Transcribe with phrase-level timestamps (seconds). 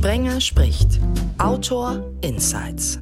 [0.00, 0.98] Sprenger spricht.
[1.36, 3.00] Autor Insights.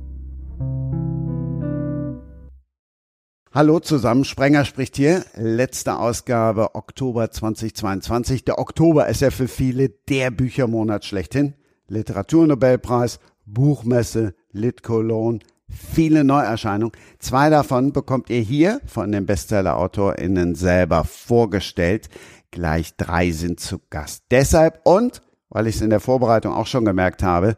[3.52, 5.24] Hallo zusammen, Sprenger spricht hier.
[5.36, 8.44] Letzte Ausgabe Oktober 2022.
[8.44, 11.54] Der Oktober ist ja für viele der Büchermonat schlechthin.
[11.86, 15.38] Literaturnobelpreis, Buchmesse, Lit Cologne,
[15.70, 16.96] viele Neuerscheinungen.
[17.20, 22.08] Zwei davon bekommt ihr hier von den Bestseller-AutorInnen selber vorgestellt.
[22.50, 24.24] Gleich drei sind zu Gast.
[24.32, 27.56] Deshalb und, weil ich es in der Vorbereitung auch schon gemerkt habe,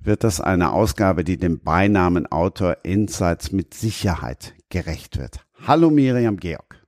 [0.00, 5.40] wird das eine Ausgabe, die dem Beinamen Autor Insights mit Sicherheit gerecht wird.
[5.66, 6.82] Hallo Miriam Georg.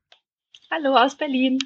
[0.70, 1.58] Hallo aus Berlin.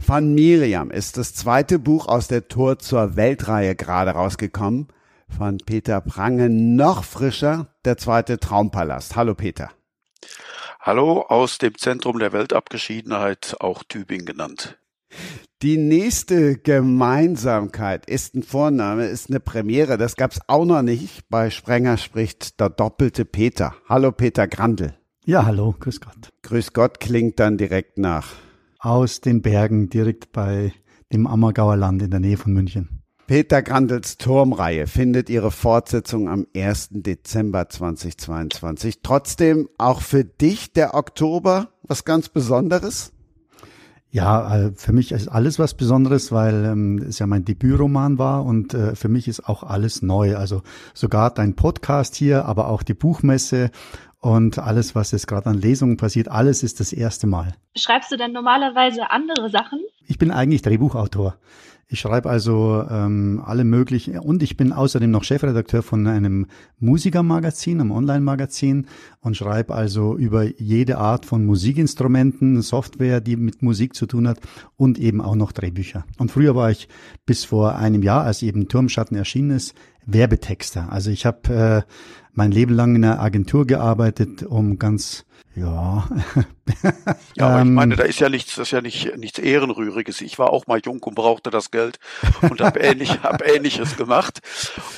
[0.00, 4.88] Von Miriam ist das zweite Buch aus der Tor zur Weltreihe gerade rausgekommen.
[5.28, 9.16] Von Peter Prange noch frischer, der zweite Traumpalast.
[9.16, 9.70] Hallo Peter.
[10.80, 14.78] Hallo aus dem Zentrum der Weltabgeschiedenheit, auch Tübingen genannt.
[15.62, 19.96] Die nächste Gemeinsamkeit ist ein Vorname, ist eine Premiere.
[19.96, 21.28] Das gab's auch noch nicht.
[21.30, 23.74] Bei Sprenger spricht der doppelte Peter.
[23.88, 24.94] Hallo Peter Grandl.
[25.24, 26.32] Ja, hallo, grüß Gott.
[26.42, 28.28] Grüß Gott klingt dann direkt nach.
[28.78, 30.72] Aus den Bergen, direkt bei
[31.12, 33.02] dem Ammergauer Land in der Nähe von München.
[33.26, 36.90] Peter Grandels Turmreihe findet ihre Fortsetzung am 1.
[36.92, 39.00] Dezember 2022.
[39.02, 43.12] Trotzdem auch für dich der Oktober was ganz Besonderes?
[44.16, 48.46] Ja, äh, für mich ist alles was Besonderes, weil ähm, es ja mein Debütroman war
[48.46, 50.36] und äh, für mich ist auch alles neu.
[50.36, 50.62] Also
[50.94, 53.70] sogar dein Podcast hier, aber auch die Buchmesse
[54.18, 57.52] und alles, was jetzt gerade an Lesungen passiert, alles ist das erste Mal.
[57.76, 59.80] Schreibst du denn normalerweise andere Sachen?
[60.06, 61.36] Ich bin eigentlich Drehbuchautor.
[61.88, 66.46] Ich schreibe also ähm, alle möglichen und ich bin außerdem noch Chefredakteur von einem
[66.80, 68.86] Musikermagazin, einem Online-Magazin
[69.20, 74.40] und schreibe also über jede Art von Musikinstrumenten, Software, die mit Musik zu tun hat
[74.76, 76.04] und eben auch noch Drehbücher.
[76.18, 76.88] Und früher war ich
[77.24, 80.90] bis vor einem Jahr, als eben Turmschatten erschienen ist, Werbetexter.
[80.90, 81.92] Also ich habe äh,
[82.32, 85.25] mein Leben lang in einer Agentur gearbeitet, um ganz
[85.56, 86.06] ja.
[87.34, 90.20] ja, aber ich meine, ähm, da ist ja nichts, das ist ja nicht nichts ehrenrühriges.
[90.20, 91.98] Ich war auch mal jung und brauchte das Geld
[92.42, 94.40] und habe ähnlich, hab ähnliches gemacht.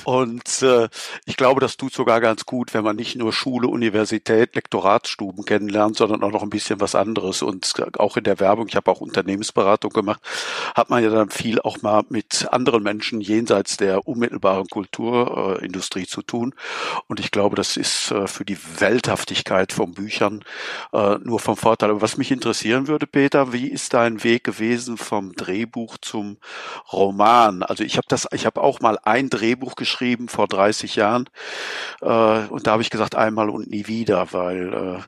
[0.03, 0.89] Und äh,
[1.25, 5.95] ich glaube, das tut sogar ganz gut, wenn man nicht nur Schule, Universität, Lektoratsstuben kennenlernt,
[5.95, 7.41] sondern auch noch ein bisschen was anderes.
[7.41, 10.21] Und auch in der Werbung, ich habe auch Unternehmensberatung gemacht,
[10.75, 16.07] hat man ja dann viel auch mal mit anderen Menschen jenseits der unmittelbaren Kulturindustrie äh,
[16.07, 16.53] zu tun.
[17.07, 20.43] Und ich glaube, das ist äh, für die Welthaftigkeit von Büchern
[20.93, 21.89] äh, nur vom Vorteil.
[21.89, 26.37] Aber was mich interessieren würde, Peter, wie ist dein Weg gewesen vom Drehbuch zum
[26.91, 27.63] Roman?
[27.63, 31.29] Also ich habe das, ich habe auch mal ein Drehbuch geschrieben vor 30 Jahren
[32.01, 35.01] äh, und da habe ich gesagt einmal und nie wieder, weil äh,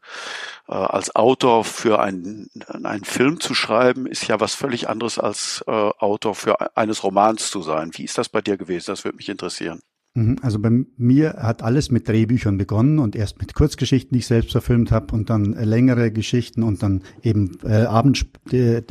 [0.71, 2.49] äh, als Autor für einen,
[2.83, 7.51] einen Film zu schreiben ist ja was völlig anderes als äh, Autor für eines Romans
[7.51, 7.91] zu sein.
[7.93, 8.87] Wie ist das bei dir gewesen?
[8.87, 9.81] Das würde mich interessieren.
[10.13, 10.37] Mhm.
[10.41, 14.51] Also bei mir hat alles mit Drehbüchern begonnen und erst mit Kurzgeschichten, die ich selbst
[14.51, 18.81] verfilmt habe und dann äh, längere Geschichten und dann eben äh, Abend, äh,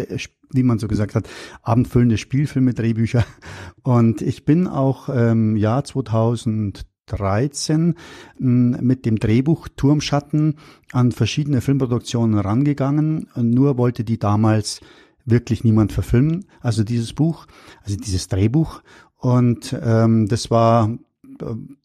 [0.53, 1.28] wie man so gesagt hat,
[1.62, 3.25] abendfüllende Spielfilme, Drehbücher.
[3.82, 7.94] Und ich bin auch im ähm, Jahr 2013
[8.36, 10.56] hm, mit dem Drehbuch Turmschatten
[10.91, 13.28] an verschiedene Filmproduktionen rangegangen.
[13.36, 14.80] Nur wollte die damals
[15.25, 16.47] wirklich niemand verfilmen.
[16.60, 17.47] Also dieses Buch,
[17.84, 18.82] also dieses Drehbuch.
[19.16, 20.98] Und ähm, das war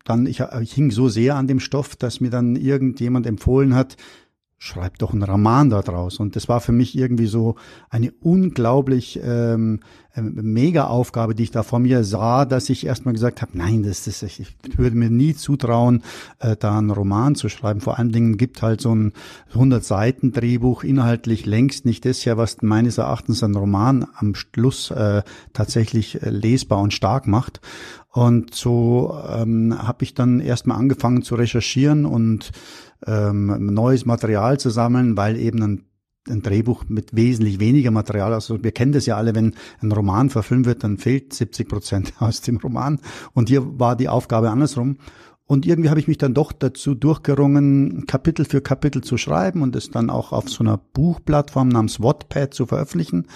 [0.03, 3.97] dann, ich, ich hing so sehr an dem Stoff, dass mir dann irgendjemand empfohlen hat,
[4.57, 6.19] schreib doch einen Roman da draus.
[6.19, 7.55] Und das war für mich irgendwie so
[7.89, 9.81] eine unglaublich ähm,
[10.15, 13.83] ähm, mega Aufgabe, die ich da vor mir sah, dass ich erstmal gesagt habe, nein,
[13.83, 16.03] das ist, ich würde mir nie zutrauen,
[16.39, 17.81] äh, da einen Roman zu schreiben.
[17.81, 19.13] Vor allen Dingen gibt halt so ein
[19.49, 24.89] 100 Seiten Drehbuch inhaltlich längst nicht das ja, was meines Erachtens ein Roman am Schluss
[24.91, 25.21] äh,
[25.53, 27.59] tatsächlich äh, lesbar und stark macht.
[28.15, 32.53] Und so ähm, habe ich dann erstmal angefangen zu recherchieren und
[33.05, 35.83] ähm, neues Material zu sammeln, weil eben ein,
[36.29, 40.29] ein Drehbuch mit wesentlich weniger Material, also wir kennen das ja alle, wenn ein Roman
[40.29, 43.01] verfilmt wird, dann fehlt 70 Prozent aus dem Roman.
[43.33, 44.97] Und hier war die Aufgabe andersrum.
[45.45, 49.75] Und irgendwie habe ich mich dann doch dazu durchgerungen, Kapitel für Kapitel zu schreiben und
[49.75, 53.27] es dann auch auf so einer Buchplattform namens Wattpad zu veröffentlichen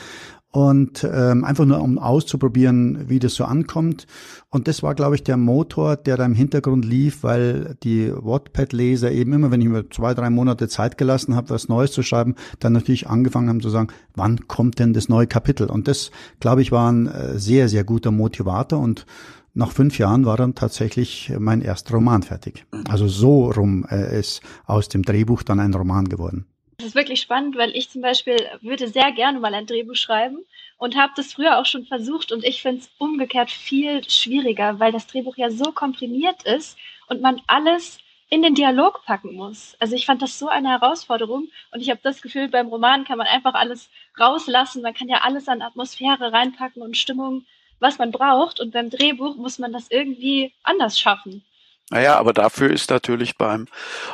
[0.51, 4.07] und ähm, einfach nur um auszuprobieren, wie das so ankommt.
[4.49, 9.11] Und das war, glaube ich, der Motor, der da im Hintergrund lief, weil die Wattpad-Leser
[9.11, 12.35] eben immer, wenn ich mir zwei, drei Monate Zeit gelassen habe, was Neues zu schreiben,
[12.59, 15.69] dann natürlich angefangen haben zu sagen, wann kommt denn das neue Kapitel?
[15.69, 16.09] Und das,
[16.39, 19.05] glaube ich, war ein äh, sehr, sehr guter Motivator und
[19.53, 22.65] nach fünf Jahren war dann tatsächlich mein erster Roman fertig.
[22.87, 26.45] Also so rum äh, ist aus dem Drehbuch dann ein Roman geworden.
[26.79, 30.45] Das ist wirklich spannend, weil ich zum Beispiel würde sehr gerne mal ein Drehbuch schreiben
[30.77, 34.93] und habe das früher auch schon versucht und ich finde es umgekehrt viel schwieriger, weil
[34.93, 36.77] das Drehbuch ja so komprimiert ist
[37.07, 37.97] und man alles
[38.29, 39.75] in den Dialog packen muss.
[39.79, 43.17] Also ich fand das so eine Herausforderung und ich habe das Gefühl, beim Roman kann
[43.17, 47.45] man einfach alles rauslassen, man kann ja alles an Atmosphäre reinpacken und Stimmung,
[47.81, 51.43] was man braucht und beim Drehbuch muss man das irgendwie anders schaffen.
[51.91, 53.65] Naja, aber dafür ist natürlich beim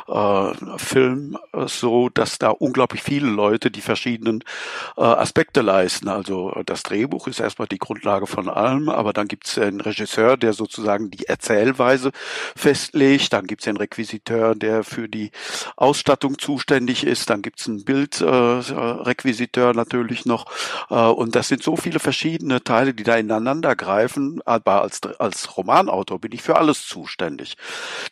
[0.08, 4.42] äh, Film äh, so, dass da unglaublich viele Leute die verschiedenen
[4.96, 6.08] äh, Aspekte leisten.
[6.08, 10.38] Also das Drehbuch ist erstmal die Grundlage von allem, aber dann gibt es einen Regisseur,
[10.38, 12.12] der sozusagen die Erzählweise
[12.56, 15.30] festlegt, dann gibt es den Requisiteur, der für die
[15.76, 20.46] Ausstattung zuständig ist, dann gibt es einen Bildrequisiteur äh, natürlich noch
[20.88, 25.58] äh, und das sind so viele verschiedene Teile, die da ineinander greifen, aber als, als
[25.58, 27.58] Romanautor bin ich für alles zuständig.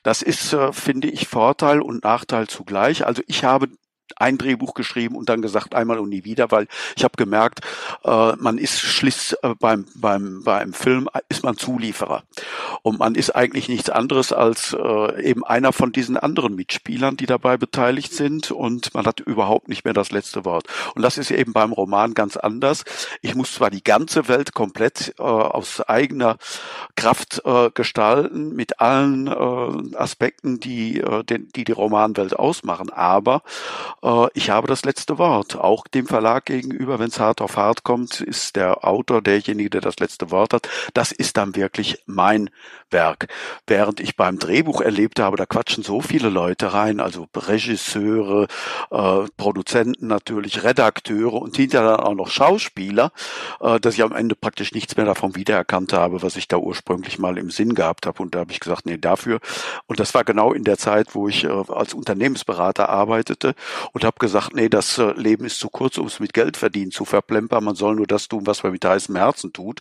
[0.03, 3.07] Das ist, äh, finde ich, Vorteil und Nachteil zugleich.
[3.07, 3.69] Also ich habe
[4.17, 6.67] ein Drehbuch geschrieben und dann gesagt einmal und nie wieder, weil
[6.97, 7.61] ich habe gemerkt,
[8.05, 12.23] äh, man ist schliss äh, beim beim beim Film ist man Zulieferer
[12.83, 17.27] und man ist eigentlich nichts anderes als äh, eben einer von diesen anderen Mitspielern, die
[17.27, 20.67] dabei beteiligt sind und man hat überhaupt nicht mehr das letzte Wort.
[20.95, 22.85] Und das ist eben beim Roman ganz anders.
[23.23, 26.37] Ich muss zwar die ganze Welt komplett äh, aus eigener
[26.97, 33.43] Kraft äh, gestalten mit allen äh, Aspekten, die äh, den, die die Romanwelt ausmachen, aber
[34.05, 35.57] äh, ich habe das letzte Wort.
[35.57, 39.81] Auch dem Verlag gegenüber, wenn es hart auf hart kommt, ist der Autor derjenige, der
[39.81, 40.69] das letzte Wort hat.
[40.93, 42.51] Das ist dann wirklich mein
[42.91, 43.29] Werk.
[43.67, 48.47] Während ich beim Drehbuch erlebt habe, da quatschen so viele Leute rein, also Regisseure,
[48.91, 53.11] äh, Produzenten natürlich, Redakteure und hinterher dann auch noch Schauspieler,
[53.61, 57.19] äh, dass ich am Ende praktisch nichts mehr davon wiedererkannt habe, was ich da ursprünglich
[57.19, 58.23] mal im Sinn gehabt habe.
[58.23, 59.41] Und da habe ich gesagt, nee, dafür.
[59.87, 63.55] Und das war genau in der Zeit, wo ich äh, als Unternehmensberater arbeitete
[63.95, 66.91] und habe gesagt, nee, das äh, Leben ist zu kurz, um es mit Geld verdienen
[66.91, 67.63] zu verplempern.
[67.63, 69.81] Man soll nur das tun, was man mit heißem Herzen tut.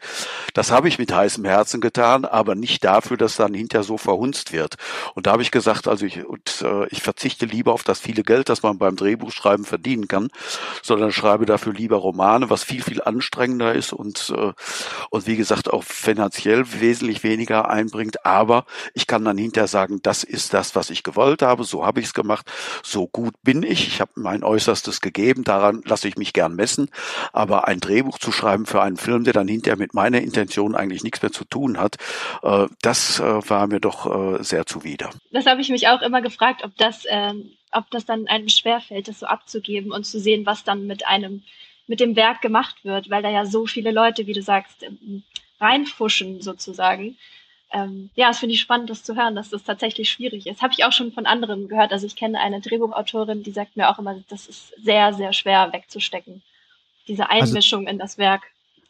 [0.53, 4.53] Das habe ich mit heißem Herzen getan, aber nicht dafür, dass dann hinterher so verhunzt
[4.53, 4.75] wird.
[5.15, 8.21] Und da habe ich gesagt, also ich, und, äh, ich verzichte lieber auf das viele
[8.21, 10.29] Geld, das man beim Drehbuchschreiben verdienen kann,
[10.83, 14.53] sondern schreibe dafür lieber Romane, was viel, viel anstrengender ist und, äh,
[15.09, 18.27] und wie gesagt auch finanziell wesentlich weniger einbringt.
[18.27, 21.99] Aber ich kann dann hinterher sagen, das ist das, was ich gewollt habe, so habe
[21.99, 22.45] ich es gemacht,
[22.83, 26.89] so gut bin ich ich habe mein Äußerstes gegeben, daran lasse ich mich gern messen.
[27.31, 31.03] Aber ein Drehbuch zu schreiben für einen Film, der dann hinterher mit meiner Intention eigentlich
[31.03, 31.97] nichts mehr zu tun hat,
[32.41, 35.11] äh, das äh, war mir doch äh, sehr zuwider.
[35.31, 39.07] Das habe ich mich auch immer gefragt, ob das, ähm, ob das dann einem schwerfällt,
[39.07, 41.43] das so abzugeben und zu sehen, was dann mit einem,
[41.87, 45.23] mit dem Werk gemacht wird, weil da ja so viele Leute, wie du sagst, ähm,
[45.59, 47.17] reinfuschen sozusagen
[47.73, 50.61] ähm, ja, das finde ich spannend, das zu hören, dass das tatsächlich schwierig ist.
[50.61, 51.91] Habe ich auch schon von anderen gehört.
[51.91, 55.73] Also ich kenne eine Drehbuchautorin, die sagt mir auch immer, das ist sehr, sehr schwer
[55.73, 56.43] wegzustecken.
[57.07, 58.43] Diese also Einmischung also, in das Werk.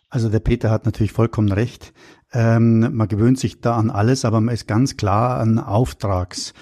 [0.09, 1.93] Also der Peter hat natürlich vollkommen recht.
[2.33, 6.53] Ähm, man gewöhnt sich da an alles, aber man ist ganz klar ein Auftragsautor.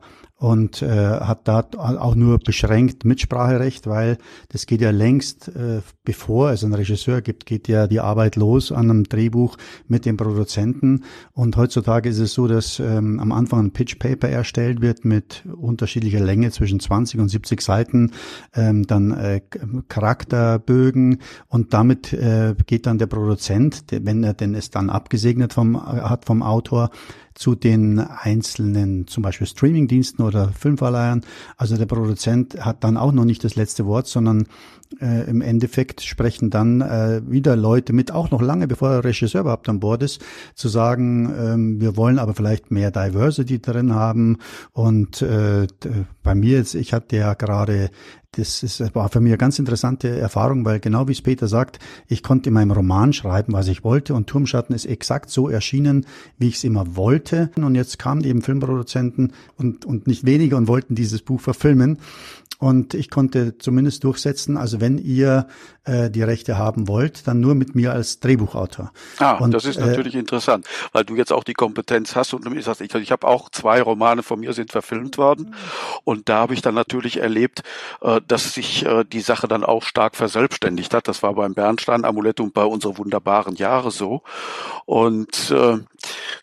[0.00, 4.16] Äh, und äh, hat da auch nur beschränkt Mitspracherecht, weil
[4.48, 8.72] das geht ja längst äh, bevor es einen Regisseur gibt, geht ja die Arbeit los
[8.72, 11.04] an einem Drehbuch mit dem Produzenten.
[11.32, 15.44] Und heutzutage ist es so, dass ähm, am Anfang ein Pitch Paper erstellt wird mit
[15.46, 18.12] unterschiedlicher Länge zwischen 20 und 70 Seiten,
[18.54, 19.42] ähm, dann äh,
[19.88, 25.80] Charakterbögen und damit äh, geht dann der Produzent, wenn er denn es dann abgesegnet vom,
[25.80, 26.90] hat vom Autor,
[27.34, 31.22] zu den einzelnen, zum Beispiel Streamingdiensten oder Filmverleihern.
[31.56, 34.46] Also der Produzent hat dann auch noch nicht das letzte Wort, sondern
[35.00, 39.42] äh, im Endeffekt sprechen dann äh, wieder Leute mit, auch noch lange bevor der Regisseur
[39.42, 40.20] überhaupt an Bord ist,
[40.54, 44.38] zu sagen, ähm, wir wollen aber vielleicht mehr Diversity drin haben.
[44.72, 45.68] Und äh,
[46.22, 47.90] bei mir jetzt, ich hatte ja gerade
[48.32, 51.80] das ist, war für mich eine ganz interessante Erfahrung, weil genau wie es Peter sagt,
[52.06, 56.06] ich konnte in meinem Roman schreiben, was ich wollte und Turmschatten ist exakt so erschienen,
[56.38, 57.50] wie ich es immer wollte.
[57.56, 61.98] Und jetzt kamen eben Filmproduzenten und, und nicht wenige und wollten dieses Buch verfilmen.
[62.60, 65.46] Und ich konnte zumindest durchsetzen, also wenn ihr
[65.84, 68.92] äh, die Rechte haben wollt, dann nur mit mir als Drehbuchautor.
[69.18, 72.34] Ah, und, das ist äh, natürlich äh, interessant, weil du jetzt auch die Kompetenz hast
[72.34, 75.54] und du sagst, ich, ich habe auch zwei Romane von mir sind verfilmt worden
[76.04, 77.62] und da habe ich dann natürlich erlebt,
[78.02, 81.08] äh, dass sich äh, die Sache dann auch stark verselbstständigt hat.
[81.08, 84.22] Das war beim Bernstein Amulett und bei unsere wunderbaren Jahre so.
[84.86, 85.78] Und äh,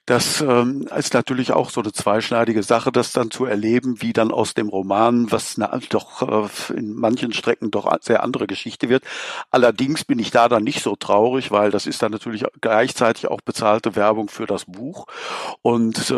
[0.05, 4.31] das ähm, ist natürlich auch so eine zweischneidige Sache, das dann zu erleben, wie dann
[4.31, 9.03] aus dem Roman, was doch äh, in manchen Strecken doch sehr andere Geschichte wird.
[9.51, 13.41] Allerdings bin ich da dann nicht so traurig, weil das ist dann natürlich gleichzeitig auch
[13.41, 15.07] bezahlte Werbung für das Buch.
[15.61, 16.13] Und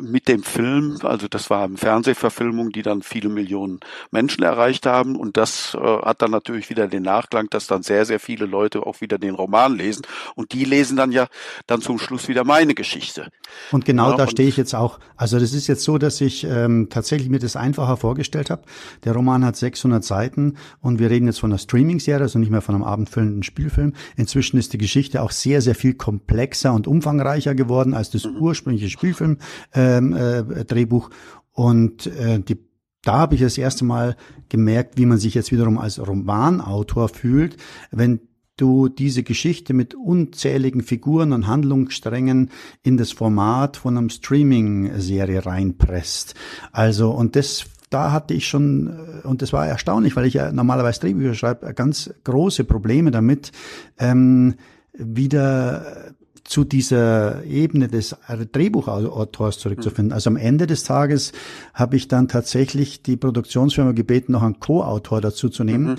[0.00, 3.80] mit dem Film, also das war eine Fernsehverfilmung, die dann viele Millionen
[4.10, 5.16] Menschen erreicht haben.
[5.16, 8.86] Und das äh, hat dann natürlich wieder den Nachklang, dass dann sehr, sehr viele Leute
[8.86, 10.02] auch wieder den Roman lesen.
[10.34, 11.26] Und die lesen dann ja
[11.66, 13.30] dann zum Schluss wieder meine Geschichte.
[13.72, 14.98] Und genau ja, da stehe ich jetzt auch.
[15.16, 18.62] Also das ist jetzt so, dass ich ähm, tatsächlich mir das einfacher vorgestellt habe.
[19.04, 22.62] Der Roman hat 600 Seiten und wir reden jetzt von einer Streaming-Serie, also nicht mehr
[22.62, 23.94] von einem abendfüllenden Spielfilm.
[24.16, 28.36] Inzwischen ist die Geschichte auch sehr, sehr viel komplexer und umfangreicher geworden als das mhm.
[28.38, 31.10] ursprüngliche Spielfilm-Drehbuch.
[31.10, 32.58] Ähm, äh, und äh, die
[33.06, 34.16] da habe ich das erste Mal
[34.48, 37.56] gemerkt, wie man sich jetzt wiederum als Romanautor fühlt,
[37.90, 38.20] wenn
[38.56, 42.50] du diese Geschichte mit unzähligen Figuren und Handlungssträngen
[42.82, 46.34] in das Format von einem Streaming-Serie reinpresst.
[46.72, 50.50] Also, und das da hatte ich schon, äh, und das war erstaunlich, weil ich ja
[50.50, 53.52] normalerweise Drehbücher schreibe, ganz große Probleme damit,
[53.98, 54.54] ähm,
[54.92, 56.14] wieder
[56.46, 58.16] zu dieser Ebene des
[58.52, 60.12] Drehbuchautors zurückzufinden.
[60.12, 61.32] Also am Ende des Tages
[61.74, 65.92] habe ich dann tatsächlich die Produktionsfirma gebeten, noch einen Co-Autor dazu zu nehmen.
[65.92, 65.96] Mhm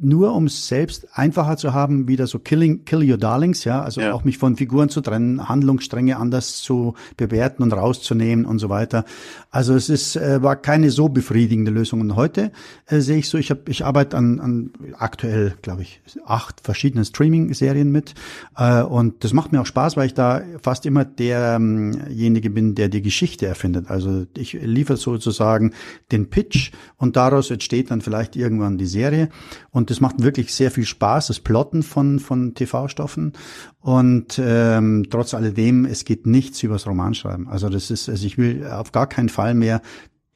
[0.00, 4.00] nur um es selbst einfacher zu haben, wieder so Killing, Kill Your Darlings, ja, also
[4.00, 4.12] ja.
[4.12, 9.04] auch mich von Figuren zu trennen, Handlungsstränge anders zu bewerten und rauszunehmen und so weiter.
[9.50, 12.00] Also es ist, äh, war keine so befriedigende Lösung.
[12.00, 12.52] Und heute
[12.86, 17.04] äh, sehe ich so, ich habe, ich arbeite an, an aktuell, glaube ich, acht verschiedenen
[17.04, 18.14] Streaming-Serien mit.
[18.56, 22.88] Äh, und das macht mir auch Spaß, weil ich da fast immer derjenige bin, der
[22.88, 23.90] die Geschichte erfindet.
[23.90, 25.72] Also ich liefere sozusagen
[26.12, 29.28] den Pitch und daraus entsteht dann vielleicht irgendwann die Serie.
[29.72, 33.32] Und das macht wirklich sehr viel Spaß, das Plotten von, von TV-Stoffen.
[33.80, 37.48] Und ähm, trotz alledem, es geht nichts übers Romanschreiben.
[37.48, 39.80] Also das ist, also ich will auf gar keinen Fall mehr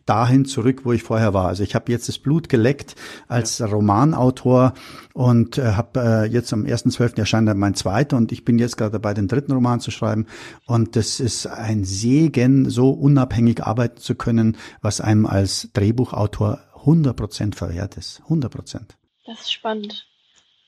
[0.07, 1.49] dahin zurück, wo ich vorher war.
[1.49, 2.97] Also ich habe jetzt das Blut geleckt
[3.29, 3.67] als ja.
[3.67, 4.73] Romanautor
[5.13, 7.19] und äh, habe äh, jetzt am 1.12.
[7.19, 10.27] erscheint dann mein zweiter und ich bin jetzt gerade dabei, den dritten Roman zu schreiben.
[10.67, 17.15] Und das ist ein Segen, so unabhängig arbeiten zu können, was einem als Drehbuchautor 100
[17.15, 18.23] Prozent verwehrt ist.
[18.25, 18.97] 100 Prozent.
[19.25, 20.07] Das ist spannend.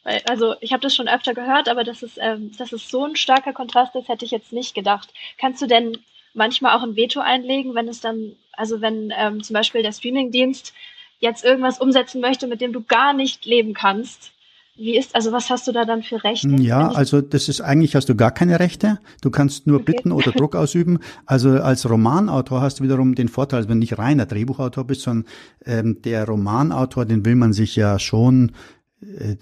[0.04, 3.04] Weil, also ich habe das schon öfter gehört, aber dass es, ähm, dass es so
[3.04, 5.12] ein starker Kontrast ist, hätte ich jetzt nicht gedacht.
[5.38, 5.98] Kannst du denn
[6.34, 10.74] manchmal auch ein Veto einlegen, wenn es dann, also wenn ähm, zum Beispiel der Streamingdienst
[11.20, 14.33] jetzt irgendwas umsetzen möchte, mit dem du gar nicht leben kannst?
[14.76, 16.48] Wie ist, also was hast du da dann für Rechte?
[16.48, 18.98] Ja, also das ist eigentlich hast du gar keine Rechte.
[19.22, 19.92] Du kannst nur okay.
[19.92, 20.98] bitten oder Druck ausüben.
[21.26, 25.30] Also als Romanautor hast du wiederum den Vorteil, wenn du nicht reiner Drehbuchautor bist, sondern
[25.64, 28.50] ähm, der Romanautor, den will man sich ja schon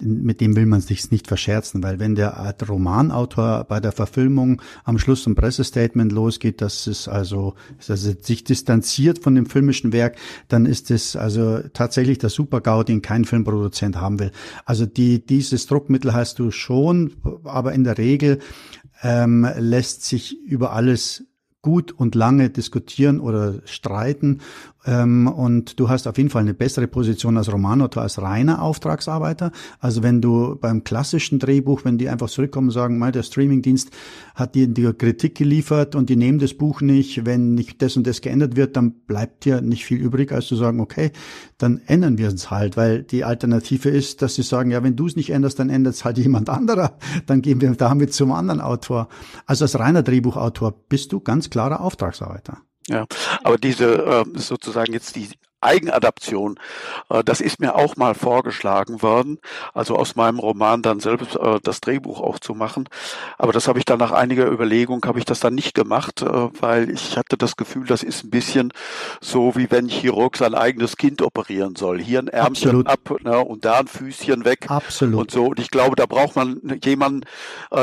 [0.03, 4.99] mit dem will man sich nicht verscherzen, weil wenn der Romanautor bei der Verfilmung am
[4.99, 10.17] Schluss ein Pressestatement losgeht, dass es also, dass er sich distanziert von dem filmischen Werk,
[10.49, 14.33] dann ist es also tatsächlich der Super-GAU, den kein Filmproduzent haben will.
[14.65, 17.15] Also die, dieses Druckmittel hast du schon,
[17.45, 18.39] aber in der Regel
[19.03, 21.25] ähm, lässt sich über alles
[21.63, 24.41] gut und lange diskutieren oder streiten
[24.85, 29.53] und du hast auf jeden Fall eine bessere Position als Romanautor, als reiner Auftragsarbeiter.
[29.79, 33.91] Also wenn du beim klassischen Drehbuch, wenn die einfach zurückkommen und sagen, mal der Streamingdienst
[34.35, 38.09] hat dir die Kritik geliefert und die nehmen das Buch nicht, wenn nicht das und
[38.09, 41.13] das geändert wird, dann bleibt dir nicht viel übrig, als zu sagen, okay,
[41.59, 45.07] dann ändern wir es halt, weil die Alternative ist, dass sie sagen, ja, wenn du
[45.07, 48.61] es nicht änderst, dann ändert es halt jemand anderer, dann gehen wir damit zum anderen
[48.61, 49.09] Autor.
[49.47, 52.59] Also als reiner Drehbuchautor bist du ganz klarer Auftragsarbeiter.
[52.93, 53.07] Ja,
[53.43, 55.31] aber diese äh, sozusagen jetzt die
[55.63, 56.59] Eigenadaption.
[57.09, 59.39] Äh, das ist mir auch mal vorgeschlagen worden,
[59.75, 62.89] also aus meinem Roman dann selbst äh, das Drehbuch auch zu machen.
[63.39, 66.27] Aber das habe ich dann nach einiger Überlegung, habe ich das dann nicht gemacht, äh,
[66.61, 68.73] weil ich hatte das Gefühl, das ist ein bisschen
[69.21, 72.01] so, wie wenn ein Chirurg sein eigenes Kind operieren soll.
[72.01, 75.21] Hier ein Ärmchen ab ne, und da ein Füßchen weg Absolut.
[75.21, 75.47] und so.
[75.47, 77.23] Und ich glaube, da braucht man jemanden,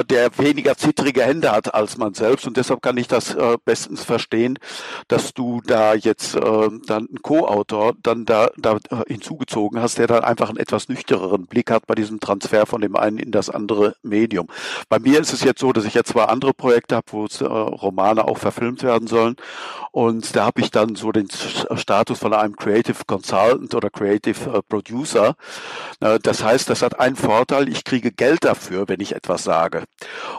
[0.10, 2.48] der weniger zittrige Hände hat als man selbst.
[2.48, 4.60] Und deshalb kann ich das bestens verstehen,
[5.08, 10.24] dass du da jetzt dann ein Co-Autor Autor dann da, da hinzugezogen hast, der dann
[10.24, 13.96] einfach einen etwas nüchtereren Blick hat bei diesem Transfer von dem einen in das andere
[14.02, 14.48] Medium.
[14.90, 17.46] Bei mir ist es jetzt so, dass ich jetzt zwei andere Projekte habe, wo äh,
[17.46, 19.36] Romane auch verfilmt werden sollen.
[19.92, 24.62] Und da habe ich dann so den Status von einem Creative Consultant oder Creative äh,
[24.68, 25.36] Producer.
[26.00, 29.84] Äh, das heißt, das hat einen Vorteil, ich kriege Geld dafür, wenn ich etwas sage.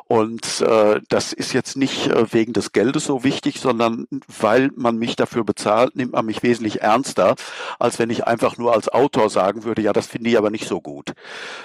[0.06, 0.64] Und
[1.08, 4.06] das ist jetzt nicht wegen des Geldes so wichtig, sondern
[4.40, 7.34] weil man mich dafür bezahlt, nimmt man mich wesentlich ernster ernster,
[7.78, 10.66] als wenn ich einfach nur als Autor sagen würde, ja, das finde ich aber nicht
[10.66, 11.12] so gut.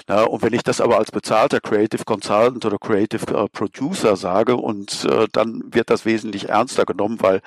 [0.08, 4.56] Na, und wenn ich das aber als bezahlter Creative Consultant oder Creative äh, Producer sage
[4.56, 7.38] und äh, dann wird das wesentlich ernster genommen, weil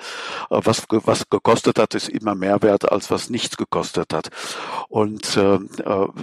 [0.49, 4.29] äh, was, was gekostet hat, ist immer mehr wert, als was nichts gekostet hat.
[4.87, 5.59] Und äh, äh,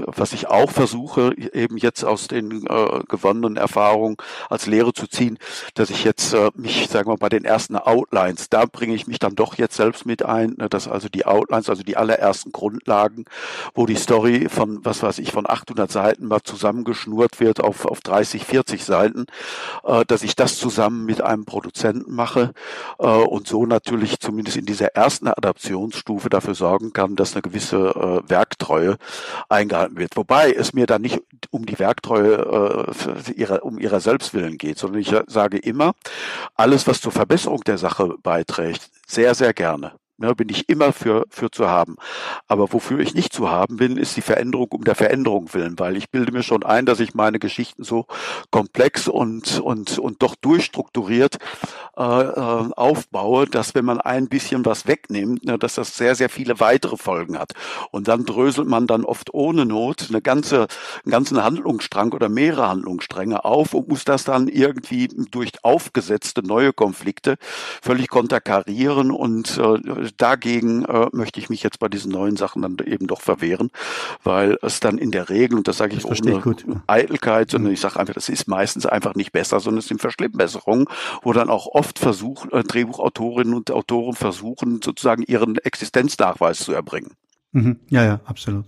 [0.07, 4.17] was ich auch versuche, eben jetzt aus den äh, gewonnenen Erfahrungen
[4.49, 5.39] als Lehre zu ziehen,
[5.75, 9.19] dass ich jetzt äh, mich, sagen wir, bei den ersten Outlines, da bringe ich mich
[9.19, 13.25] dann doch jetzt selbst mit ein, ne, dass also die Outlines, also die allerersten Grundlagen,
[13.75, 18.01] wo die Story von, was weiß ich, von 800 Seiten mal zusammengeschnurrt wird auf, auf
[18.01, 19.27] 30, 40 Seiten,
[19.85, 22.53] äh, dass ich das zusammen mit einem Produzenten mache
[22.99, 27.77] äh, und so natürlich zumindest in dieser ersten Adaptionsstufe dafür sorgen kann, dass eine gewisse
[27.77, 28.97] äh, Werktreue
[29.49, 30.17] eingehalten wird.
[30.17, 35.01] Wobei es mir dann nicht um die Werktreue äh, ihrer, um ihrer Selbstwillen geht, sondern
[35.01, 35.93] ich sage immer,
[36.55, 39.93] alles, was zur Verbesserung der Sache beiträgt, sehr, sehr gerne.
[40.19, 41.97] Ne, bin ich immer für, für zu haben.
[42.49, 45.95] Aber wofür ich nicht zu haben bin, ist die Veränderung um der Veränderung willen, weil
[45.95, 48.07] ich bilde mir schon ein, dass ich meine Geschichten so
[48.51, 51.37] komplex und, und, und doch durchstrukturiert
[51.99, 56.31] äh, äh, aufbaue, dass wenn man ein bisschen was wegnimmt, ne, dass das sehr, sehr
[56.31, 57.53] viele weitere Folgen hat.
[57.91, 60.69] Und dann dröselt man dann oft ohne Not eine ganze,
[61.05, 66.73] einen ganzen Handlungsstrang oder mehrere Handlungsstränge auf und muss das dann irgendwie durch aufgesetzte neue
[66.73, 67.37] Konflikte
[67.83, 72.77] völlig konterkarieren und äh, dagegen äh, möchte ich mich jetzt bei diesen neuen Sachen dann
[72.85, 73.71] eben doch verwehren,
[74.23, 76.65] weil es dann in der Regel, und das sage ich das ohne gut.
[76.87, 77.75] Eitelkeit, sondern mhm.
[77.75, 80.87] ich sage einfach, das ist meistens einfach nicht besser, sondern es sind Verschlimmbesserungen,
[81.23, 87.13] wo dann auch oft versuchen, äh, Drehbuchautorinnen und Autoren versuchen, sozusagen ihren Existenznachweis zu erbringen.
[87.53, 87.81] Mhm.
[87.89, 88.65] Ja, ja, absolut.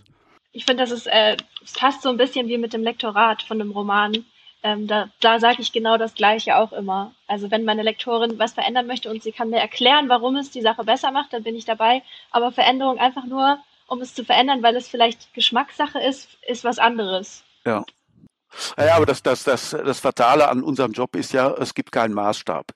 [0.52, 3.70] Ich finde, das ist äh, fast so ein bisschen wie mit dem Lektorat von einem
[3.70, 4.24] Roman
[4.62, 7.12] ähm, da, da sage ich genau das Gleiche auch immer.
[7.26, 10.62] Also wenn meine Lektorin was verändern möchte und sie kann mir erklären, warum es die
[10.62, 12.02] Sache besser macht, dann bin ich dabei.
[12.30, 16.78] Aber Veränderung einfach nur, um es zu verändern, weil es vielleicht Geschmackssache ist, ist was
[16.78, 17.44] anderes.
[17.64, 17.84] Ja.
[18.76, 22.14] Ja, aber das, das, das, das Fatale an unserem Job ist ja, es gibt keinen
[22.14, 22.72] Maßstab.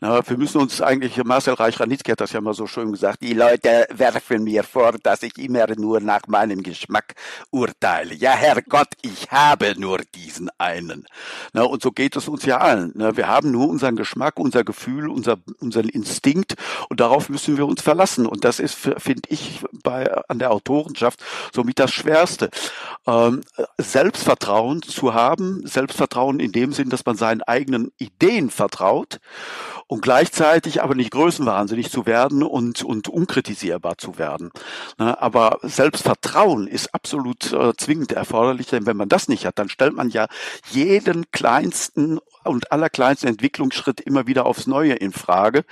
[0.00, 3.32] Na, wir müssen uns eigentlich, Marcel Reich-Ranitzky hat das ja mal so schön gesagt, die
[3.32, 7.14] Leute werfen mir vor, dass ich immer nur nach meinem Geschmack
[7.50, 8.14] urteile.
[8.14, 11.06] Ja, Herrgott, ich habe nur diesen einen.
[11.52, 12.92] Na, und so geht es uns ja allen.
[12.94, 16.54] Na, wir haben nur unseren Geschmack, unser Gefühl, unser, unseren Instinkt
[16.88, 18.26] und darauf müssen wir uns verlassen.
[18.26, 21.22] Und das ist, finde ich, bei, an der Autorenschaft
[21.54, 22.50] somit das Schwerste.
[23.06, 23.42] Ähm,
[23.78, 29.20] Selbstvertrauen zu zu haben, Selbstvertrauen in dem Sinn, dass man seinen eigenen Ideen vertraut
[29.86, 34.50] und gleichzeitig aber nicht größenwahnsinnig zu werden und, und unkritisierbar zu werden.
[34.98, 39.68] Ne, aber Selbstvertrauen ist absolut äh, zwingend erforderlich, denn wenn man das nicht hat, dann
[39.68, 40.26] stellt man ja
[40.70, 45.64] jeden kleinsten und allerkleinsten Entwicklungsschritt immer wieder aufs Neue in Frage.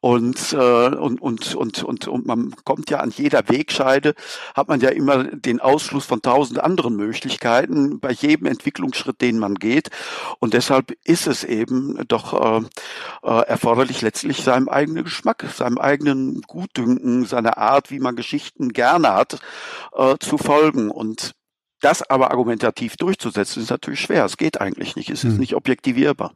[0.00, 4.14] Und, äh, und, und, und, und, und man kommt ja an jeder Wegscheide,
[4.54, 9.56] hat man ja immer den Ausschluss von tausend anderen Möglichkeiten bei jedem Entwicklungsschritt, den man
[9.56, 9.90] geht.
[10.38, 12.64] Und deshalb ist es eben doch äh,
[13.22, 19.12] äh, erforderlich, letztlich seinem eigenen Geschmack, seinem eigenen Gutdünken, seiner Art, wie man Geschichten gerne
[19.12, 19.40] hat,
[19.94, 20.90] äh, zu folgen.
[20.90, 21.32] Und
[21.80, 24.24] das aber argumentativ durchzusetzen, ist natürlich schwer.
[24.24, 25.10] Es geht eigentlich nicht.
[25.10, 25.40] Es ist hm.
[25.40, 26.32] nicht objektivierbar.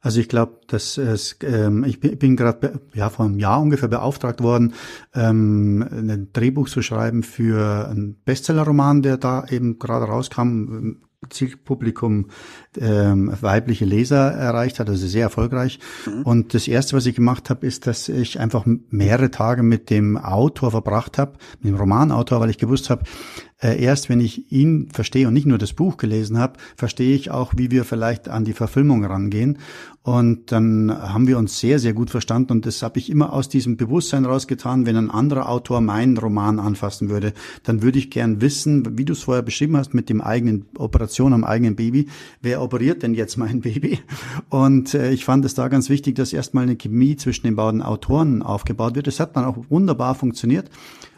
[0.00, 3.88] Also ich glaube, dass es, ähm, ich bin, bin gerade ja vor einem Jahr ungefähr
[3.88, 4.74] beauftragt worden,
[5.14, 11.02] ähm, ein Drehbuch zu schreiben für einen Bestsellerroman, der da eben gerade rauskam.
[11.30, 12.28] Zielpublikum
[12.78, 15.78] ähm, weibliche Leser erreicht hat, also sehr erfolgreich.
[16.06, 16.22] Mhm.
[16.22, 20.16] Und das erste, was ich gemacht habe, ist, dass ich einfach mehrere Tage mit dem
[20.16, 23.04] Autor verbracht habe, mit dem Romanautor, weil ich gewusst habe,
[23.62, 27.30] äh, erst wenn ich ihn verstehe und nicht nur das Buch gelesen habe, verstehe ich
[27.30, 29.58] auch, wie wir vielleicht an die Verfilmung rangehen.
[30.02, 33.48] Und dann haben wir uns sehr, sehr gut verstanden und das habe ich immer aus
[33.48, 37.32] diesem Bewusstsein rausgetan, wenn ein anderer Autor meinen Roman anfassen würde,
[37.64, 41.32] dann würde ich gern wissen, wie du es vorher beschrieben hast, mit dem eigenen Operation
[41.32, 42.06] am eigenen Baby,
[42.40, 43.98] wer operiert denn jetzt mein Baby?
[44.48, 47.82] Und äh, ich fand es da ganz wichtig, dass erstmal eine Chemie zwischen den beiden
[47.82, 49.08] Autoren aufgebaut wird.
[49.08, 50.70] Das hat dann auch wunderbar funktioniert.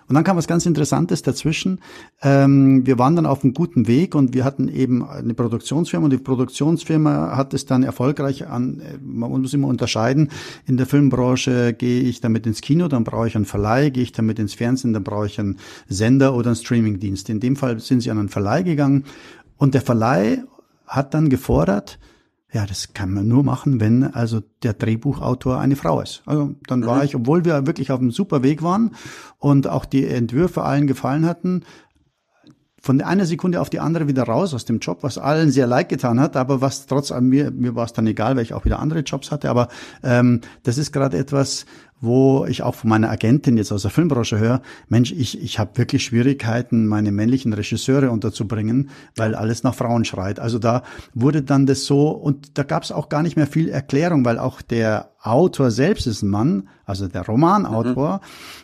[0.08, 1.80] Und dann kam was ganz Interessantes dazwischen.
[2.22, 6.12] Ähm, wir waren dann auf einem guten Weg und wir hatten eben eine Produktionsfirma und
[6.12, 10.30] die Produktionsfirma hat es dann erfolgreich an, äh, man muss immer unterscheiden,
[10.66, 14.12] in der Filmbranche gehe ich damit ins Kino, dann brauche ich einen Verleih, gehe ich
[14.12, 17.28] damit ins Fernsehen, dann brauche ich einen Sender oder einen Streamingdienst.
[17.28, 19.04] In dem Fall sind sie an einen Verleih gegangen
[19.58, 20.42] und der Verleih
[20.86, 21.98] hat dann gefordert,
[22.52, 26.22] ja, das kann man nur machen, wenn also der Drehbuchautor eine Frau ist.
[26.24, 27.02] Also dann war mhm.
[27.02, 28.92] ich, obwohl wir wirklich auf einem super Weg waren
[29.38, 31.64] und auch die Entwürfe allen gefallen hatten,
[32.80, 35.88] von einer Sekunde auf die andere wieder raus aus dem Job, was allen sehr leid
[35.88, 38.78] getan hat, aber was trotz mir, mir war es dann egal, weil ich auch wieder
[38.78, 39.68] andere Jobs hatte, aber
[40.02, 41.66] ähm, das ist gerade etwas,
[42.00, 45.76] wo ich auch von meiner Agentin jetzt aus der Filmbranche höre, Mensch, ich, ich habe
[45.76, 50.40] wirklich Schwierigkeiten, meine männlichen Regisseure unterzubringen, weil alles nach Frauen schreit.
[50.40, 50.82] Also da
[51.14, 54.38] wurde dann das so, und da gab es auch gar nicht mehr viel Erklärung, weil
[54.38, 58.20] auch der Autor selbst ist ein Mann, also der Romanautor.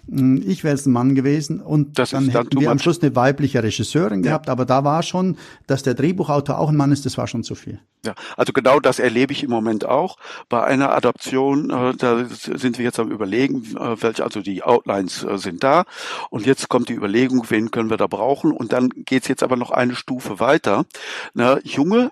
[0.07, 0.43] Mhm.
[0.47, 3.63] Ich wäre jetzt ein Mann gewesen und das dann hätten wir am Schluss eine weibliche
[3.63, 4.31] Regisseurin ja.
[4.31, 7.43] gehabt, aber da war schon, dass der Drehbuchautor auch ein Mann ist, das war schon
[7.43, 7.81] zu viel.
[8.07, 10.17] Ja, also genau das erlebe ich im Moment auch
[10.49, 11.71] bei einer Adaption.
[11.71, 15.85] Äh, da sind wir jetzt am überlegen, äh, welche also die Outlines äh, sind da
[16.31, 19.57] und jetzt kommt die Überlegung, wen können wir da brauchen und dann geht's jetzt aber
[19.57, 20.85] noch eine Stufe weiter.
[21.33, 22.11] Na, junge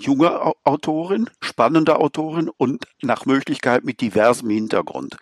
[0.00, 5.16] junge Autorin, spannende Autorin und nach Möglichkeit mit diversem Hintergrund.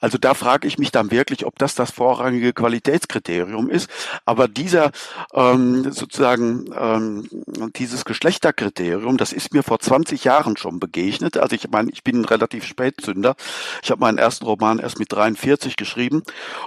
[0.00, 3.88] Also da frage ich mich dann wirklich, ob das das vorrangige Qualitätskriterium ist.
[4.24, 4.90] Aber dieser
[5.32, 7.28] ähm, sozusagen ähm,
[7.76, 11.36] dieses Geschlechterkriterium, das ist mir vor 20 Jahren schon begegnet.
[11.36, 13.36] Also ich meine, ich bin ein relativ Spätzünder.
[13.82, 16.22] Ich habe meinen ersten Roman erst mit 43 geschrieben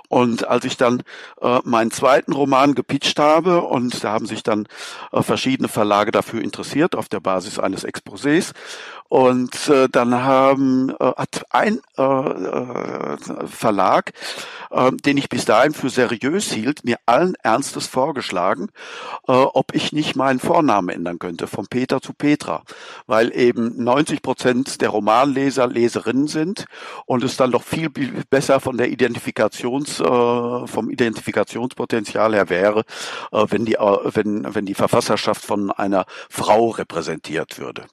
[0.07, 1.03] und als ich dann
[1.41, 4.67] äh, meinen zweiten Roman gepitcht habe und da haben sich dann
[5.11, 8.53] äh, verschiedene Verlage dafür interessiert auf der Basis Basis eines Exposés.
[9.09, 13.17] Und äh, dann haben, äh, hat ein äh, äh,
[13.47, 14.13] Verlag,
[14.69, 18.69] äh, den ich bis dahin für seriös hielt, mir allen Ernstes vorgeschlagen,
[19.27, 22.61] äh, ob ich nicht meinen Vornamen ändern könnte, von Peter zu Petra,
[23.07, 26.65] weil eben 90 Prozent der Romanleser Leserinnen sind
[27.07, 27.89] und es dann doch viel
[28.29, 32.83] besser von der Identifikations, äh, vom Identifikationspotenzial her wäre,
[33.31, 37.85] äh, wenn die, äh, wenn, wenn die Verfasserschaft von einer Frau repräsentiert würde.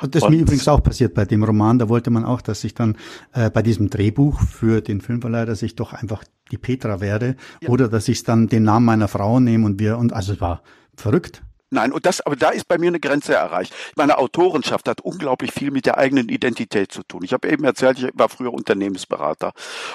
[0.00, 1.78] Und das und, mir übrigens auch passiert bei dem Roman.
[1.78, 2.96] Da wollte man auch, dass ich dann
[3.32, 7.68] äh, bei diesem Drehbuch für den Filmverleih, dass ich doch einfach die Petra werde ja.
[7.68, 10.62] oder dass ich dann den Namen meiner Frau nehme und wir und also es war
[10.96, 11.42] verrückt.
[11.72, 13.72] Nein, und das, aber da ist bei mir eine Grenze erreicht.
[13.94, 17.22] Meine Autorenschaft hat unglaublich viel mit der eigenen Identität zu tun.
[17.22, 19.52] Ich habe eben erzählt, ich war früher Unternehmensberater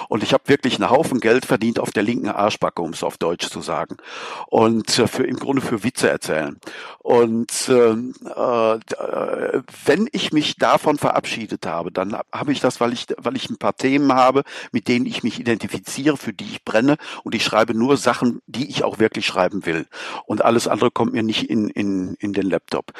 [0.08, 3.18] und ich habe wirklich einen Haufen Geld verdient auf der linken Arschbacke, um es auf
[3.18, 3.98] Deutsch zu sagen.
[4.46, 6.58] Und äh, für im Grunde für Witze erzählen.
[7.00, 13.06] Und ähm, äh, wenn ich mich davon verabschiedet habe, dann habe ich das, weil ich,
[13.18, 16.96] weil ich ein paar Themen habe, mit denen ich mich identifiziere, für die ich brenne
[17.22, 19.86] und ich schreibe nur Sachen, die ich auch wirklich schreiben will.
[20.24, 22.92] Und alles andere kommt mir nicht in in, in, den Laptop.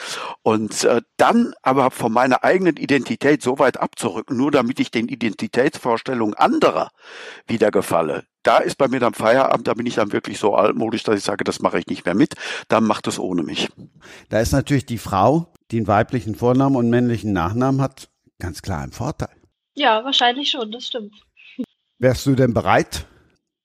[0.43, 5.09] Und äh, dann aber von meiner eigenen Identität so weit abzurücken, nur damit ich den
[5.09, 6.91] Identitätsvorstellungen anderer
[7.47, 11.03] wieder gefalle, da ist bei mir dann Feierabend, da bin ich dann wirklich so altmodisch,
[11.03, 12.35] dass ich sage, das mache ich nicht mehr mit,
[12.69, 13.69] dann macht es ohne mich.
[14.29, 18.83] Da ist natürlich die Frau, die einen weiblichen Vornamen und männlichen Nachnamen hat, ganz klar
[18.83, 19.35] ein Vorteil.
[19.75, 21.15] Ja, wahrscheinlich schon, das stimmt.
[21.99, 23.07] Wärst du denn bereit?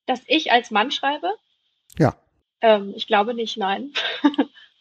[0.07, 1.27] Dass ich als Mann schreibe?
[1.97, 2.15] Ja.
[2.61, 3.91] Ähm, ich glaube nicht, nein.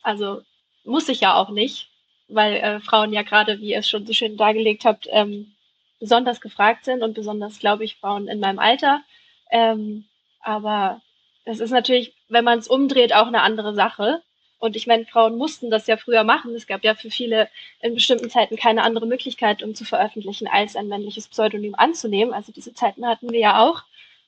[0.02, 0.42] Also
[0.84, 1.88] muss ich ja auch nicht,
[2.28, 5.52] weil äh, Frauen ja gerade, wie ihr es schon so schön dargelegt habt, ähm,
[5.98, 9.02] besonders gefragt sind und besonders, glaube ich, Frauen in meinem Alter.
[9.50, 10.06] Ähm,
[10.40, 11.00] aber
[11.44, 14.22] das ist natürlich, wenn man es umdreht, auch eine andere Sache.
[14.58, 16.54] Und ich meine, Frauen mussten das ja früher machen.
[16.54, 17.48] Es gab ja für viele
[17.80, 22.34] in bestimmten Zeiten keine andere Möglichkeit, um zu veröffentlichen, als ein männliches Pseudonym anzunehmen.
[22.34, 23.84] Also diese Zeiten hatten wir ja auch.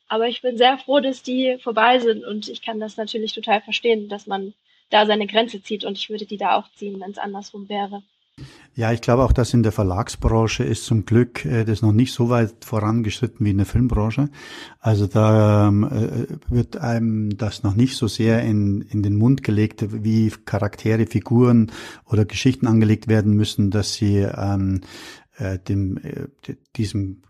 [0.08, 3.62] Aber ich bin sehr froh, dass die vorbei sind und ich kann das natürlich total
[3.62, 4.52] verstehen, dass man
[4.92, 8.02] da seine Grenze zieht und ich würde die da auch ziehen, wenn es andersrum wäre.
[8.74, 12.14] Ja, ich glaube auch, dass in der Verlagsbranche ist zum Glück äh, das noch nicht
[12.14, 14.30] so weit vorangeschritten wie in der Filmbranche.
[14.80, 19.42] Also da ähm, äh, wird einem das noch nicht so sehr in, in den Mund
[19.42, 21.70] gelegt, wie Charaktere, Figuren
[22.06, 24.80] oder Geschichten angelegt werden müssen, dass sie ähm,
[25.36, 26.26] äh, dem, äh,
[26.76, 27.22] diesem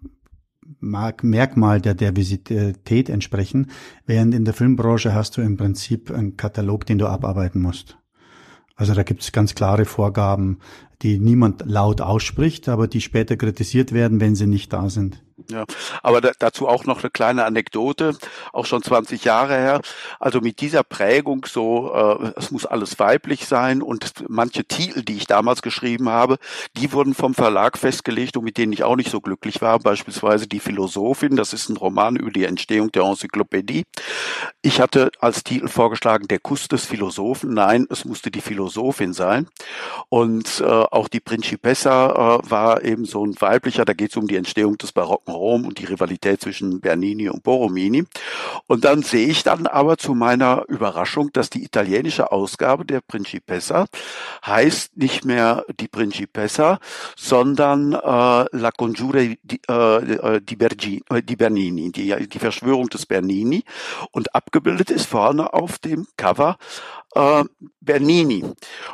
[0.82, 3.70] Merkmal der Diversität entsprechen,
[4.04, 7.96] während in der Filmbranche hast du im Prinzip einen Katalog, den du abarbeiten musst.
[8.74, 10.58] Also da gibt es ganz klare Vorgaben,
[11.02, 15.20] die niemand laut ausspricht, aber die später kritisiert werden, wenn sie nicht da sind.
[15.50, 15.64] Ja,
[16.02, 18.16] aber da, dazu auch noch eine kleine Anekdote,
[18.52, 19.80] auch schon 20 Jahre her.
[20.20, 25.16] Also mit dieser Prägung so, äh, es muss alles weiblich sein und manche Titel, die
[25.16, 26.38] ich damals geschrieben habe,
[26.76, 29.78] die wurden vom Verlag festgelegt und mit denen ich auch nicht so glücklich war.
[29.78, 33.84] Beispielsweise die Philosophin, das ist ein Roman über die Entstehung der Enzyklopädie.
[34.60, 37.54] Ich hatte als Titel vorgeschlagen, der Kuss des Philosophen.
[37.54, 39.48] Nein, es musste die Philosophin sein.
[40.08, 44.26] Und äh, auch die Principessa äh, war eben so ein weiblicher, da geht es um
[44.26, 48.04] die Entstehung des barocken Rom und die Rivalität zwischen Bernini und Borromini.
[48.66, 53.86] Und dann sehe ich dann aber zu meiner Überraschung, dass die italienische Ausgabe der Principessa
[54.44, 56.78] heißt nicht mehr die Principessa,
[57.16, 63.06] sondern äh, La Congiure di, äh, di, Bergi, äh, di Bernini, die, die Verschwörung des
[63.06, 63.64] Bernini.
[64.10, 66.58] Und abgebildet ist vorne auf dem Cover
[67.14, 67.44] äh,
[67.80, 68.44] Bernini.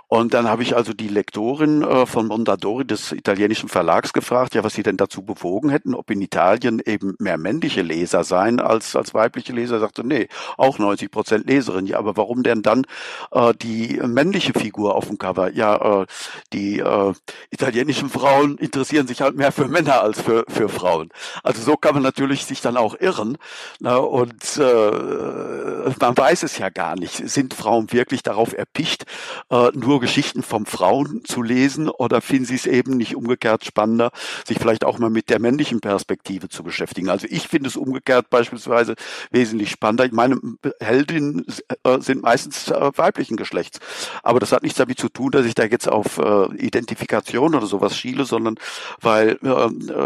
[0.09, 4.65] Und dann habe ich also die Lektorin äh, von Mondadori des italienischen Verlags gefragt, ja,
[4.65, 8.97] was sie denn dazu bewogen hätten, ob in Italien eben mehr männliche Leser seien als,
[8.97, 9.77] als weibliche Leser.
[9.77, 11.87] Er sagte, nee, auch 90 Prozent Leserin.
[11.87, 12.87] Ja, aber warum denn dann
[13.31, 15.53] äh, die männliche Figur auf dem Cover?
[15.53, 16.07] Ja, äh,
[16.53, 17.13] die äh,
[17.51, 21.11] italienischen Frauen interessieren sich halt mehr für Männer als für, für Frauen.
[21.43, 23.37] Also so kann man natürlich sich dann auch irren.
[23.81, 24.01] Ne?
[24.01, 27.29] Und äh, man weiß es ja gar nicht.
[27.29, 29.05] Sind Frauen wirklich darauf erpicht,
[29.51, 34.11] äh, nur Geschichten von Frauen zu lesen oder finden sie es eben nicht umgekehrt spannender,
[34.47, 37.11] sich vielleicht auch mal mit der männlichen Perspektive zu beschäftigen?
[37.11, 38.95] Also ich finde es umgekehrt beispielsweise
[39.31, 40.09] wesentlich spannender.
[40.13, 40.41] Meine
[40.81, 41.47] Heldinnen
[41.85, 43.81] äh, sind meistens äh, weiblichen Geschlechts.
[44.23, 46.19] Aber das hat nichts damit zu tun, dass ich da jetzt auf
[46.57, 48.57] Identifikation oder sowas schiele, sondern
[49.01, 49.39] weil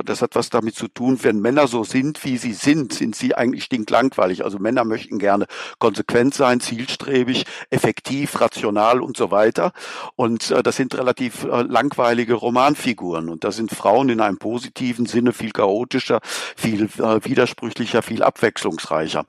[0.04, 3.34] das hat was damit zu tun, wenn Männer so sind, wie sie sind, sind sie
[3.34, 4.44] eigentlich stinklangweilig.
[4.44, 5.46] Also Männer möchten gerne
[5.78, 7.91] konsequent sein, zielstrebig, effektiv,
[8.40, 9.72] rational und so weiter.
[10.16, 13.28] Und äh, das sind relativ äh, langweilige Romanfiguren.
[13.28, 16.20] Und da sind Frauen in einem positiven Sinne viel chaotischer,
[16.56, 19.24] viel äh, widersprüchlicher, viel abwechslungsreicher.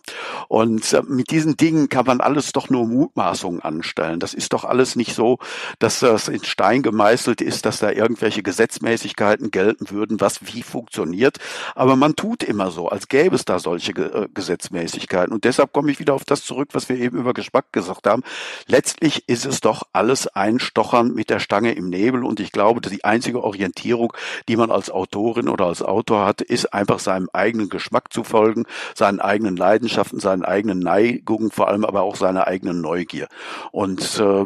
[0.47, 4.19] Und äh, mit diesen Dingen kann man alles doch nur Mutmaßungen anstellen.
[4.19, 5.39] Das ist doch alles nicht so,
[5.79, 11.37] dass das in Stein gemeißelt ist, dass da irgendwelche Gesetzmäßigkeiten gelten würden, was wie funktioniert.
[11.75, 15.33] Aber man tut immer so, als gäbe es da solche äh, Gesetzmäßigkeiten.
[15.33, 18.23] Und deshalb komme ich wieder auf das zurück, was wir eben über Geschmack gesagt haben.
[18.67, 22.23] Letztlich ist es doch alles ein Stochern mit der Stange im Nebel.
[22.23, 24.13] Und ich glaube, die einzige Orientierung,
[24.47, 28.65] die man als Autorin oder als Autor hat, ist einfach seinem eigenen Geschmack zu folgen,
[28.95, 33.27] seinen eigenen Leidenschaften, seinen eigenen Neigungen, vor allem aber auch seiner eigenen Neugier.
[33.71, 34.45] Und äh,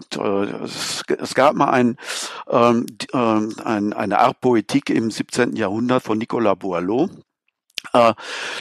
[0.64, 1.98] es, es gab mal ein,
[2.50, 5.56] ähm, äh, ein, eine Art Poetik im 17.
[5.56, 7.27] Jahrhundert von Nicolas Boileau, äh,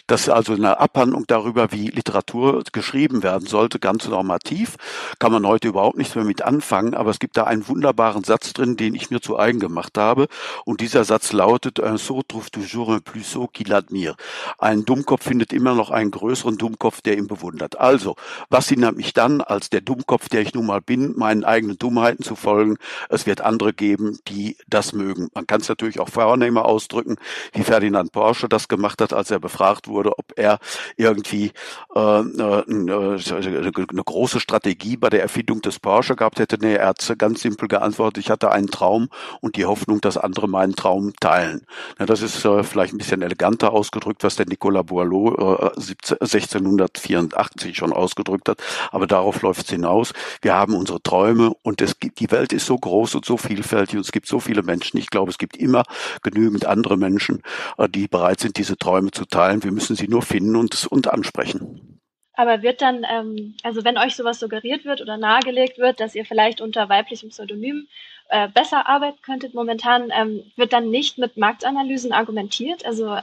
[0.06, 4.76] das ist also eine Abhandlung darüber, wie Literatur geschrieben werden sollte, ganz normativ.
[5.18, 8.52] Kann man heute überhaupt nichts mehr mit anfangen, aber es gibt da einen wunderbaren Satz
[8.52, 10.28] drin, den ich mir zu eigen gemacht habe.
[10.64, 14.16] Und dieser Satz lautet, un sot trouve toujours un plus sot qu'il admire.
[14.58, 17.78] Ein Dummkopf findet immer noch einen größeren Dummkopf, der ihn bewundert.
[17.78, 18.16] Also,
[18.48, 22.24] was hindert mich dann, als der Dummkopf, der ich nun mal bin, meinen eigenen Dummheiten
[22.24, 22.76] zu folgen?
[23.08, 25.28] Es wird andere geben, die das mögen.
[25.34, 27.16] Man kann es natürlich auch vornehmer ausdrücken,
[27.52, 30.58] wie Ferdinand Porsche das gemacht hat, als er befragt wurde, ob er
[30.96, 31.52] irgendwie
[31.94, 36.58] äh, äh, eine große Strategie bei der Erfindung des Porsche gehabt hätte.
[36.60, 39.08] Nee, er hat ganz simpel geantwortet, ich hatte einen Traum
[39.40, 41.66] und die Hoffnung, dass andere meinen Traum teilen.
[41.98, 47.76] Ja, das ist äh, vielleicht ein bisschen eleganter ausgedrückt, was der Nicolas Boileau äh, 1684
[47.76, 50.12] schon ausgedrückt hat, aber darauf läuft es hinaus.
[50.42, 53.96] Wir haben unsere Träume und es gibt, die Welt ist so groß und so vielfältig
[53.96, 54.98] und es gibt so viele Menschen.
[54.98, 55.84] Ich glaube, es gibt immer
[56.22, 57.42] genügend andere Menschen,
[57.78, 59.62] äh, die bereit sind, diese Träume Träume zu teilen.
[59.62, 62.00] Wir müssen sie nur finden und, und ansprechen.
[62.32, 66.24] Aber wird dann, ähm, also wenn euch sowas suggeriert wird oder nahegelegt wird, dass ihr
[66.24, 67.88] vielleicht unter weiblichem Pseudonym
[68.28, 72.86] äh, besser arbeiten könntet momentan, ähm, wird dann nicht mit Marktanalysen argumentiert?
[72.86, 73.18] Also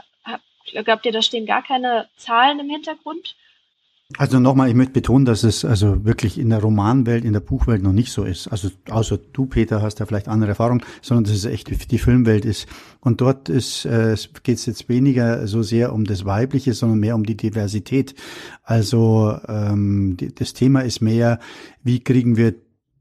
[0.85, 3.35] glaubt ihr, da stehen gar keine Zahlen im Hintergrund?
[4.17, 7.81] Also nochmal, ich möchte betonen, dass es also wirklich in der Romanwelt, in der Buchwelt
[7.81, 8.47] noch nicht so ist.
[8.47, 12.45] Also außer du, Peter, hast ja vielleicht andere Erfahrungen, sondern dass es echt die Filmwelt
[12.45, 12.67] ist.
[12.99, 17.15] Und dort ist äh, geht es jetzt weniger so sehr um das Weibliche, sondern mehr
[17.15, 18.13] um die Diversität.
[18.63, 21.39] Also ähm, die, das Thema ist mehr,
[21.83, 22.53] wie kriegen wir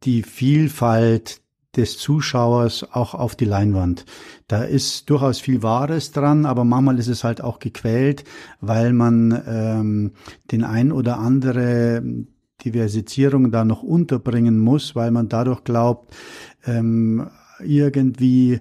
[0.05, 1.42] die Vielfalt
[1.77, 4.05] des Zuschauers auch auf die Leinwand.
[4.47, 8.25] Da ist durchaus viel Wahres dran, aber manchmal ist es halt auch gequält,
[8.61, 10.13] weil man ähm,
[10.51, 12.03] den ein oder andere
[12.65, 16.15] Diversizierung da noch unterbringen muss, weil man dadurch glaubt,
[16.67, 17.29] ähm,
[17.65, 18.61] irgendwie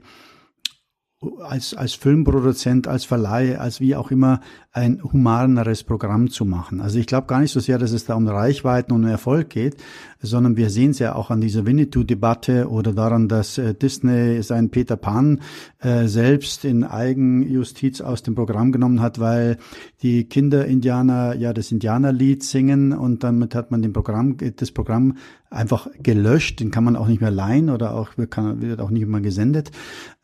[1.43, 6.81] als, als Filmproduzent, als Verleih, als wie auch immer ein humaneres Programm zu machen.
[6.81, 9.77] Also ich glaube gar nicht so sehr, dass es da um Reichweiten und Erfolg geht,
[10.19, 14.69] sondern wir sehen es ja auch an dieser Winnetou-Debatte oder daran, dass äh, Disney sein
[14.71, 15.41] Peter Pan
[15.79, 19.57] äh, selbst in Eigenjustiz aus dem Programm genommen hat, weil
[20.01, 25.17] die Kinder-Indianer ja das Indianerlied singen und damit hat man den Programm, das Programm
[25.51, 29.21] einfach gelöscht, den kann man auch nicht mehr leihen oder auch wird auch nicht mehr
[29.21, 29.71] gesendet.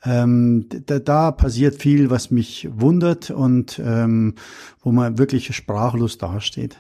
[0.04, 4.36] Ähm, da, da passiert viel, was mich wundert und ähm,
[4.82, 6.78] wo man wirklich sprachlos dasteht.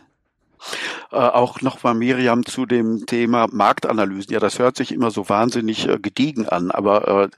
[1.11, 4.33] Äh, auch nochmal Miriam zu dem Thema Marktanalysen.
[4.33, 7.29] Ja, das hört sich immer so wahnsinnig äh, gediegen an, aber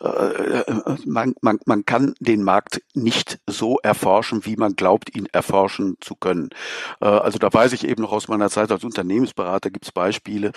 [0.00, 5.26] äh, äh, man, man, man kann den Markt nicht so erforschen, wie man glaubt, ihn
[5.32, 6.50] erforschen zu können.
[7.00, 10.52] Äh, also da weiß ich eben noch aus meiner Zeit als Unternehmensberater gibt es Beispiele.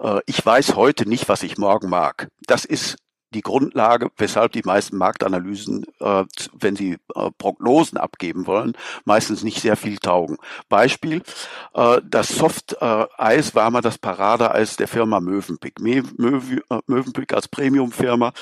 [0.00, 2.28] Äh, ich weiß heute nicht, was ich morgen mag.
[2.46, 2.96] Das ist
[3.34, 9.60] die Grundlage, weshalb die meisten Marktanalysen, äh, wenn sie äh, Prognosen abgeben wollen, meistens nicht
[9.60, 10.38] sehr viel taugen.
[10.68, 11.22] Beispiel,
[11.74, 15.80] äh, das Soft-Eis war mal das Paradeeis der Firma Mövenpick.
[15.80, 18.32] Mövenpick als Premium-Firma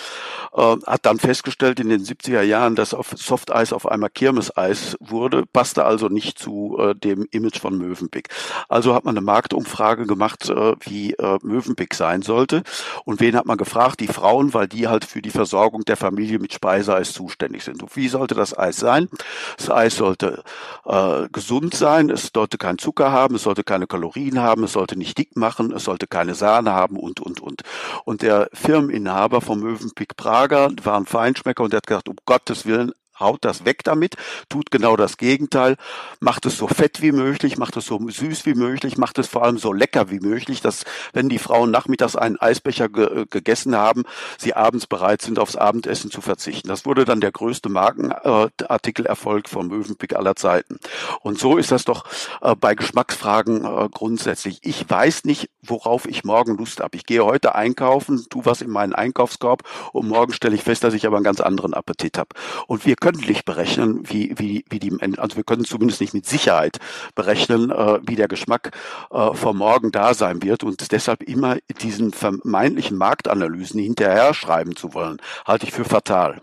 [0.87, 5.85] hat dann festgestellt in den 70er Jahren, dass auf Soft-Eis auf einmal Kirmeseis wurde, passte
[5.85, 8.29] also nicht zu dem Image von Mövenpick.
[8.69, 12.63] Also hat man eine Marktumfrage gemacht, wie Mövenpick sein sollte.
[13.05, 14.01] Und wen hat man gefragt?
[14.01, 17.83] Die Frauen, weil die halt für die Versorgung der Familie mit Speiseeis zuständig sind.
[17.83, 19.09] Und wie sollte das Eis sein?
[19.57, 20.43] Das Eis sollte
[20.85, 24.97] äh, gesund sein, es sollte keinen Zucker haben, es sollte keine Kalorien haben, es sollte
[24.97, 27.63] nicht dick machen, es sollte keine Sahne haben und, und, und.
[28.05, 32.67] Und der Firmeninhaber vom Mövenpick Prager war ein Feinschmecker und der hat gesagt, um Gottes
[32.67, 34.17] Willen, haut das weg damit,
[34.49, 35.77] tut genau das Gegenteil,
[36.21, 39.45] macht es so fett wie möglich, macht es so süß wie möglich, macht es vor
[39.45, 44.05] allem so lecker wie möglich, dass wenn die Frauen nachmittags einen Eisbecher ge gegessen haben,
[44.39, 46.69] sie abends bereit sind, aufs Abendessen zu verzichten.
[46.69, 50.79] Das wurde dann der größte Markenartikelerfolg vom Mövenpick aller Zeiten.
[51.21, 52.05] Und so ist das doch
[52.41, 54.59] äh, bei Geschmacksfragen äh, grundsätzlich.
[54.63, 56.97] Ich weiß nicht, worauf ich morgen Lust habe.
[56.97, 60.95] Ich gehe heute einkaufen, tu was in meinen Einkaufskorb und morgen stelle ich fest, dass
[60.95, 62.31] ich aber einen ganz anderen Appetit habe.
[62.67, 66.27] Und wir können nicht berechnen, wie, wie, wie die, also wir können zumindest nicht mit
[66.27, 66.79] Sicherheit
[67.15, 68.71] berechnen, äh, wie der Geschmack
[69.11, 74.95] äh, vom Morgen da sein wird und deshalb immer diesen vermeintlichen Marktanalysen hinterher schreiben zu
[74.95, 76.41] wollen, halte ich für fatal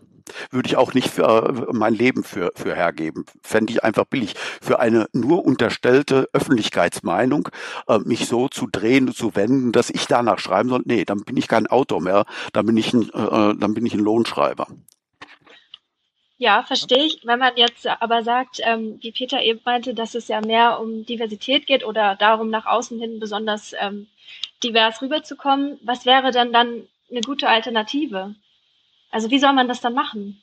[0.52, 3.26] würde ich auch nicht für äh, mein Leben für, für hergeben.
[3.42, 4.36] Fände ich einfach billig.
[4.62, 7.50] Für eine nur unterstellte Öffentlichkeitsmeinung,
[7.88, 11.38] äh, mich so zu drehen, zu wenden, dass ich danach schreiben soll, nee, dann bin
[11.38, 14.68] ich kein Autor mehr, dann bin ich ein, äh, dann bin ich ein Lohnschreiber.
[16.40, 17.20] Ja, verstehe ich.
[17.26, 21.06] Wenn man jetzt aber sagt, ähm, wie Peter eben meinte, dass es ja mehr um
[21.06, 24.08] Diversität geht oder darum, nach außen hin besonders ähm,
[24.64, 28.36] divers rüberzukommen, was wäre denn dann eine gute Alternative?
[29.12, 30.42] Also wie soll man das dann machen?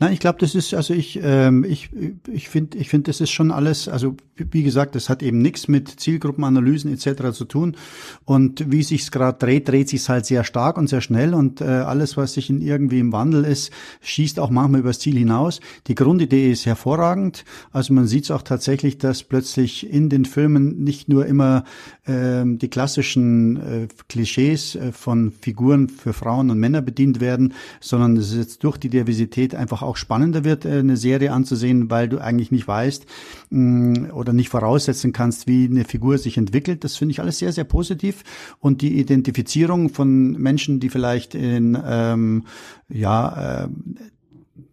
[0.00, 1.90] Nein, ich glaube, das ist, also ich, ähm, ich,
[2.26, 5.68] ich finde, ich finde, das ist schon alles, also wie gesagt, das hat eben nichts
[5.68, 7.32] mit Zielgruppenanalysen etc.
[7.32, 7.76] zu tun.
[8.24, 11.64] Und wie sich's gerade dreht, dreht sich's halt sehr stark und sehr schnell und äh,
[11.64, 13.72] alles, was sich in irgendwie im Wandel ist,
[14.02, 15.60] schießt auch manchmal übers Ziel hinaus.
[15.86, 17.44] Die Grundidee ist hervorragend.
[17.72, 21.64] Also man sieht es auch tatsächlich, dass plötzlich in den Filmen nicht nur immer
[22.06, 28.16] ähm, die klassischen äh, Klischees äh, von Figuren für Frauen und Männer bedient werden, sondern
[28.16, 32.08] es ist jetzt durch die Diversität einfach auch spannender wird, äh, eine Serie anzusehen, weil
[32.08, 33.06] du eigentlich nicht weißt
[33.50, 36.84] mh, mm, oder nicht voraussetzen kannst, wie eine Figur sich entwickelt.
[36.84, 38.24] Das finde ich alles sehr, sehr positiv.
[38.58, 42.44] Und die Identifizierung von Menschen, die vielleicht in ähm,
[42.88, 43.68] ja äh,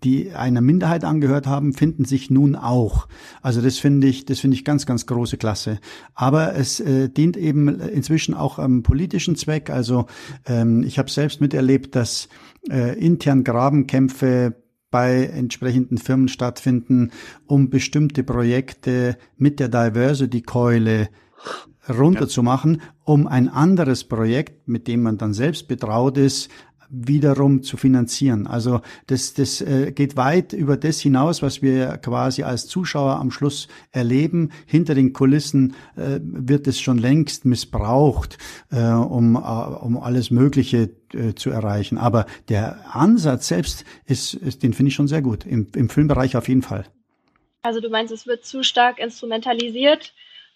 [0.03, 3.07] die einer Minderheit angehört haben, finden sich nun auch.
[3.41, 5.79] Also das finde ich, das finde ich ganz, ganz große Klasse.
[6.13, 9.69] Aber es äh, dient eben inzwischen auch am politischen Zweck.
[9.69, 10.05] Also
[10.45, 12.27] ähm, ich habe selbst miterlebt, dass
[12.69, 14.55] äh, intern Grabenkämpfe
[14.93, 17.09] bei entsprechenden Firmen stattfinden,
[17.47, 21.09] um bestimmte Projekte mit der Diversity-Keule
[21.89, 26.51] runterzumachen, um ein anderes Projekt, mit dem man dann selbst betraut ist,
[26.89, 28.47] wiederum zu finanzieren.
[28.47, 33.31] Also das, das äh, geht weit über das hinaus, was wir quasi als Zuschauer am
[33.31, 34.51] Schluss erleben.
[34.65, 38.37] Hinter den Kulissen äh, wird es schon längst missbraucht,
[38.71, 40.91] äh, um, um alles Mögliche
[41.35, 41.99] zu erreichen.
[41.99, 45.45] Aber der Ansatz selbst ist, ist den finde ich schon sehr gut.
[45.45, 46.85] Im, Im Filmbereich auf jeden Fall.
[47.61, 50.13] Also du meinst, es wird zu stark instrumentalisiert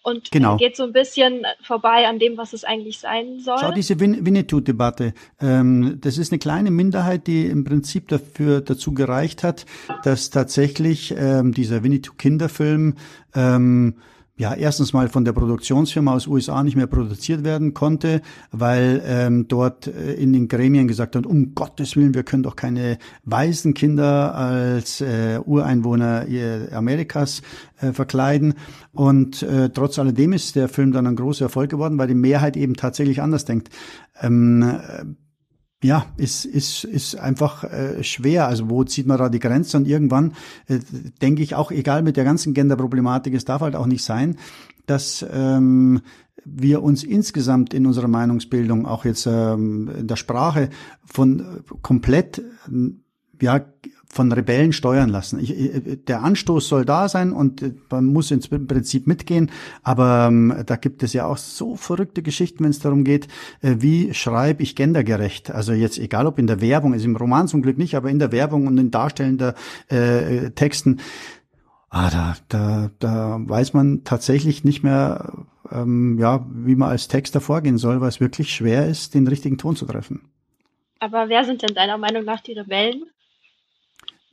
[0.07, 0.55] und genau.
[0.55, 3.57] geht so ein bisschen vorbei an dem, was es eigentlich sein soll.
[3.59, 8.93] Schau, diese Win Winnetou-Debatte, ähm, das ist eine kleine Minderheit, die im Prinzip dafür dazu
[8.93, 9.65] gereicht hat,
[10.03, 12.95] dass tatsächlich ähm, dieser Winnetou-Kinderfilm
[13.35, 13.95] ähm,
[14.37, 18.21] ja erstens mal von der Produktionsfirma aus USA nicht mehr produziert werden konnte,
[18.51, 22.55] weil ähm, dort äh, in den Gremien gesagt hat, um Gottes Willen, wir können doch
[22.55, 26.25] keine weißen Kinder als äh, Ureinwohner
[26.71, 27.41] Amerikas
[27.81, 28.53] äh, verkleiden.
[28.93, 32.57] Und äh, trotz alledem ist der Film dann ein großer Erfolg geworden, weil die Mehrheit
[32.57, 33.69] eben tatsächlich anders denkt.
[34.21, 34.79] Ähm,
[35.83, 38.47] ja, ist, ist, ist einfach äh, schwer.
[38.47, 39.77] Also wo zieht man da die Grenze?
[39.77, 40.33] Und irgendwann
[40.67, 40.79] äh,
[41.21, 44.37] denke ich auch, egal mit der ganzen Genderproblematik, es darf halt auch nicht sein,
[44.87, 46.01] dass ähm,
[46.45, 50.69] wir uns insgesamt in unserer Meinungsbildung, auch jetzt ähm, in der Sprache,
[51.05, 52.41] von komplett
[53.41, 53.65] ja,
[54.09, 55.39] von Rebellen steuern lassen.
[55.39, 55.53] Ich,
[56.05, 59.51] der Anstoß soll da sein und man muss ins Prinzip mitgehen,
[59.83, 63.27] aber ähm, da gibt es ja auch so verrückte Geschichten, wenn es darum geht,
[63.61, 65.51] äh, wie schreibe ich gendergerecht.
[65.51, 68.19] Also jetzt egal ob in der Werbung, ist im Roman zum Glück nicht, aber in
[68.19, 69.55] der Werbung und in darstellender
[69.89, 70.99] äh, Texten,
[71.89, 77.41] ah, da, da, da weiß man tatsächlich nicht mehr, ähm, ja, wie man als Texter
[77.41, 80.29] vorgehen soll, weil es wirklich schwer ist, den richtigen Ton zu treffen.
[80.99, 83.03] Aber wer sind denn deiner Meinung nach die Rebellen?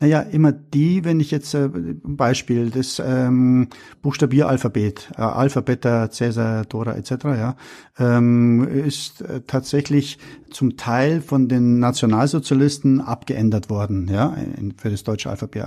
[0.00, 3.68] Naja, immer die, wenn ich jetzt äh, Beispiel das ähm,
[4.02, 7.11] Buchstabieralphabet, äh, Alpha, Cäsar, Dora etc.
[7.24, 7.57] Ja,
[7.98, 10.19] ähm, ist äh, tatsächlich
[10.50, 14.37] zum Teil von den Nationalsozialisten abgeändert worden, ja,
[14.77, 15.64] für das deutsche Alphabet.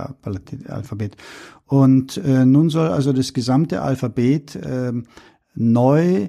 [0.68, 1.16] Alphabet.
[1.66, 4.92] Und äh, nun soll also das gesamte Alphabet äh,
[5.54, 6.28] neu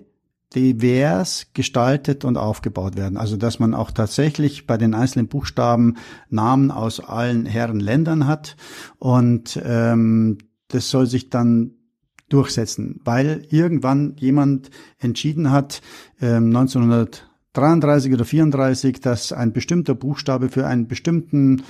[0.55, 3.17] divers gestaltet und aufgebaut werden.
[3.17, 5.97] Also dass man auch tatsächlich bei den einzelnen Buchstaben
[6.29, 8.55] Namen aus allen Herren Ländern hat
[8.97, 10.39] und ähm,
[10.69, 11.75] das soll sich dann
[12.29, 14.69] durchsetzen, weil irgendwann jemand
[14.99, 15.81] entschieden hat,
[16.21, 21.63] ähm, 1933 oder 34, dass ein bestimmter Buchstabe für einen bestimmten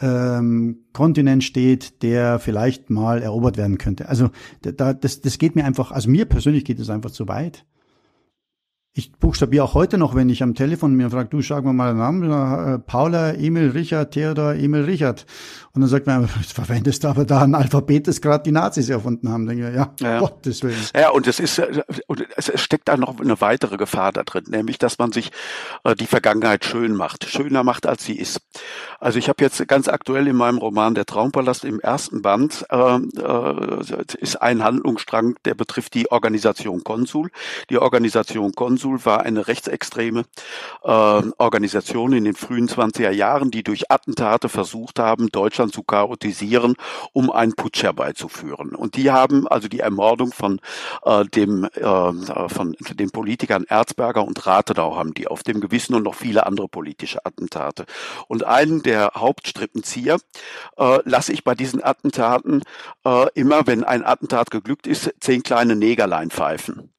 [0.00, 4.08] ähm, Kontinent steht, der vielleicht mal erobert werden könnte.
[4.08, 4.30] Also
[4.62, 7.66] da, das, das geht mir einfach, also mir persönlich geht es einfach zu weit.
[8.92, 11.92] Ich buchstabiere auch heute noch, wenn ich am Telefon mir frage, du sag mir mal
[11.92, 15.26] den Namen, äh, Paula, Emil, Richard, Theodor, Emil, Richard.
[15.72, 19.28] Und dann sagt man, verwendest du aber da ein Alphabet, das gerade die Nazis erfunden
[19.28, 19.46] haben.
[19.46, 20.18] Denke ich, ja, ja.
[20.18, 20.74] Gottes Willen.
[20.92, 24.46] Ja, und es ist, äh, und es steckt da noch eine weitere Gefahr da drin,
[24.48, 25.30] nämlich, dass man sich
[25.84, 28.40] äh, die Vergangenheit schön macht, schöner macht, als sie ist.
[28.98, 32.96] Also ich habe jetzt ganz aktuell in meinem Roman Der Traumpalast im ersten Band äh,
[32.96, 37.30] äh, ist ein Handlungsstrang, der betrifft die Organisation Konsul.
[37.70, 40.24] Die Organisation Konsul war eine rechtsextreme
[40.82, 45.82] äh, Organisation in den frühen 20er Jahren, die durch Attentate versucht haben, Deutschland Deutschland zu
[45.82, 46.76] chaotisieren,
[47.12, 48.74] um einen Putsch herbeizuführen.
[48.74, 50.60] Und die haben also die Ermordung von
[51.04, 56.04] äh, dem äh, von den Politikern Erzberger und Rathenau haben die auf dem Gewissen und
[56.04, 57.84] noch viele andere politische Attentate.
[58.28, 60.18] Und einen der Hauptstrippenzieher
[60.76, 62.62] äh, lasse ich bei diesen Attentaten
[63.04, 66.90] äh, immer, wenn ein Attentat geglückt ist, zehn kleine Negerlein pfeifen.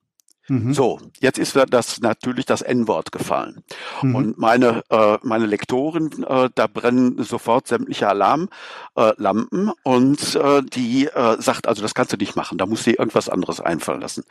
[0.52, 0.74] Mhm.
[0.74, 3.64] So, jetzt ist das natürlich das N-Wort gefallen.
[4.02, 4.16] Mhm.
[4.16, 11.08] Und meine, äh, meine Lektorin, äh, da brennen sofort sämtliche Alarmlampen äh, und äh, die
[11.08, 14.02] äh, sagt, also das kannst du nicht machen, da musst du dir irgendwas anderes einfallen
[14.02, 14.26] lassen.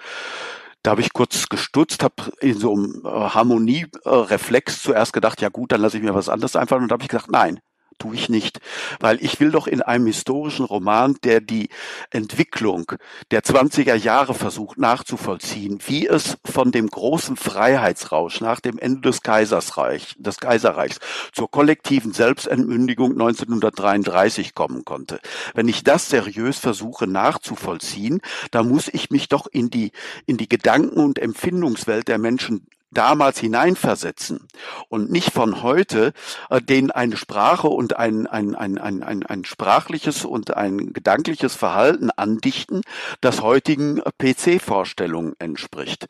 [0.83, 5.73] Da habe ich kurz gestutzt, habe in so einem äh, Harmonie-Reflex zuerst gedacht, ja gut,
[5.73, 6.83] dann lasse ich mir was anderes einfallen.
[6.83, 7.61] Und da habe ich gesagt, nein,
[8.01, 8.61] tue ich nicht,
[8.99, 11.69] weil ich will doch in einem historischen Roman, der die
[12.11, 12.93] Entwicklung
[13.31, 19.23] der 20er Jahre versucht nachzuvollziehen, wie es von dem großen Freiheitsrausch nach dem Ende des
[19.23, 20.99] Kaisersreich, des Kaiserreichs
[21.33, 25.21] zur kollektiven Selbstentmündigung 1933 kommen konnte.
[25.55, 28.21] Wenn ich das seriös versuche nachzuvollziehen,
[28.51, 29.93] dann muss ich mich doch in die,
[30.27, 34.49] in die Gedanken- und Empfindungswelt der Menschen damals hineinversetzen
[34.89, 36.13] und nicht von heute,
[36.49, 41.55] äh, denen eine Sprache und ein, ein, ein, ein, ein, ein sprachliches und ein gedankliches
[41.55, 42.83] Verhalten andichten,
[43.21, 46.07] das heutigen PC-Vorstellungen entspricht.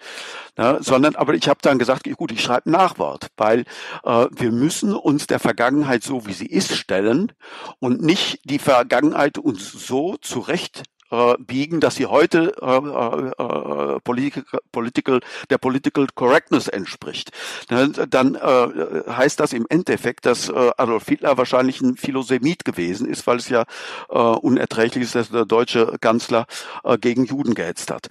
[0.57, 3.65] Ja, sondern, aber ich habe dann gesagt, gut, ich schreibe Nachwort, weil
[4.05, 7.33] äh, wir müssen uns der Vergangenheit so, wie sie ist, stellen
[7.79, 14.01] und nicht die Vergangenheit uns so zurecht äh, biegen, dass sie heute äh, äh, äh
[14.01, 17.33] political, der Political Correctness entspricht.
[17.69, 23.07] Dann, dann äh, heißt das im Endeffekt, dass äh, Adolf Hitler wahrscheinlich ein Philosemit gewesen
[23.07, 23.65] ist, weil es ja
[24.09, 26.47] äh, unerträglich ist, dass der deutsche Kanzler
[26.85, 28.09] äh, gegen Juden gehetzt hat.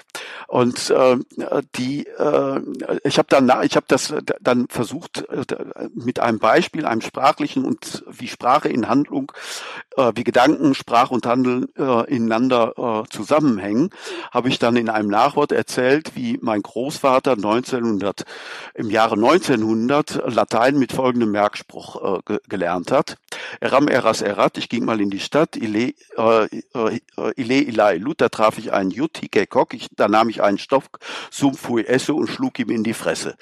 [0.47, 1.17] Und äh,
[1.75, 2.61] die, äh,
[3.03, 5.45] ich habe dann, ich habe das dann versucht äh,
[5.93, 9.31] mit einem Beispiel, einem sprachlichen und wie Sprache in Handlung,
[9.97, 13.89] äh, wie Gedanken, Sprach und Handeln äh, ineinander äh, zusammenhängen,
[14.31, 18.23] habe ich dann in einem Nachwort erzählt, wie mein Großvater 1900,
[18.73, 23.17] im Jahre 1900 Latein mit folgendem Merkspruch äh, ge gelernt hat.
[23.59, 26.99] Eram eras erat, ich ging mal in die Stadt, ile, äh, äh,
[27.35, 31.83] ile ilai Luther traf ich einen Jut, hikekok, da nahm ich einen Stock, sum fui
[31.83, 33.35] esse und schlug ihm in die Fresse.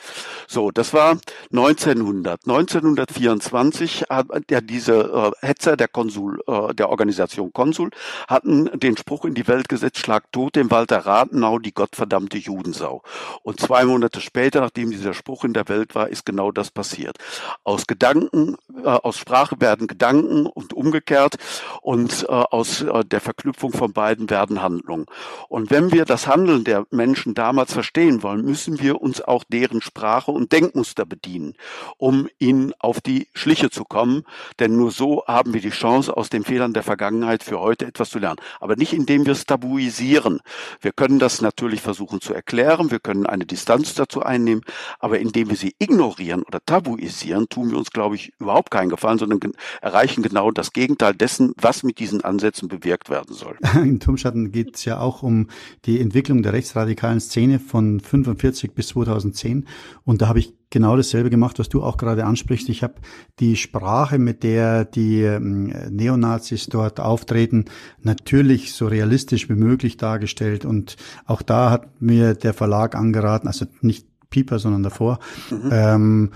[0.48, 1.18] So, das war
[1.52, 2.41] 1900.
[2.48, 7.91] 1924 hat ja diese äh, Hetzer der Konsul, äh, der Organisation Konsul,
[8.28, 13.04] hatten den Spruch in die Welt gesetzt, schlag tot dem Walter Rathenau, die gottverdammte Judensau.
[13.44, 17.18] Und zwei Monate später, nachdem dieser Spruch in der Welt war, ist genau das passiert.
[17.64, 21.36] Aus Gedanken, äh, aus Sprache werden Gedanken und umgekehrt
[21.82, 25.06] und äh, aus äh, der Verknüpfung von beiden werden Handlungen.
[25.50, 29.82] Und wenn wir das Handeln der Menschen damals verstehen wollen, müssen wir uns auch deren
[29.82, 31.54] Sprache und Denkmuster bedienen,
[31.98, 34.24] um ihnen auf die Schliche zu kommen.
[34.60, 38.10] Denn nur so haben wir die Chance, aus den Fehlern der Vergangenheit für heute etwas
[38.10, 38.40] zu lernen.
[38.60, 40.40] Aber nicht indem wir es tabuisieren.
[40.82, 44.64] Wir können das natürlich versuchen zu erklären, wir können eine Distanz dazu einnehmen,
[45.00, 49.20] aber indem wir sie ignorieren oder tabuisieren, tun wir uns, glaube ich, überhaupt keinen Gefallen,
[49.20, 49.40] sondern
[49.82, 53.58] erreichen genau das Gegenteil dessen, was mit diesen Ansätzen bewirkt werden soll.
[53.76, 55.48] In Turmschatten geht es ja auch um
[55.86, 59.68] die Entwicklung der rechtsradikalen Szene von 45 bis 2010
[60.06, 62.70] und da habe ich genau dasselbe gemacht, was du auch gerade ansprichst.
[62.70, 62.95] Ich habe
[63.39, 67.65] die Sprache, mit der die ähm, Neonazis dort auftreten,
[68.01, 70.65] natürlich so realistisch wie möglich dargestellt.
[70.65, 75.70] Und auch da hat mir der Verlag angeraten, also nicht Pieper, sondern davor, mhm.
[75.72, 76.32] ähm,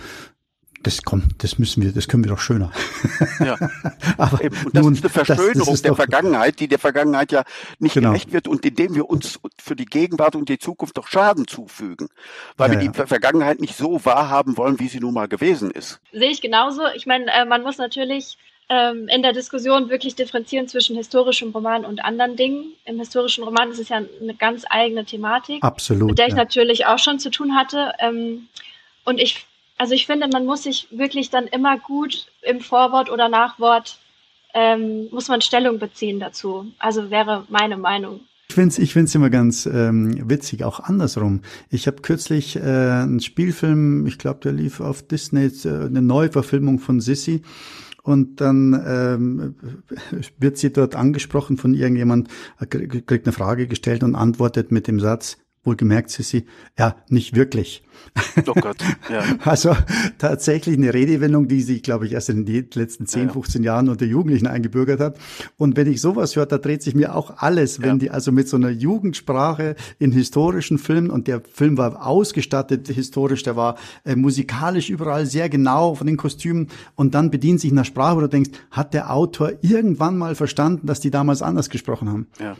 [0.83, 2.71] das kommt, das müssen wir, das können wir doch schöner.
[3.39, 3.57] Ja.
[4.17, 4.55] Aber Eben.
[4.65, 7.43] Und das nun, ist eine Verschönerung das, das der Vergangenheit, die der Vergangenheit ja
[7.79, 8.09] nicht genau.
[8.09, 12.09] gerecht wird und indem wir uns für die Gegenwart und die Zukunft doch Schaden zufügen,
[12.57, 13.05] weil ja, wir die ja.
[13.05, 15.99] Vergangenheit nicht so wahrhaben wollen, wie sie nun mal gewesen ist.
[16.11, 16.81] Sehe ich genauso.
[16.95, 18.37] Ich meine, äh, man muss natürlich
[18.69, 22.73] ähm, in der Diskussion wirklich differenzieren zwischen historischem Roman und anderen Dingen.
[22.85, 26.85] Im historischen Roman ist es ja eine ganz eigene Thematik, Absolut, mit der ich natürlich
[26.85, 27.93] auch schon zu tun hatte.
[27.99, 28.47] Ähm,
[29.03, 29.45] und ich
[29.81, 33.97] also ich finde, man muss sich wirklich dann immer gut im Vorwort oder Nachwort
[34.53, 36.67] ähm, muss man Stellung beziehen dazu.
[36.77, 38.19] Also wäre meine Meinung.
[38.49, 41.41] Ich finde es ich find's immer ganz ähm, witzig, auch andersrum.
[41.71, 46.77] Ich habe kürzlich äh, einen Spielfilm, ich glaube, der lief auf Disney, äh, eine Neuverfilmung
[46.77, 47.41] von Sissy.
[48.03, 49.55] Und dann ähm,
[50.37, 52.27] wird sie dort angesprochen von irgendjemand,
[52.59, 56.45] äh, kriegt eine Frage gestellt und antwortet mit dem Satz, Wohlgemerkt, Sissi,
[56.77, 57.83] ja, nicht wirklich.
[58.45, 58.77] Oh Gott,
[59.09, 59.23] ja.
[59.45, 59.75] Also
[60.17, 63.33] tatsächlich eine Redewendung, die sich, glaube ich, erst in den letzten 10, ja.
[63.33, 65.17] 15 Jahren unter Jugendlichen eingebürgert hat.
[65.57, 67.95] Und wenn ich sowas höre, da dreht sich mir auch alles, wenn ja.
[67.97, 73.43] die also mit so einer Jugendsprache in historischen Filmen, und der Film war ausgestattet historisch,
[73.43, 77.85] der war äh, musikalisch überall sehr genau von den Kostümen, und dann bedient sich einer
[77.85, 82.09] Sprache, wo du denkst, hat der Autor irgendwann mal verstanden, dass die damals anders gesprochen
[82.09, 82.27] haben?
[82.39, 82.55] Ja.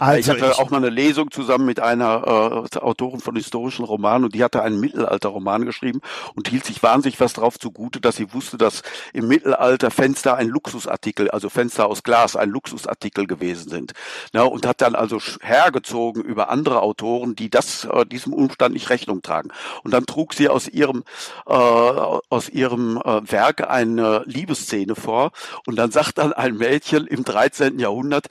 [0.00, 3.84] Also ich hatte ich auch mal eine Lesung zusammen mit einer äh, Autorin von historischen
[3.84, 6.00] Romanen und die hatte einen Mittelalterroman geschrieben
[6.34, 8.82] und hielt sich wahnsinnig was drauf zugute, dass sie wusste, dass
[9.12, 13.92] im Mittelalter Fenster ein Luxusartikel, also Fenster aus Glas, ein Luxusartikel gewesen sind.
[14.32, 18.88] Ja, und hat dann also hergezogen über andere Autoren, die das äh, diesem Umstand nicht
[18.88, 19.50] Rechnung tragen.
[19.82, 21.04] Und dann trug sie aus ihrem
[21.46, 25.32] äh, aus ihrem äh, Werk eine Liebesszene vor
[25.66, 27.78] und dann sagt dann ein Mädchen im 13.
[27.78, 28.28] Jahrhundert,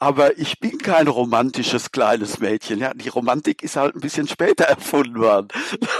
[0.00, 2.78] aber ich bin kein romantisches kleines Mädchen.
[2.78, 5.48] Ja, die Romantik ist halt ein bisschen später erfunden worden.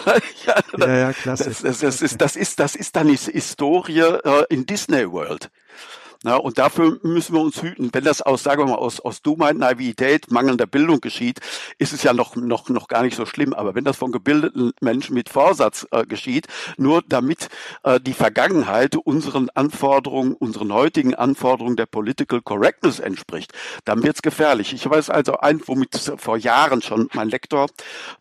[0.47, 1.45] ja, ja, ja, klasse.
[1.45, 5.51] Das, das, das, ist, das ist, das ist dann die Historie äh, in Disney World.
[6.25, 7.91] Na, und dafür müssen wir uns hüten.
[7.93, 11.41] Wenn das aus, sagen wir mal, aus, aus Dummheit, Naivität, mangelnder Bildung geschieht,
[11.79, 13.53] ist es ja noch, noch, noch gar nicht so schlimm.
[13.53, 16.47] Aber wenn das von gebildeten Menschen mit Vorsatz äh, geschieht,
[16.77, 17.49] nur damit
[17.83, 23.53] äh, die Vergangenheit unseren Anforderungen, unseren heutigen Anforderungen der Political Correctness entspricht,
[23.85, 24.73] dann wird's gefährlich.
[24.73, 27.67] Ich weiß also ein, womit vor Jahren schon mein Lektor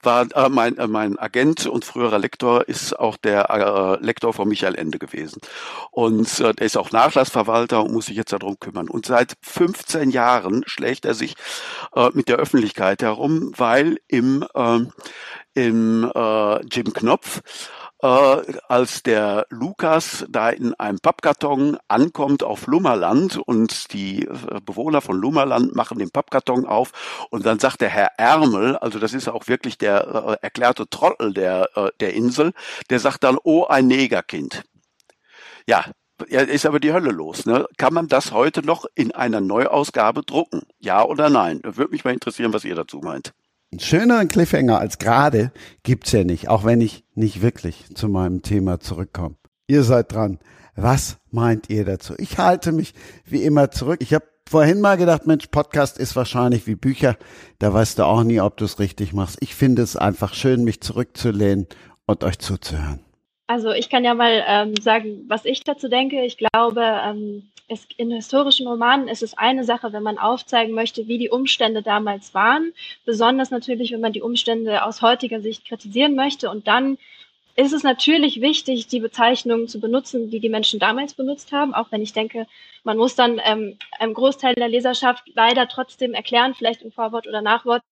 [0.01, 4.47] war, äh, mein, äh, mein Agent und früherer Lektor ist auch der äh, Lektor von
[4.47, 5.39] Michael Ende gewesen.
[5.91, 8.89] Und äh, der ist auch Nachlassverwalter muss sich jetzt darum kümmern.
[8.89, 11.35] Und seit 15 Jahren schlägt er sich
[11.95, 14.79] äh, mit der Öffentlichkeit herum, weil im, äh,
[15.53, 17.41] im äh, Jim Knopf
[18.01, 18.07] äh,
[18.67, 25.17] als der Lukas da in einem Pappkarton ankommt auf Lummerland und die äh, Bewohner von
[25.17, 29.47] Lummerland machen den Pappkarton auf und dann sagt der Herr Ärmel, also das ist auch
[29.47, 32.53] wirklich der äh, erklärte Trottel der, äh, der Insel,
[32.89, 34.63] der sagt dann, oh, ein Negerkind.
[35.67, 35.85] Ja,
[36.29, 37.45] ja, ist aber die Hölle los.
[37.45, 37.65] Ne?
[37.77, 40.61] Kann man das heute noch in einer Neuausgabe drucken?
[40.79, 41.59] Ja oder nein?
[41.63, 43.33] Würde mich mal interessieren, was ihr dazu meint.
[43.71, 45.51] Einen schöneren Cliffhanger als gerade
[45.83, 49.35] gibt's ja nicht, auch wenn ich nicht wirklich zu meinem Thema zurückkomme.
[49.67, 50.39] Ihr seid dran.
[50.75, 52.13] Was meint ihr dazu?
[52.17, 52.93] Ich halte mich
[53.25, 53.99] wie immer zurück.
[54.01, 57.17] Ich habe vorhin mal gedacht, Mensch, Podcast ist wahrscheinlich wie Bücher.
[57.59, 59.37] Da weißt du auch nie, ob du es richtig machst.
[59.39, 61.67] Ich finde es einfach schön, mich zurückzulehnen
[62.05, 62.99] und euch zuzuhören.
[63.51, 66.23] Also ich kann ja mal ähm, sagen, was ich dazu denke.
[66.23, 71.09] Ich glaube, ähm, es, in historischen Romanen ist es eine Sache, wenn man aufzeigen möchte,
[71.09, 72.71] wie die Umstände damals waren.
[73.03, 76.49] Besonders natürlich, wenn man die Umstände aus heutiger Sicht kritisieren möchte.
[76.49, 76.97] Und dann
[77.57, 81.73] ist es natürlich wichtig, die Bezeichnungen zu benutzen, die die Menschen damals benutzt haben.
[81.73, 82.47] Auch wenn ich denke,
[82.85, 87.41] man muss dann ähm, einem Großteil der Leserschaft leider trotzdem erklären, vielleicht im Vorwort oder
[87.41, 87.83] Nachwort,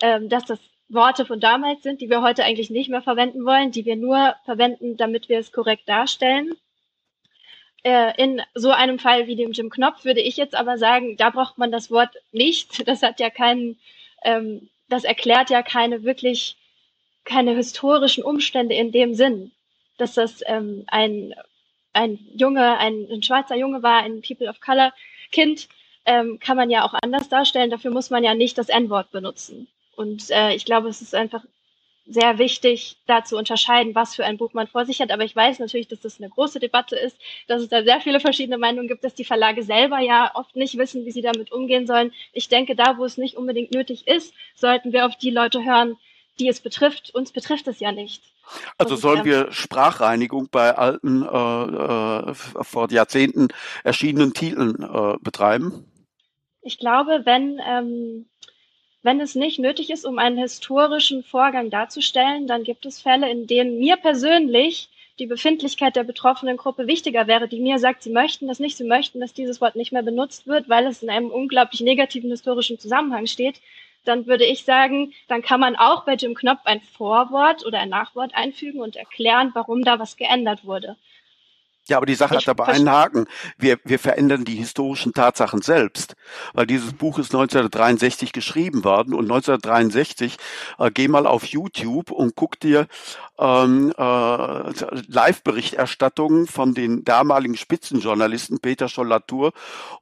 [0.00, 3.70] ähm, dass das Worte von damals sind, die wir heute eigentlich nicht mehr verwenden wollen,
[3.72, 6.54] die wir nur verwenden, damit wir es korrekt darstellen.
[7.84, 11.30] Äh, in so einem Fall wie dem Jim Knopf würde ich jetzt aber sagen, da
[11.30, 12.82] braucht man das Wort nicht.
[12.86, 13.78] Das hat ja keinen,
[14.24, 16.56] ähm, das erklärt ja keine wirklich,
[17.24, 19.52] keine historischen Umstände in dem Sinn,
[19.98, 21.34] dass das ähm, ein,
[21.92, 24.92] ein Junge, ein, ein schwarzer Junge war, ein People of Color
[25.30, 25.68] Kind,
[26.06, 27.70] ähm, kann man ja auch anders darstellen.
[27.70, 29.68] Dafür muss man ja nicht das N-Wort benutzen.
[29.98, 31.42] Und äh, ich glaube, es ist einfach
[32.06, 35.10] sehr wichtig, da zu unterscheiden, was für ein Buch man vor sich hat.
[35.10, 37.18] Aber ich weiß natürlich, dass das eine große Debatte ist,
[37.48, 40.78] dass es da sehr viele verschiedene Meinungen gibt, dass die Verlage selber ja oft nicht
[40.78, 42.12] wissen, wie sie damit umgehen sollen.
[42.32, 45.96] Ich denke, da, wo es nicht unbedingt nötig ist, sollten wir auf die Leute hören,
[46.38, 47.12] die es betrifft.
[47.12, 48.22] Uns betrifft es ja nicht.
[48.78, 53.48] Also sollen ähm, wir Sprachreinigung bei alten, äh, äh, vor Jahrzehnten
[53.82, 55.90] erschienenen Titeln äh, betreiben?
[56.62, 58.26] Ich glaube, wenn, ähm,
[59.08, 63.46] wenn es nicht nötig ist, um einen historischen Vorgang darzustellen, dann gibt es Fälle, in
[63.46, 68.48] denen mir persönlich die Befindlichkeit der betroffenen Gruppe wichtiger wäre, die mir sagt, sie möchten
[68.48, 71.30] das nicht, sie möchten, dass dieses Wort nicht mehr benutzt wird, weil es in einem
[71.30, 73.62] unglaublich negativen historischen Zusammenhang steht,
[74.04, 77.88] dann würde ich sagen, dann kann man auch bei Jim Knopf ein Vorwort oder ein
[77.88, 80.96] Nachwort einfügen und erklären, warum da was geändert wurde.
[81.88, 83.26] Ja, aber die Sache ich hat aber einen Haken.
[83.56, 86.16] Wir, wir verändern die historischen Tatsachen selbst,
[86.52, 90.36] weil dieses Buch ist 1963 geschrieben worden und 1963
[90.78, 92.86] äh, geh mal auf YouTube und guck dir
[93.38, 94.70] ähm, äh,
[95.08, 99.52] Live-Berichterstattungen von den damaligen Spitzenjournalisten Peter Scholl-Latour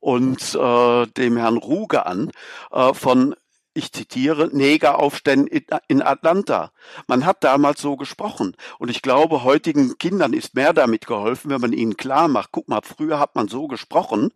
[0.01, 2.32] und äh, dem Herrn Ruge an
[2.72, 3.37] äh, von
[3.77, 6.72] ich zitiere, Negeraufständen in Atlanta.
[7.07, 8.57] Man hat damals so gesprochen.
[8.79, 12.68] Und ich glaube, heutigen Kindern ist mehr damit geholfen, wenn man ihnen klar macht, guck
[12.68, 14.33] mal, früher hat man so gesprochen.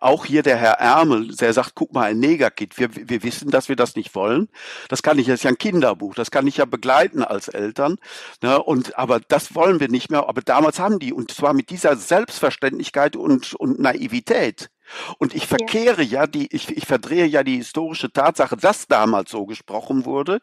[0.00, 2.78] Auch hier der Herr Ärmel, der sagt, guck mal, ein Negerkid.
[2.78, 4.48] Wir, wir wissen, dass wir das nicht wollen.
[4.88, 6.14] Das kann ich, das ist ja ein Kinderbuch.
[6.14, 7.96] Das kann ich ja begleiten als Eltern.
[8.42, 8.62] Ne?
[8.62, 10.28] Und, aber das wollen wir nicht mehr.
[10.28, 14.70] Aber damals haben die, und zwar mit dieser Selbstverständlichkeit und, und Naivität.
[15.18, 19.30] Und ich verkehre ja, ja die, ich, ich verdrehe ja die historische Tatsache, dass damals
[19.30, 20.40] so gesprochen wurde,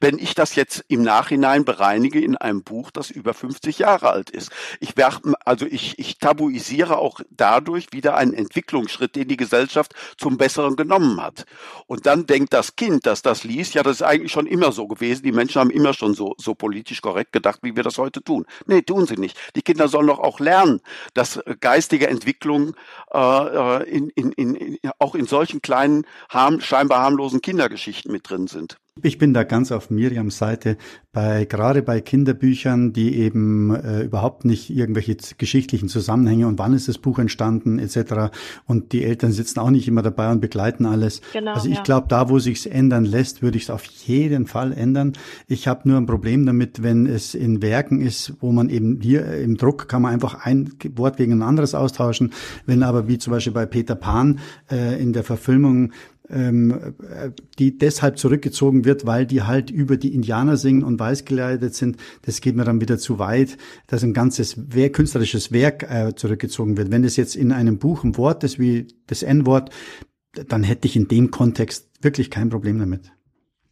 [0.00, 4.30] wenn ich das jetzt im Nachhinein bereinige in einem Buch, das über 50 Jahre alt
[4.30, 4.50] ist.
[4.80, 10.36] Ich werfe, also ich, ich tabuisiere auch dadurch wieder einen Entwicklungsschritt, den die Gesellschaft zum
[10.36, 11.44] Besseren genommen hat.
[11.86, 14.86] Und dann denkt das Kind, das das liest, ja, das ist eigentlich schon immer so
[14.86, 15.22] gewesen.
[15.22, 18.46] Die Menschen haben immer schon so, so politisch korrekt gedacht, wie wir das heute tun.
[18.66, 19.38] Nee, tun sie nicht.
[19.56, 20.80] Die Kinder sollen doch auch lernen,
[21.14, 22.74] dass geistige Entwicklung
[23.12, 28.46] äh, äh in, in, in, auch in solchen kleinen, harm, scheinbar harmlosen Kindergeschichten mit drin
[28.46, 28.78] sind.
[29.02, 30.76] Ich bin da ganz auf Miriams Seite,
[31.12, 36.88] bei, gerade bei Kinderbüchern, die eben äh, überhaupt nicht irgendwelche geschichtlichen Zusammenhänge und wann ist
[36.88, 38.32] das Buch entstanden etc.
[38.66, 41.20] Und die Eltern sitzen auch nicht immer dabei und begleiten alles.
[41.32, 41.82] Genau, also ich ja.
[41.82, 45.14] glaube, da, wo sich's ändern lässt, würde ich es auf jeden Fall ändern.
[45.46, 49.24] Ich habe nur ein Problem damit, wenn es in Werken ist, wo man eben hier
[49.38, 52.32] im Druck kann man einfach ein Wort gegen ein anderes austauschen.
[52.66, 55.92] Wenn aber wie zum Beispiel bei Peter Pan äh, in der Verfilmung
[56.30, 56.94] ähm,
[57.58, 61.96] die deshalb zurückgezogen wird, weil die halt über die Indianer singen und weiß geleitet sind.
[62.22, 63.56] Das geht mir dann wieder zu weit,
[63.86, 66.90] dass ein ganzes Werk, künstlerisches Werk äh, zurückgezogen wird.
[66.90, 69.70] Wenn das jetzt in einem Buch ein Wort ist wie das N-Wort,
[70.48, 73.12] dann hätte ich in dem Kontext wirklich kein Problem damit.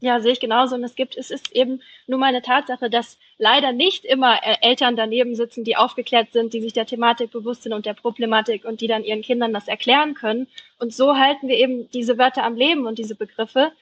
[0.00, 0.76] Ja, sehe ich genauso.
[0.76, 4.56] Und es gibt, es ist eben nur mal eine Tatsache, dass leider nicht immer äh,
[4.60, 8.64] Eltern daneben sitzen, die aufgeklärt sind, die sich der Thematik bewusst sind und der Problematik
[8.64, 10.46] und die dann ihren Kindern das erklären können.
[10.78, 13.72] Und so halten wir eben diese Wörter am Leben und diese Begriffe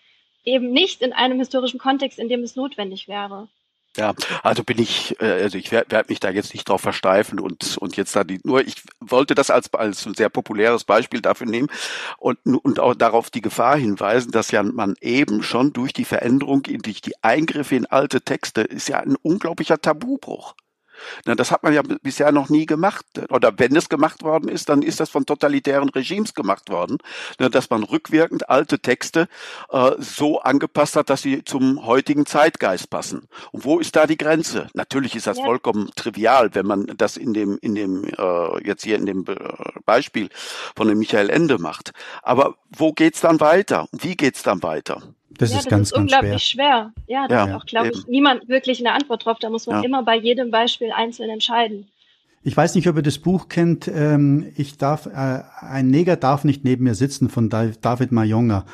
[0.44, 3.48] eben nicht in einem historischen Kontext, in dem es notwendig wäre.
[3.96, 7.40] Ja, also bin ich, äh, also ich werde werd mich da jetzt nicht drauf versteifen
[7.40, 11.22] und und jetzt da die, nur ich wollte das als als ein sehr populäres Beispiel
[11.22, 11.68] dafür nehmen
[12.18, 16.62] und und auch darauf die Gefahr hinweisen, dass ja man eben schon durch die Veränderung,
[16.64, 20.54] durch die Eingriffe in alte Texte ist ja ein unglaublicher Tabubruch.
[21.24, 23.04] Na, das hat man ja bisher noch nie gemacht.
[23.30, 26.98] Oder wenn es gemacht worden ist, dann ist das von totalitären Regimes gemacht worden,
[27.38, 29.28] na, dass man rückwirkend alte Texte
[29.70, 33.28] äh, so angepasst hat, dass sie zum heutigen Zeitgeist passen.
[33.52, 34.68] Und wo ist da die Grenze?
[34.74, 35.44] Natürlich ist das ja.
[35.44, 39.24] vollkommen trivial, wenn man das in dem, in dem äh, jetzt hier in dem
[39.84, 40.28] Beispiel
[40.74, 41.92] von dem Michael Ende macht.
[42.22, 43.88] Aber wo geht's dann weiter?
[43.92, 45.02] Wie geht's dann weiter?
[45.38, 46.92] Das ja, ist das ganz, ist unglaublich schwer.
[46.94, 47.16] schwer.
[47.16, 49.38] Ja, da ja, hat auch, glaube ich, niemand wirklich eine Antwort drauf.
[49.40, 49.86] Da muss man ja.
[49.86, 51.86] immer bei jedem Beispiel einzeln entscheiden.
[52.42, 53.88] Ich weiß nicht, ob ihr das Buch kennt.
[53.88, 58.64] Ähm, ich darf, äh, ein Neger darf nicht neben mir sitzen von David Mayonga.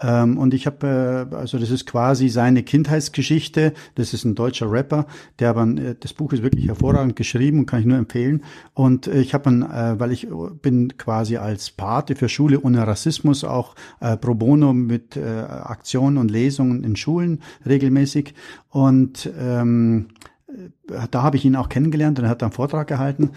[0.00, 3.74] Ähm, und ich habe, äh, also das ist quasi seine Kindheitsgeschichte.
[3.96, 5.06] Das ist ein deutscher Rapper,
[5.38, 8.42] der aber, äh, das Buch ist wirklich hervorragend geschrieben und kann ich nur empfehlen.
[8.74, 10.28] Und äh, ich habe, äh, weil ich
[10.62, 16.16] bin quasi als Pate für Schule ohne Rassismus auch äh, pro bono mit äh, Aktionen
[16.16, 18.34] und Lesungen in Schulen regelmäßig.
[18.70, 20.08] Und ähm,
[20.48, 23.30] äh, da habe ich ihn auch kennengelernt und er hat einen Vortrag gehalten.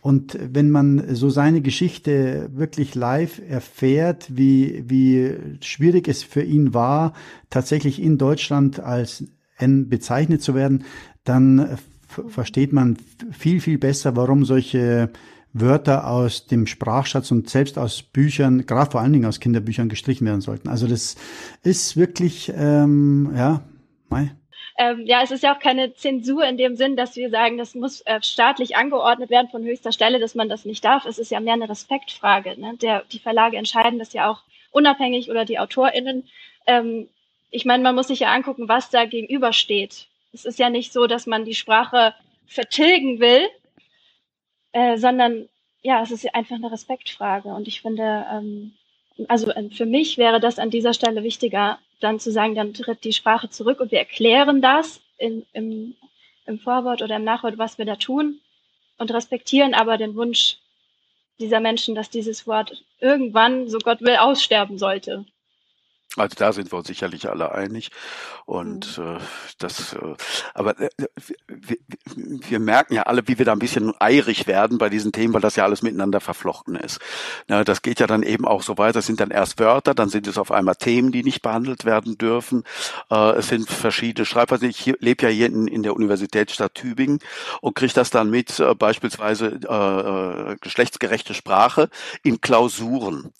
[0.00, 6.72] Und wenn man so seine Geschichte wirklich live erfährt, wie, wie schwierig es für ihn
[6.72, 7.12] war,
[7.50, 9.24] tatsächlich in Deutschland als
[9.58, 10.84] N bezeichnet zu werden,
[11.24, 12.96] dann versteht man
[13.30, 15.10] viel, viel besser, warum solche
[15.52, 20.26] Wörter aus dem Sprachschatz und selbst aus Büchern, gerade vor allen Dingen aus Kinderbüchern gestrichen
[20.26, 20.68] werden sollten.
[20.68, 21.16] Also das
[21.62, 23.62] ist wirklich, ähm, ja,
[24.08, 24.32] mei
[24.80, 27.74] ähm, ja, es ist ja auch keine Zensur in dem Sinn, dass wir sagen, das
[27.74, 31.04] muss äh, staatlich angeordnet werden von höchster Stelle, dass man das nicht darf.
[31.04, 32.58] Es ist ja mehr eine Respektfrage.
[32.58, 32.78] Ne?
[32.80, 36.26] Der, die Verlage entscheiden das ja auch unabhängig oder die AutorInnen.
[36.66, 37.10] Ähm,
[37.50, 40.06] ich meine, man muss sich ja angucken, was da gegenübersteht.
[40.32, 42.14] Es ist ja nicht so, dass man die Sprache
[42.46, 43.50] vertilgen will,
[44.72, 45.46] äh, sondern
[45.82, 47.50] ja, es ist einfach eine Respektfrage.
[47.50, 48.72] Und ich finde, ähm,
[49.28, 53.04] also äh, für mich wäre das an dieser Stelle wichtiger, dann zu sagen, dann tritt
[53.04, 55.94] die Sprache zurück und wir erklären das in, im,
[56.46, 58.40] im Vorwort oder im Nachwort, was wir da tun
[58.98, 60.58] und respektieren aber den Wunsch
[61.38, 65.24] dieser Menschen, dass dieses Wort irgendwann, so Gott will, aussterben sollte.
[66.16, 67.90] Also da sind wir uns sicherlich alle einig.
[68.44, 69.16] Und mhm.
[69.16, 69.18] äh,
[69.58, 70.14] das, äh,
[70.54, 70.88] aber äh,
[71.46, 71.76] wir,
[72.16, 75.40] wir merken ja alle, wie wir da ein bisschen eirig werden bei diesen Themen, weil
[75.40, 76.98] das ja alles miteinander verflochten ist.
[77.46, 78.98] Na, das geht ja dann eben auch so weiter.
[78.98, 82.18] Es sind dann erst Wörter, dann sind es auf einmal Themen, die nicht behandelt werden
[82.18, 82.64] dürfen.
[83.08, 84.68] Äh, es sind verschiedene Schreibweisen.
[84.68, 87.20] Ich lebe ja hier in, in der Universitätsstadt Tübingen
[87.60, 91.88] und kriege das dann mit, äh, beispielsweise äh, äh, geschlechtsgerechte Sprache
[92.24, 93.32] in Klausuren.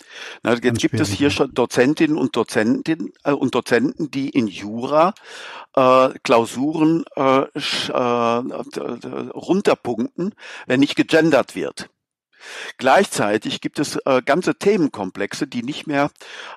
[0.44, 4.46] Na, jetzt gibt es hier schon Dozentinnen und Dozenten, Dozentinnen äh, und Dozenten, die in
[4.46, 5.14] Jura
[5.74, 7.94] äh, Klausuren äh, äh,
[9.34, 10.34] runterpunkten,
[10.66, 11.88] wenn nicht gegendert wird.
[12.78, 16.10] Gleichzeitig gibt es äh, ganze Themenkomplexe, die nicht mehr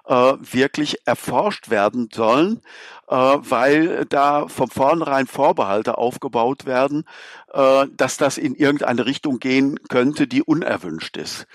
[0.06, 2.62] äh, wirklich erforscht werden sollen,
[3.10, 7.04] äh, weil da von vornherein Vorbehalte aufgebaut werden,
[7.52, 11.48] äh, dass das in irgendeine Richtung gehen könnte, die unerwünscht ist.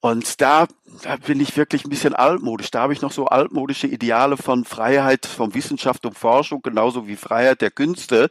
[0.00, 0.68] Und da,
[1.02, 2.70] da bin ich wirklich ein bisschen altmodisch.
[2.70, 7.16] Da habe ich noch so altmodische Ideale von Freiheit, von Wissenschaft und Forschung, genauso wie
[7.16, 8.30] Freiheit der Künste,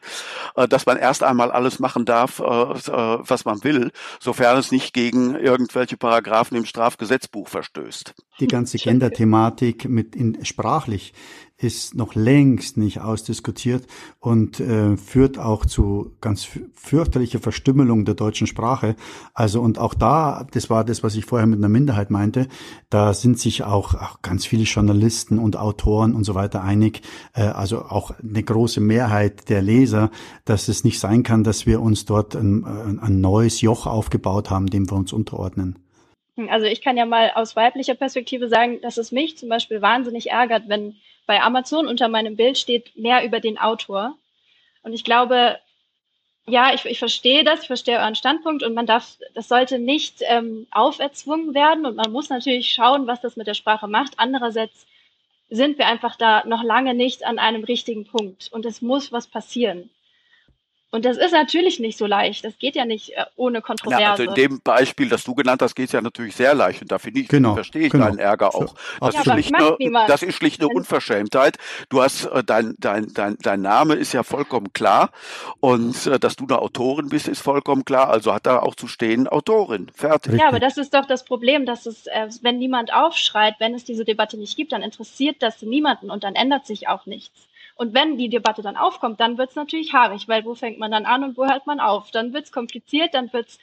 [0.55, 4.72] äh, dass man erst einmal alles machen darf, äh, äh, was man will, sofern es
[4.72, 8.13] nicht gegen irgendwelche Paragraphen im Strafgesetzbuch verstößt.
[8.39, 11.13] Die ganze Gender-Thematik mit in, sprachlich
[11.60, 13.88] ist noch längst nicht ausdiskutiert
[14.20, 18.95] und äh, führt auch zu ganz fürchterlicher Verstümmelung der deutschen Sprache.
[19.34, 22.47] Also und auch da, das war das, was ich vorher mit einer Minderheit meinte,
[22.91, 27.01] da sind sich auch, auch ganz viele Journalisten und Autoren und so weiter einig,
[27.34, 30.12] äh, also auch eine große Mehrheit der Leser,
[30.45, 34.68] dass es nicht sein kann, dass wir uns dort ein, ein neues Joch aufgebaut haben,
[34.68, 35.80] dem wir uns unterordnen.
[36.49, 40.30] Also ich kann ja mal aus weiblicher Perspektive sagen, dass es mich zum Beispiel wahnsinnig
[40.30, 40.95] ärgert, wenn
[41.28, 44.18] bei Amazon unter meinem Bild steht mehr über den Autor.
[44.82, 45.60] Und ich glaube,
[46.48, 50.24] ja, ich, ich verstehe das, ich verstehe euren Standpunkt und man darf, das sollte nicht
[50.28, 54.14] ähm, auferzwungen werden und man muss natürlich schauen, was das mit der Sprache macht.
[54.18, 54.88] Andererseits
[55.50, 59.28] sind wir einfach da noch lange nicht an einem richtigen Punkt und es muss was
[59.28, 59.90] passieren.
[60.90, 62.46] Und das ist natürlich nicht so leicht.
[62.46, 64.02] Das geht ja nicht äh, ohne Kontroverse.
[64.02, 66.82] Ja, also in dem Beispiel, das du genannt hast, geht es ja natürlich sehr leicht.
[66.82, 68.06] Und da finde ich, genau, verstehe ich genau.
[68.06, 68.74] deinen Ärger auch.
[69.02, 71.58] Das, ja, ist schlicht eine, das ist schlicht eine Unverschämtheit.
[71.90, 75.12] Du hast, äh, dein, dein, dein, dein Name ist ja vollkommen klar.
[75.60, 78.10] Und äh, dass du eine Autorin bist, ist vollkommen klar.
[78.10, 79.92] Also hat da auch zu stehen Autorin.
[79.94, 80.40] Fertig.
[80.40, 83.84] Ja, aber das ist doch das Problem, dass es, äh, wenn niemand aufschreit, wenn es
[83.84, 87.48] diese Debatte nicht gibt, dann interessiert das niemanden und dann ändert sich auch nichts.
[87.78, 90.92] Und wenn die Debatte dann aufkommt, dann wird es natürlich haarig, weil wo fängt man
[90.92, 92.10] dann an und wo hört man auf?
[92.12, 93.60] Dann wird es kompliziert, dann wird es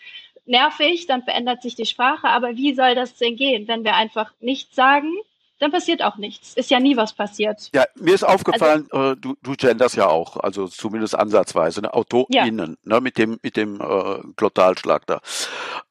[0.47, 2.29] nervig, dann verändert sich die Sprache.
[2.29, 5.13] Aber wie soll das denn gehen, wenn wir einfach nichts sagen?
[5.59, 6.55] Dann passiert auch nichts.
[6.55, 7.71] Ist ja nie was passiert.
[7.75, 11.95] Ja, mir ist aufgefallen, also, äh, du, du genders ja auch, also zumindest ansatzweise, ne?
[11.95, 12.95] AutorInnen, ja.
[12.95, 13.01] ne?
[13.01, 15.21] mit dem, mit dem äh, Glottalschlag da.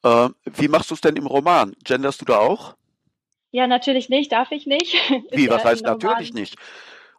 [0.04, 1.76] Äh, wie machst du es denn im Roman?
[1.84, 2.76] Genderst du da auch?
[3.52, 4.96] Ja, natürlich nicht, darf ich nicht.
[5.32, 6.56] Wie, was heißt natürlich nicht?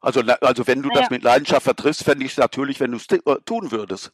[0.04, 1.00] Also, also wenn du naja.
[1.00, 4.12] das mit Leidenschaft vertriffst, fände ich es natürlich, wenn du es äh, tun würdest.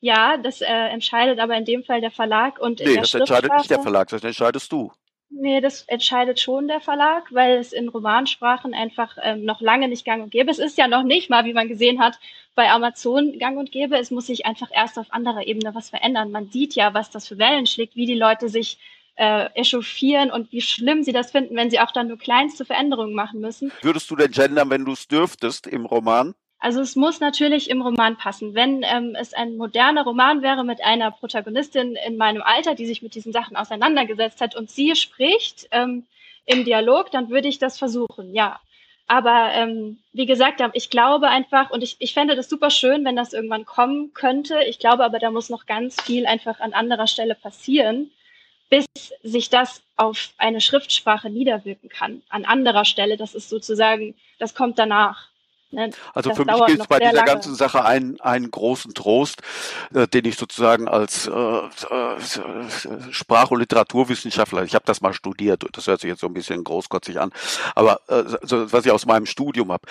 [0.00, 3.70] Ja, das äh, entscheidet aber in dem Fall der Verlag und nee, das entscheidet nicht
[3.70, 4.90] der Verlag, das entscheidest du.
[5.28, 10.04] Nee, das entscheidet schon der Verlag, weil es in Romansprachen einfach ähm, noch lange nicht
[10.04, 10.50] gang und gäbe.
[10.50, 12.18] Es ist ja noch nicht mal, wie man gesehen hat,
[12.54, 13.96] bei Amazon gang und gäbe.
[13.96, 16.32] Es muss sich einfach erst auf anderer Ebene was verändern.
[16.32, 18.78] Man sieht ja, was das für Wellen schlägt, wie die Leute sich
[19.16, 23.14] äh, echauffieren und wie schlimm sie das finden, wenn sie auch dann nur kleinste Veränderungen
[23.14, 23.72] machen müssen.
[23.82, 26.34] Würdest du denn gendern, wenn du es dürftest im Roman?
[26.58, 28.54] Also es muss natürlich im Roman passen.
[28.54, 33.02] Wenn ähm, es ein moderner Roman wäre mit einer Protagonistin in meinem Alter, die sich
[33.02, 36.06] mit diesen Sachen auseinandergesetzt hat und sie spricht ähm,
[36.46, 38.60] im Dialog, dann würde ich das versuchen, ja.
[39.08, 43.16] Aber ähm, wie gesagt, ich glaube einfach, und ich, ich fände das super schön, wenn
[43.16, 44.62] das irgendwann kommen könnte.
[44.62, 48.12] Ich glaube aber, da muss noch ganz viel einfach an anderer Stelle passieren
[48.72, 48.86] bis
[49.22, 52.22] sich das auf eine Schriftsprache niederwirken kann.
[52.30, 55.28] An anderer Stelle, das ist sozusagen, das kommt danach.
[55.72, 55.90] Ne?
[56.14, 57.26] Also das für mich gibt es bei dieser lange.
[57.26, 59.42] ganzen Sache einen, einen großen Trost,
[59.92, 65.66] äh, den ich sozusagen als äh, äh, Sprach- und Literaturwissenschaftler, ich habe das mal studiert,
[65.72, 67.30] das hört sich jetzt so ein bisschen großkotzig an,
[67.74, 69.86] aber äh, so, was ich aus meinem Studium habe,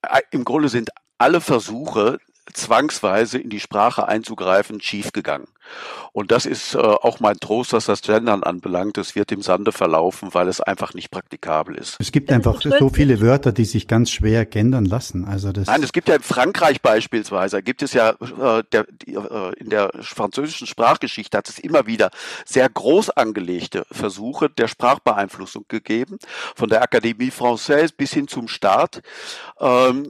[0.00, 2.20] äh, im Grunde sind alle Versuche,
[2.54, 5.48] zwangsweise in die Sprache einzugreifen, schiefgegangen.
[6.12, 8.98] Und das ist äh, auch mein Trost, was das Gendern anbelangt.
[8.98, 11.96] Es wird im Sande verlaufen, weil es einfach nicht praktikabel ist.
[11.98, 15.24] Es gibt einfach so viele Wörter, die sich ganz schwer gendern lassen.
[15.24, 19.14] Also das Nein, es gibt ja in Frankreich beispielsweise, gibt es ja äh, der, die,
[19.14, 22.10] äh, in der französischen Sprachgeschichte hat es immer wieder
[22.44, 26.18] sehr groß angelegte Versuche der Sprachbeeinflussung gegeben,
[26.54, 29.02] von der Akademie Française bis hin zum Staat,
[29.60, 30.08] ähm,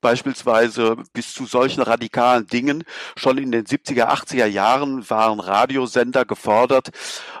[0.00, 2.84] beispielsweise bis zu solchen radikalen Dingen.
[3.16, 6.90] Schon in den 70er, 80er Jahren waren Radiosender gefordert.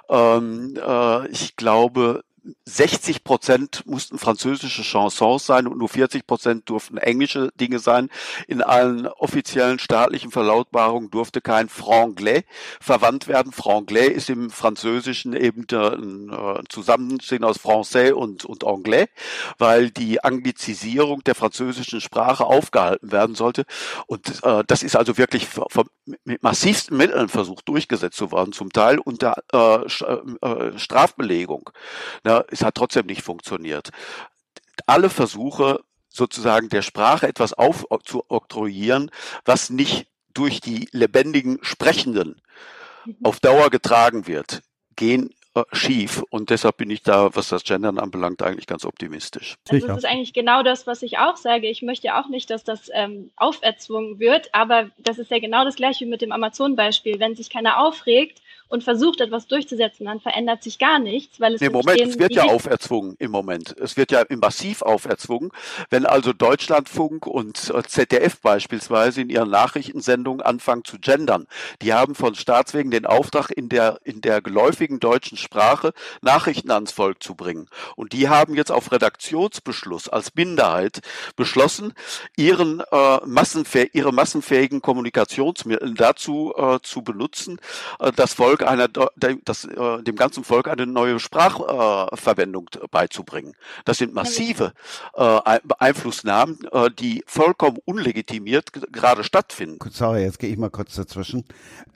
[0.08, 2.24] Ähm, äh, ich glaube,
[2.64, 8.08] 60 Prozent mussten französische Chansons sein und nur 40 Prozent durften englische Dinge sein.
[8.46, 12.44] In allen offiziellen staatlichen Verlautbarungen durfte kein Franglais
[12.80, 13.52] verwandt werden.
[13.52, 19.06] Franglais ist im Französischen eben ein äh, Zusammenstehen aus Français und, und Anglais,
[19.58, 23.64] weil die Anglizisierung der französischen Sprache aufgehalten werden sollte.
[24.06, 25.48] Und äh, das ist also wirklich
[26.24, 31.70] mit massivsten Mitteln versucht durchgesetzt zu werden, zum Teil unter äh, äh, Strafbelegung.
[32.24, 33.90] Ja, es hat trotzdem nicht funktioniert.
[34.86, 39.10] Alle Versuche, sozusagen der Sprache etwas aufzuoktroyieren,
[39.44, 42.40] was nicht durch die lebendigen Sprechenden
[43.04, 43.16] mhm.
[43.22, 44.62] auf Dauer getragen wird,
[44.96, 46.22] gehen äh, schief.
[46.28, 49.54] Und deshalb bin ich da, was das Gendern anbelangt, eigentlich ganz optimistisch.
[49.70, 51.68] Also das ist eigentlich genau das, was ich auch sage.
[51.68, 55.76] Ich möchte auch nicht, dass das ähm, auferzwungen wird, aber das ist ja genau das
[55.76, 57.18] gleiche mit dem Amazon-Beispiel.
[57.20, 61.62] Wenn sich keiner aufregt, und versucht, etwas durchzusetzen, dann verändert sich gar nichts, weil es
[61.62, 63.76] Im Moment, es wird ja auferzwungen im Moment.
[63.78, 65.50] Es wird ja massiv auferzwungen.
[65.90, 71.46] Wenn also Deutschlandfunk und äh, ZDF beispielsweise in ihren Nachrichtensendungen anfangen zu gendern,
[71.82, 76.92] die haben von Staatswegen den Auftrag, in der, in der geläufigen deutschen Sprache Nachrichten ans
[76.92, 77.68] Volk zu bringen.
[77.94, 81.00] Und die haben jetzt auf Redaktionsbeschluss als Minderheit
[81.36, 81.92] beschlossen,
[82.36, 87.58] ihren, äh, massenfäh ihre massenfähigen Kommunikationsmittel dazu äh, zu benutzen,
[88.00, 88.88] äh, das Volk Volk einer,
[89.44, 93.54] das, äh, dem ganzen Volk eine neue Sprachverwendung beizubringen.
[93.84, 94.72] Das sind massive
[95.14, 95.40] äh,
[95.78, 99.78] Einflussnahmen, äh, die vollkommen unlegitimiert gerade stattfinden.
[99.90, 101.44] Sorry, jetzt gehe ich mal kurz dazwischen.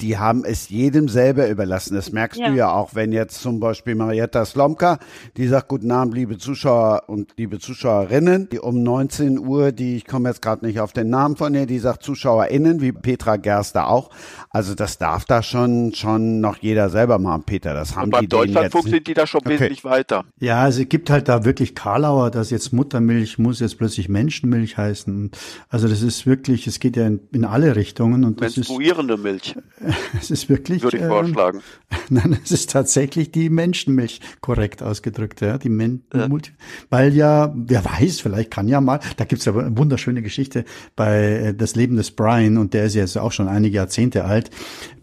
[0.00, 1.94] Die haben es jedem selber überlassen.
[1.94, 2.48] Das merkst ja.
[2.48, 4.98] du ja auch, wenn jetzt zum Beispiel Marietta Slomka,
[5.36, 10.06] die sagt, guten Abend, liebe Zuschauer und liebe Zuschauerinnen, die um 19 Uhr, die, ich
[10.06, 13.88] komme jetzt gerade nicht auf den Namen von ihr, die sagt ZuschauerInnen, wie Petra Gerster
[13.88, 14.10] auch.
[14.50, 17.74] Also das darf da schon, schon noch noch jeder selber machen, Peter.
[17.74, 19.50] Das haben und beim die Deutschlandfunk sind die da schon okay.
[19.50, 20.24] wesentlich weiter.
[20.40, 24.76] Ja, also es gibt halt da wirklich Karlauer, dass jetzt Muttermilch muss jetzt plötzlich Menschenmilch
[24.76, 25.30] heißen.
[25.68, 29.22] Also das ist wirklich, es geht ja in, in alle Richtungen und das Menstruierende ist,
[29.22, 29.54] Milch.
[30.20, 30.82] Es ist wirklich.
[30.82, 31.60] Würde ich vorschlagen.
[31.90, 35.58] Ähm, nein, es ist tatsächlich die Menschenmilch korrekt ausgedrückt, ja.
[35.58, 36.28] Die Men ja.
[36.28, 36.50] Multi
[36.88, 40.64] weil ja, wer weiß, vielleicht kann ja mal, da gibt's aber eine wunderschöne Geschichte
[40.96, 44.50] bei äh, Das Leben des Brian und der ist jetzt auch schon einige Jahrzehnte alt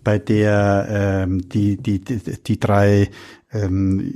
[0.08, 3.10] bei der ähm, die, die, die, die drei
[3.52, 4.14] ähm,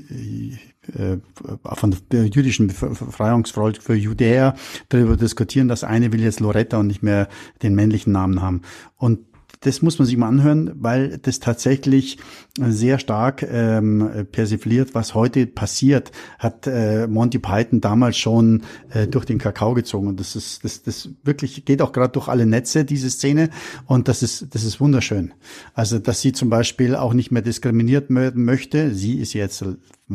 [0.97, 1.17] äh,
[1.63, 4.55] von der jüdischen Befreiungsfront für Judäer
[4.87, 5.67] darüber diskutieren.
[5.67, 7.27] Das eine will jetzt Loretta und nicht mehr
[7.61, 8.61] den männlichen Namen haben.
[8.95, 9.19] Und
[9.62, 12.18] das muss man sich mal anhören, weil das tatsächlich
[12.59, 19.26] sehr stark ähm, persifliert, was heute passiert, hat äh, Monty Python damals schon äh, durch
[19.26, 20.07] den Kakao gezogen.
[20.07, 23.51] Und das ist, das, das wirklich geht auch gerade durch alle Netze, diese Szene.
[23.86, 25.34] Und das ist, das ist wunderschön.
[25.76, 28.95] Also, dass sie zum Beispiel auch nicht mehr diskriminiert werden möchte.
[28.95, 29.64] Sie ist jetzt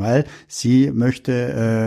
[0.00, 1.32] weil sie möchte,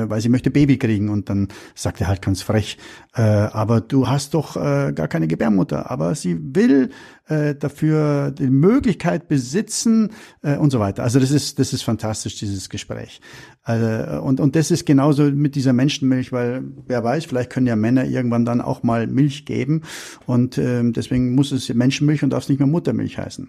[0.06, 2.78] äh, weil sie möchte Baby kriegen und dann sagt er halt ganz frech,
[3.16, 6.90] äh, aber du hast doch äh, gar keine Gebärmutter, aber sie will
[7.28, 11.04] äh, dafür die Möglichkeit besitzen äh, und so weiter.
[11.04, 13.22] Also das ist das ist fantastisch dieses Gespräch
[13.66, 17.76] äh, und und das ist genauso mit dieser Menschenmilch, weil wer weiß, vielleicht können ja
[17.76, 19.84] Männer irgendwann dann auch mal Milch geben
[20.26, 23.48] und äh, deswegen muss es Menschenmilch und darf es nicht mehr Muttermilch heißen.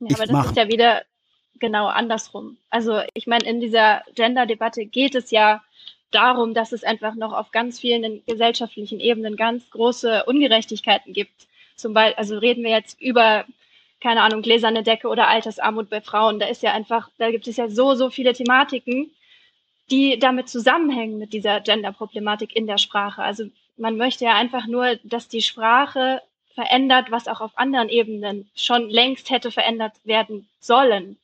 [0.00, 1.02] Ja, aber das ist ja wieder
[1.58, 2.56] genau andersrum.
[2.70, 5.62] Also ich meine, in dieser Gender-Debatte geht es ja
[6.10, 11.46] darum, dass es einfach noch auf ganz vielen gesellschaftlichen Ebenen ganz große Ungerechtigkeiten gibt.
[11.74, 13.44] Zum Beispiel, also reden wir jetzt über,
[14.00, 16.38] keine Ahnung, gläserne Decke oder Altersarmut bei Frauen.
[16.38, 19.10] Da ist ja einfach, da gibt es ja so, so viele Thematiken,
[19.90, 23.22] die damit zusammenhängen mit dieser Gender-Problematik in der Sprache.
[23.22, 23.44] Also
[23.76, 26.22] man möchte ja einfach nur, dass die Sprache
[26.54, 31.18] verändert, was auch auf anderen Ebenen schon längst hätte verändert werden sollen.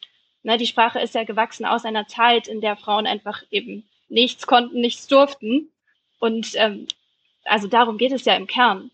[0.45, 4.47] Ne, die Sprache ist ja gewachsen aus einer Zeit, in der Frauen einfach eben nichts
[4.47, 5.71] konnten, nichts durften.
[6.19, 6.87] Und ähm,
[7.45, 8.91] also darum geht es ja im Kern.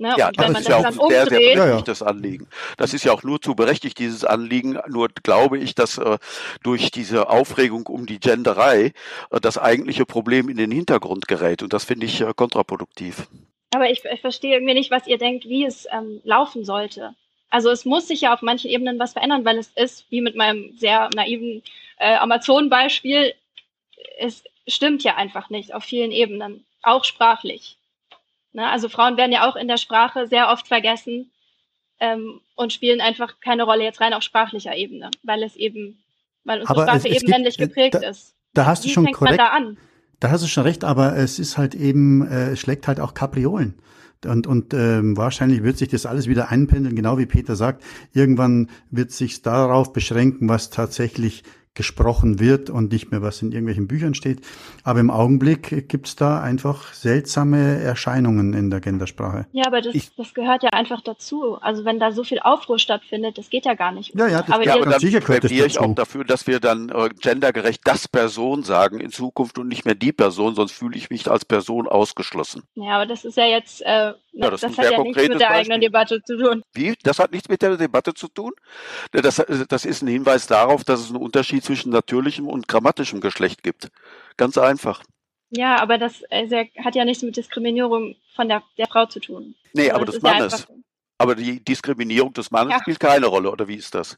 [0.00, 0.14] Ne?
[0.16, 2.48] Ja, das ist das ja auch sehr, sehr berechtigt, das Anliegen.
[2.78, 4.78] Das ist ja auch nur zu berechtigt, dieses Anliegen.
[4.88, 6.16] Nur glaube ich, dass äh,
[6.62, 8.94] durch diese Aufregung um die Genderei
[9.30, 11.62] äh, das eigentliche Problem in den Hintergrund gerät.
[11.62, 13.28] Und das finde ich äh, kontraproduktiv.
[13.74, 17.14] Aber ich, ich verstehe irgendwie nicht, was ihr denkt, wie es ähm, laufen sollte.
[17.50, 20.36] Also es muss sich ja auf manchen Ebenen was verändern, weil es ist, wie mit
[20.36, 21.62] meinem sehr naiven
[21.98, 23.34] äh, Amazon-Beispiel,
[24.18, 27.76] es stimmt ja einfach nicht auf vielen Ebenen, auch sprachlich.
[28.52, 28.66] Ne?
[28.68, 31.30] Also Frauen werden ja auch in der Sprache sehr oft vergessen
[31.98, 36.02] ähm, und spielen einfach keine Rolle jetzt rein auf sprachlicher Ebene, weil es eben,
[36.44, 38.34] weil unsere Aber Sprache es- es eben männlich geprägt da- ist.
[38.54, 39.38] Da hast du Wie schon korrekt.
[39.38, 39.60] da?
[40.18, 43.14] Da hast du schon recht, aber es ist halt eben, äh, es schlägt halt auch
[43.14, 43.80] Kapriolen.
[44.26, 47.82] Und, und ähm, wahrscheinlich wird sich das alles wieder einpendeln, genau wie Peter sagt.
[48.12, 51.42] Irgendwann wird sich darauf beschränken, was tatsächlich
[51.74, 54.40] gesprochen wird und nicht mehr, was in irgendwelchen Büchern steht.
[54.82, 59.46] Aber im Augenblick gibt's da einfach seltsame Erscheinungen in der Gendersprache.
[59.52, 61.56] Ja, aber das, Ich- das gehört ja einfach dazu.
[61.60, 64.14] Also wenn da so viel Aufruhr stattfindet, das geht ja gar nicht.
[64.16, 65.88] Ja, ja, das- aber Ja, aber dann sicher gehört das plädiere ich dazu.
[65.90, 69.94] auch dafür, dass wir dann äh, gendergerecht das Person sagen in Zukunft und nicht mehr
[69.94, 72.62] die Person, sonst fühle ich mich als Person ausgeschlossen.
[72.74, 75.50] ja, aber das ist ja jetzt, äh, das das, ein hat ja nichts mit der
[75.50, 75.80] eigenen.
[75.80, 76.62] Debatte zu tun.
[76.72, 76.94] Wie?
[77.02, 78.52] Das hat nichts mit der Debatte zu tun?
[79.12, 83.62] Das, das ist ein Hinweis darauf, dass es einen Unterschied zwischen natürlichem und grammatischem Geschlecht
[83.62, 83.90] gibt.
[84.36, 85.02] Ganz einfach.
[85.50, 89.18] Ja, aber das äh, sehr, hat ja nichts mit Diskriminierung von der, der Frau zu
[89.20, 89.54] tun.
[89.72, 90.52] Nee, Also aber das des ja Mannes.
[90.54, 90.74] einfach-
[91.18, 92.80] Aber die Diskriminierung des Mannes Ja.
[92.80, 94.16] spielt keine Rolle, oder wie ist das?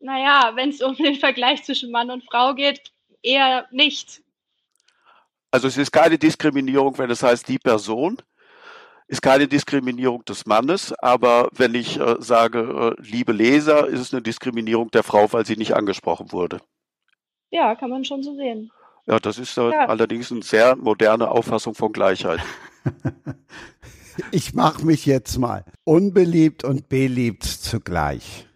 [0.00, 2.80] Naja, wenn es um den Vergleich zwischen Mann und Frau geht,
[3.22, 4.22] eher nicht.
[5.52, 8.16] Also es ist keine Diskriminierung, wenn es heißt die Person,
[9.10, 14.12] ist keine Diskriminierung des Mannes, aber wenn ich äh, sage, äh, liebe Leser, ist es
[14.14, 16.60] eine Diskriminierung der Frau, weil sie nicht angesprochen wurde.
[17.50, 18.70] Ja, kann man schon so sehen.
[19.06, 19.88] Ja, das ist äh, Ja.
[19.88, 22.40] allerdings eine sehr moderne Auffassung von Gleichheit.
[24.32, 28.46] Ich mache mich jetzt mal unbeliebt und beliebt zugleich.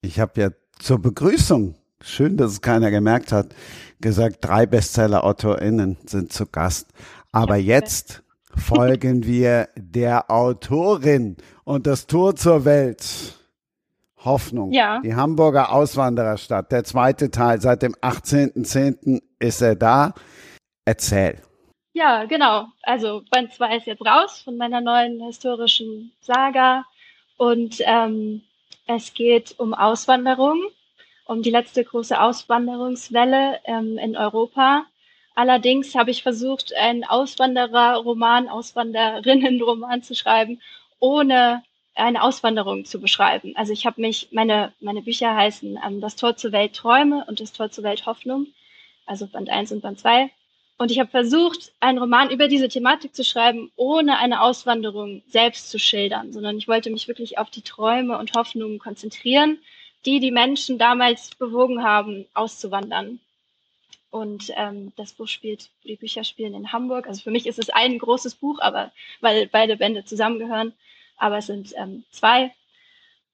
[0.00, 3.54] Ich habe ja zur Begrüßung, schön, dass es keiner gemerkt hat,
[4.00, 6.88] gesagt, drei Bestseller-AutorInnen sind zu Gast.
[7.32, 8.22] Aber jetzt
[8.56, 13.34] folgen wir der Autorin und das Tor zur Welt.
[14.24, 14.72] Hoffnung.
[14.72, 15.00] Ja.
[15.00, 16.72] Die Hamburger Auswandererstadt.
[16.72, 17.60] Der zweite Teil.
[17.60, 19.20] Seit dem 18.10.
[19.38, 20.14] ist er da.
[20.84, 21.40] Erzähl.
[21.92, 22.66] Ja, genau.
[22.82, 26.84] Also Band 2 ist jetzt raus von meiner neuen historischen Saga.
[27.36, 28.42] Und ähm,
[28.86, 30.60] es geht um Auswanderung,
[31.26, 34.86] um die letzte große Auswanderungswelle ähm, in Europa.
[35.34, 40.60] Allerdings habe ich versucht, einen Auswanderer-Roman, Auswanderinnen-Roman zu schreiben,
[41.00, 41.62] ohne
[41.96, 43.52] eine Auswanderung zu beschreiben.
[43.56, 47.40] Also ich habe mich, meine, meine Bücher heißen ähm, Das Tor zur Welt Träume und
[47.40, 48.48] Das Tor zur Welt Hoffnung,
[49.06, 50.30] also Band 1 und Band 2.
[50.76, 55.70] Und ich habe versucht, einen Roman über diese Thematik zu schreiben, ohne eine Auswanderung selbst
[55.70, 59.58] zu schildern, sondern ich wollte mich wirklich auf die Träume und Hoffnungen konzentrieren,
[60.04, 63.20] die die Menschen damals bewogen haben, auszuwandern.
[64.14, 67.08] Und ähm, das Buch spielt, die Bücher spielen in Hamburg.
[67.08, 70.72] Also für mich ist es ein großes Buch, aber weil beide Bände zusammengehören,
[71.16, 72.54] aber es sind ähm, zwei.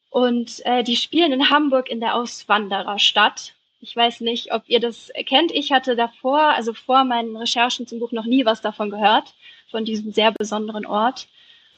[0.08, 3.52] Und äh, die spielen in Hamburg in der Auswandererstadt.
[3.82, 5.52] Ich weiß nicht, ob ihr das kennt.
[5.52, 9.34] Ich hatte davor, also vor meinen Recherchen zum Buch, noch nie was davon gehört,
[9.70, 11.28] von diesem sehr besonderen Ort.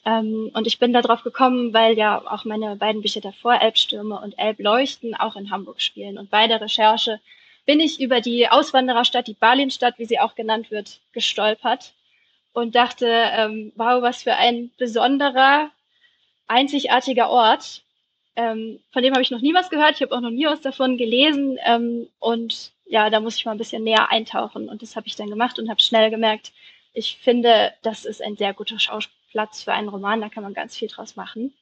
[0.05, 4.39] Ähm, und ich bin darauf gekommen, weil ja auch meine beiden Bücher davor, Elbstürme und
[4.39, 6.19] Elbleuchten, auch in Hamburg spielen.
[6.19, 7.19] Und bei der Recherche
[7.67, 11.95] bin ich über die Auswandererstadt, die Berlinstadt, wie sie auch genannt wird, gestolpert
[12.53, 15.71] und dachte, ähm, wow, was für ein besonderer,
[16.49, 17.83] einzigartiger Ort.
[18.35, 19.95] Ähm, von dem habe ich noch nie was gehört.
[19.97, 21.59] Ich habe auch noch nie was davon gelesen.
[21.65, 24.69] Ähm, und ja, da muss ich mal ein bisschen näher eintauchen.
[24.69, 26.53] Und das habe ich dann gemacht und habe schnell gemerkt,
[26.95, 30.21] ich finde, das ist ein sehr guter Schauplatz für einen Roman.
[30.21, 31.55] Da kann man ganz viel draus machen.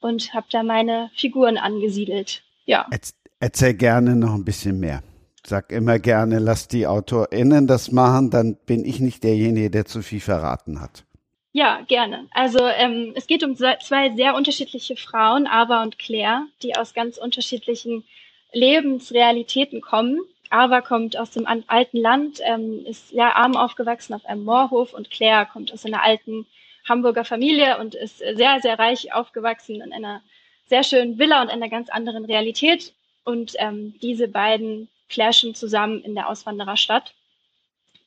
[0.00, 2.42] Und habe da meine Figuren angesiedelt.
[2.64, 2.86] Ja.
[2.90, 5.02] Erz- Erzähl gerne noch ein bisschen mehr.
[5.46, 10.02] Sag immer gerne, lass die AutorInnen das machen, dann bin ich nicht derjenige, der zu
[10.02, 11.04] viel verraten hat.
[11.52, 12.28] Ja, gerne.
[12.30, 17.18] Also ähm, es geht um zwei sehr unterschiedliche Frauen, Ava und Claire, die aus ganz
[17.18, 18.04] unterschiedlichen
[18.52, 20.20] Lebensrealitäten kommen.
[20.50, 25.10] Ava kommt aus dem alten Land, ähm, ist sehr arm aufgewachsen auf einem Moorhof und
[25.10, 26.46] Claire kommt aus einer alten
[26.88, 30.22] Hamburger Familie und ist sehr, sehr reich aufgewachsen in einer
[30.66, 32.94] sehr schönen Villa und einer ganz anderen Realität.
[33.24, 37.14] Und ähm, diese beiden clashen zusammen in der Auswandererstadt.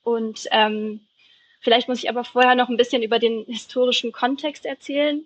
[0.04, 1.01] Und ähm,
[1.64, 5.26] Vielleicht muss ich aber vorher noch ein bisschen über den historischen Kontext erzählen,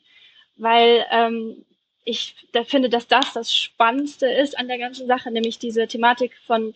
[0.55, 1.65] weil ähm,
[2.05, 6.37] ich da finde, dass das das Spannendste ist an der ganzen Sache, nämlich diese Thematik
[6.45, 6.75] von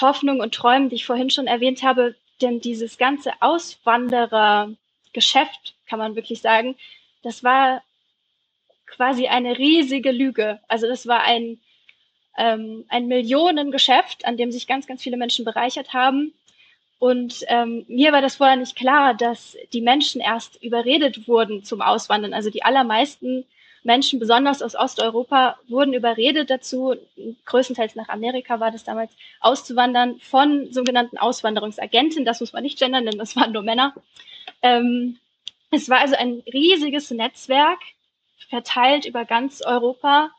[0.00, 2.14] Hoffnung und Träumen, die ich vorhin schon erwähnt habe.
[2.40, 6.76] Denn dieses ganze Auswanderergeschäft, kann man wirklich sagen,
[7.24, 7.82] das war
[8.86, 10.60] quasi eine riesige Lüge.
[10.68, 11.58] Also das war ein,
[12.36, 16.32] ähm, ein Millionengeschäft, an dem sich ganz, ganz viele Menschen bereichert haben.
[16.98, 21.82] Und ähm, mir war das vorher nicht klar, dass die Menschen erst überredet wurden zum
[21.82, 22.32] Auswandern.
[22.32, 23.44] Also die allermeisten
[23.82, 26.94] Menschen, besonders aus Osteuropa, wurden überredet dazu,
[27.44, 32.24] größtenteils nach Amerika war das damals, auszuwandern von sogenannten Auswanderungsagenten.
[32.24, 33.94] Das muss man nicht gendern, denn das waren nur Männer.
[34.62, 35.18] Ähm,
[35.70, 37.80] es war also ein riesiges Netzwerk,
[38.48, 40.30] verteilt über ganz Europa,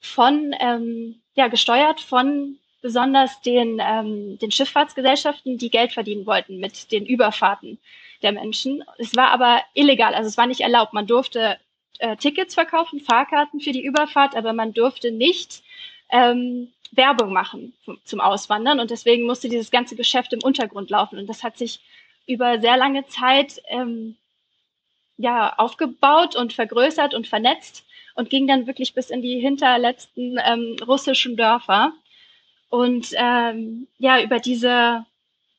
[0.00, 6.90] von, ähm, ja, gesteuert von besonders den, ähm, den Schifffahrtsgesellschaften, die Geld verdienen wollten mit
[6.90, 7.78] den Überfahrten
[8.22, 8.82] der Menschen.
[8.98, 10.94] Es war aber illegal, also es war nicht erlaubt.
[10.94, 11.56] Man durfte
[12.00, 15.62] äh, Tickets verkaufen, Fahrkarten für die Überfahrt, aber man durfte nicht
[16.10, 17.72] ähm, Werbung machen
[18.04, 21.78] zum, Auswandern und deswegen musste dieses ganze Geschäft im Untergrund laufen und das hat sich
[22.26, 24.16] über sehr lange Zeit ähm,
[25.18, 27.84] ja aufgebaut und vergrößert und vernetzt
[28.18, 31.92] und ging dann wirklich bis in die hinterletzten ähm, russischen Dörfer.
[32.68, 35.06] Und ähm, ja, über diese,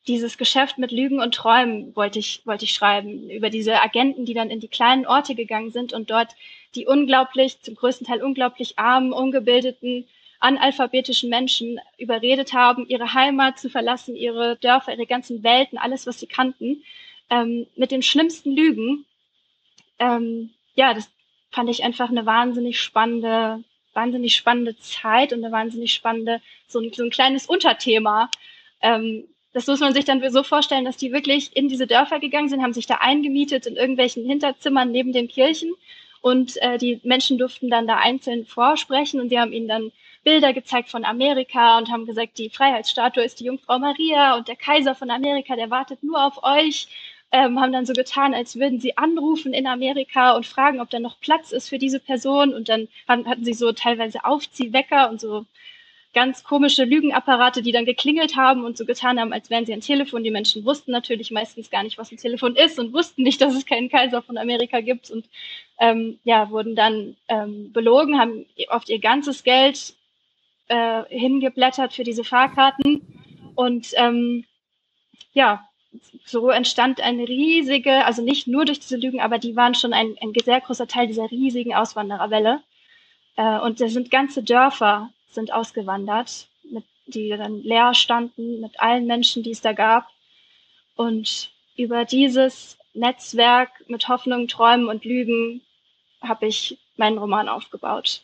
[0.10, 3.30] dieses Geschäft mit Lügen und Träumen wollte ich, wollte ich schreiben.
[3.30, 6.36] Über diese Agenten, die dann in die kleinen Orte gegangen sind und dort
[6.76, 10.06] die unglaublich, zum größten Teil unglaublich armen, ungebildeten,
[10.42, 16.20] analphabetischen Menschen überredet haben, ihre Heimat zu verlassen, ihre Dörfer, ihre ganzen Welten, alles, was
[16.20, 16.84] sie kannten,
[17.30, 19.06] ähm, mit den schlimmsten Lügen.
[19.98, 21.10] Ähm, ja, das
[21.52, 26.92] fand ich einfach eine wahnsinnig spannende wahnsinnig spannende Zeit und eine wahnsinnig spannende, so ein,
[26.94, 28.30] so ein kleines Unterthema.
[28.82, 32.50] Ähm, das muss man sich dann so vorstellen, dass die wirklich in diese Dörfer gegangen
[32.50, 35.74] sind, haben sich da eingemietet in irgendwelchen Hinterzimmern neben den Kirchen
[36.22, 39.92] und äh, die Menschen durften dann da einzeln vorsprechen und die haben ihnen dann
[40.24, 44.58] Bilder gezeigt von Amerika und haben gesagt, die Freiheitsstatue ist die Jungfrau Maria und der
[44.58, 46.88] Kaiser von Amerika, der wartet nur auf euch
[47.32, 51.00] ähm, haben dann so getan, als würden sie anrufen in Amerika und fragen, ob da
[51.00, 52.54] noch Platz ist für diese Person.
[52.54, 55.46] Und dann hatten sie so teilweise Aufziehwecker und so
[56.14, 59.82] ganz komische Lügenapparate, die dann geklingelt haben und so getan haben, als wären sie ein
[59.82, 60.24] Telefon.
[60.24, 63.56] Die Menschen wussten natürlich meistens gar nicht, was ein Telefon ist und wussten nicht, dass
[63.56, 65.26] es keinen Kaiser von Amerika gibt und
[65.80, 69.94] ähm, ja, wurden dann ähm, belogen, haben oft ihr ganzes Geld
[70.68, 73.02] äh, hingeblättert für diese Fahrkarten
[73.54, 74.46] und ähm,
[75.34, 75.70] ja,
[76.26, 80.16] so entstand eine riesige, also nicht nur durch diese Lügen, aber die waren schon ein,
[80.22, 82.62] ein sehr großer Teil dieser riesigen Auswandererwelle.
[83.36, 89.06] Äh, und da sind ganze Dörfer sind ausgewandert, mit, die dann leer standen, mit allen
[89.06, 90.08] Menschen, die es da gab.
[90.96, 95.62] Und über dieses Netzwerk mit Hoffnung, Träumen und Lügen
[96.22, 98.22] habe ich meinen Roman aufgebaut.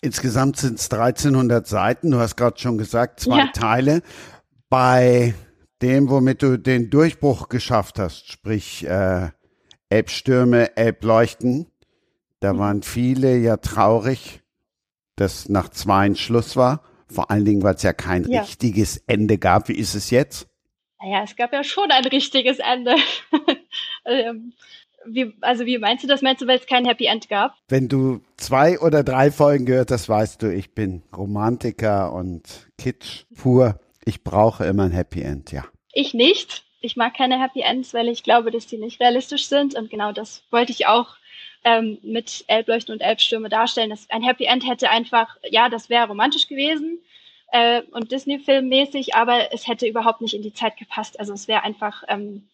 [0.00, 2.10] Insgesamt sind es 1300 Seiten.
[2.10, 3.46] Du hast gerade schon gesagt, zwei ja.
[3.48, 4.02] Teile.
[4.68, 5.34] Bei
[5.82, 9.30] dem, womit du den Durchbruch geschafft hast, sprich äh,
[9.88, 11.66] Elbstürme, Elbleuchten,
[12.40, 12.58] da mhm.
[12.58, 14.42] waren viele ja traurig,
[15.16, 16.82] dass nach zweien Schluss war.
[17.08, 18.40] Vor allen Dingen, weil es ja kein ja.
[18.40, 19.68] richtiges Ende gab.
[19.68, 20.48] Wie ist es jetzt?
[21.00, 22.96] Naja, es gab ja schon ein richtiges Ende.
[24.04, 24.52] ähm,
[25.06, 26.22] wie, also wie meinst du das?
[26.22, 27.54] Meinst du, weil es kein Happy End gab?
[27.68, 33.24] Wenn du zwei oder drei Folgen gehört hast, weißt du, ich bin Romantiker und Kitsch
[33.36, 33.78] pur.
[34.06, 35.64] Ich brauche immer ein Happy End, ja.
[35.92, 36.62] Ich nicht.
[36.80, 39.74] Ich mag keine Happy Ends, weil ich glaube, dass die nicht realistisch sind.
[39.74, 41.16] Und genau das wollte ich auch
[41.64, 43.90] ähm, mit Elbleuchten und Elbstürme darstellen.
[43.90, 47.00] Dass ein Happy End hätte einfach, ja, das wäre romantisch gewesen
[47.50, 51.18] äh, und Disney-Film-mäßig, aber es hätte überhaupt nicht in die Zeit gepasst.
[51.18, 52.46] Also es wäre einfach ähm,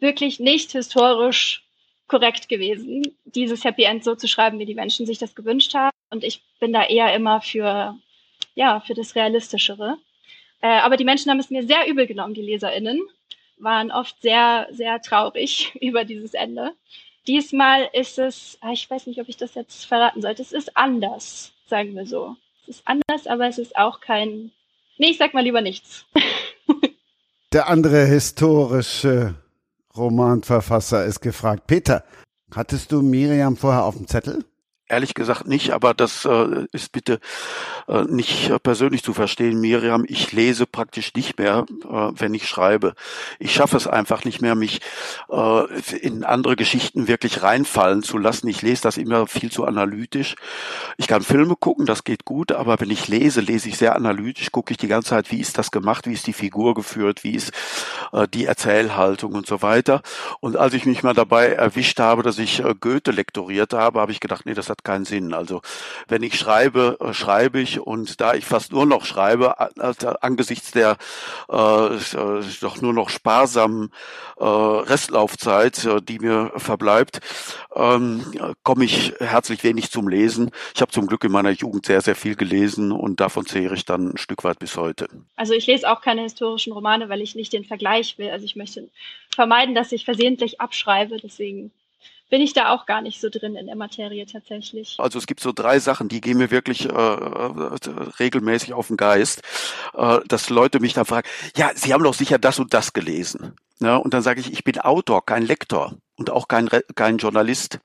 [0.00, 1.62] wirklich nicht historisch
[2.08, 5.96] korrekt gewesen, dieses Happy End so zu schreiben, wie die Menschen sich das gewünscht haben.
[6.10, 7.96] Und ich bin da eher immer für,
[8.56, 9.96] ja, für das Realistischere.
[10.62, 13.00] Äh, aber die Menschen haben es mir sehr übel genommen, die LeserInnen,
[13.58, 16.72] waren oft sehr, sehr traurig über dieses Ende.
[17.26, 20.76] Diesmal ist es, ah, ich weiß nicht, ob ich das jetzt verraten sollte, es ist
[20.76, 22.36] anders, sagen wir so.
[22.62, 24.50] Es ist anders, aber es ist auch kein,
[24.98, 26.06] nee, ich sag mal lieber nichts.
[27.52, 29.34] Der andere historische
[29.94, 31.66] Romanverfasser ist gefragt.
[31.66, 32.04] Peter,
[32.54, 34.44] hattest du Miriam vorher auf dem Zettel?
[34.92, 37.18] Ehrlich gesagt nicht, aber das äh, ist bitte
[37.88, 40.04] äh, nicht äh, persönlich zu verstehen, Miriam.
[40.06, 42.92] Ich lese praktisch nicht mehr, äh, wenn ich schreibe.
[43.38, 44.82] Ich schaffe es einfach nicht mehr, mich
[45.30, 48.48] äh, in andere Geschichten wirklich reinfallen zu lassen.
[48.48, 50.36] Ich lese das immer viel zu analytisch.
[50.98, 54.52] Ich kann Filme gucken, das geht gut, aber wenn ich lese, lese ich sehr analytisch,
[54.52, 57.34] gucke ich die ganze Zeit, wie ist das gemacht, wie ist die Figur geführt, wie
[57.34, 57.52] ist
[58.12, 60.02] äh, die Erzählhaltung und so weiter.
[60.40, 64.20] Und als ich mich mal dabei erwischt habe, dass ich Goethe lektoriert habe, habe ich
[64.20, 65.34] gedacht, nee, das hat keinen Sinn.
[65.34, 65.62] Also
[66.08, 69.56] wenn ich schreibe, äh, schreibe ich und da ich fast nur noch schreibe,
[70.22, 70.96] angesichts der
[71.50, 73.90] äh, äh, doch nur noch sparsamen
[74.38, 77.20] äh, Restlaufzeit, äh, die mir verbleibt,
[77.74, 78.24] ähm,
[78.62, 80.50] komme ich herzlich wenig zum Lesen.
[80.74, 83.84] Ich habe zum Glück in meiner Jugend sehr, sehr viel gelesen und davon zehre ich
[83.84, 85.08] dann ein Stück weit bis heute.
[85.36, 88.30] Also ich lese auch keine historischen Romane, weil ich nicht den Vergleich will.
[88.30, 88.88] Also ich möchte
[89.34, 91.16] vermeiden, dass ich versehentlich abschreibe.
[91.22, 91.70] Deswegen
[92.32, 94.94] bin ich da auch gar nicht so drin in der Materie tatsächlich.
[94.96, 97.78] Also es gibt so drei Sachen, die gehen mir wirklich äh, äh,
[98.18, 99.42] regelmäßig auf den Geist,
[99.92, 103.54] äh, dass Leute mich dann fragen, ja, Sie haben doch sicher das und das gelesen.
[103.80, 107.78] Ja, und dann sage ich, ich bin Autor, kein Lektor und auch kein, kein Journalist.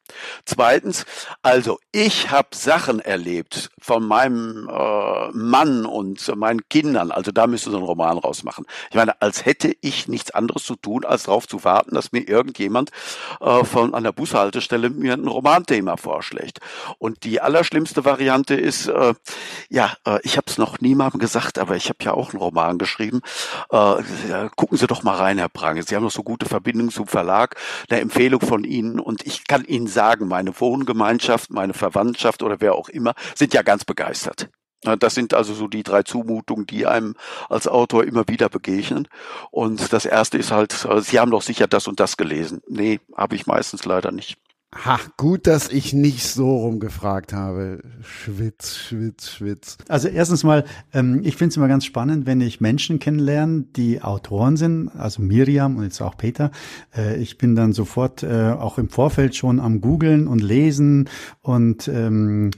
[0.46, 1.06] Zweitens,
[1.42, 7.72] also ich habe Sachen erlebt von meinem äh, Mann und meinen Kindern, also da müsste
[7.72, 8.66] so ein Roman rausmachen.
[8.90, 12.28] Ich meine, als hätte ich nichts anderes zu tun, als darauf zu warten, dass mir
[12.28, 12.92] irgendjemand
[13.40, 16.60] äh, von an der Bushaltestelle mir ein Romanthema vorschlägt.
[17.00, 19.14] Und die allerschlimmste Variante ist, äh,
[19.70, 22.78] ja, äh, ich habe es noch niemandem gesagt, aber ich habe ja auch einen Roman
[22.78, 23.22] geschrieben.
[23.72, 24.04] Äh,
[24.56, 25.84] gucken Sie doch mal rein, Herr Prange.
[25.84, 27.56] Sie haben noch so gute Verbindungen zum Verlag.
[27.88, 32.74] Da Empfehlung von Ihnen und ich kann Ihnen sagen, meine Wohngemeinschaft, meine Verwandtschaft oder wer
[32.74, 34.50] auch immer sind ja ganz begeistert.
[35.00, 37.14] Das sind also so die drei Zumutungen, die einem
[37.48, 39.08] als Autor immer wieder begegnen.
[39.52, 42.62] Und das erste ist halt, Sie haben doch sicher das und das gelesen.
[42.68, 44.40] Nee, habe ich meistens leider nicht.
[44.76, 47.82] Ha, gut, dass ich nicht so rumgefragt habe.
[48.02, 49.78] Schwitz, Schwitz, Schwitz.
[49.88, 54.02] Also erstens mal, ähm, ich finde es immer ganz spannend, wenn ich Menschen kennenlerne, die
[54.02, 56.52] Autoren sind, also Miriam und jetzt auch Peter.
[56.96, 61.10] Äh, ich bin dann sofort äh, auch im Vorfeld schon am Googeln und lesen
[61.42, 62.52] und ähm,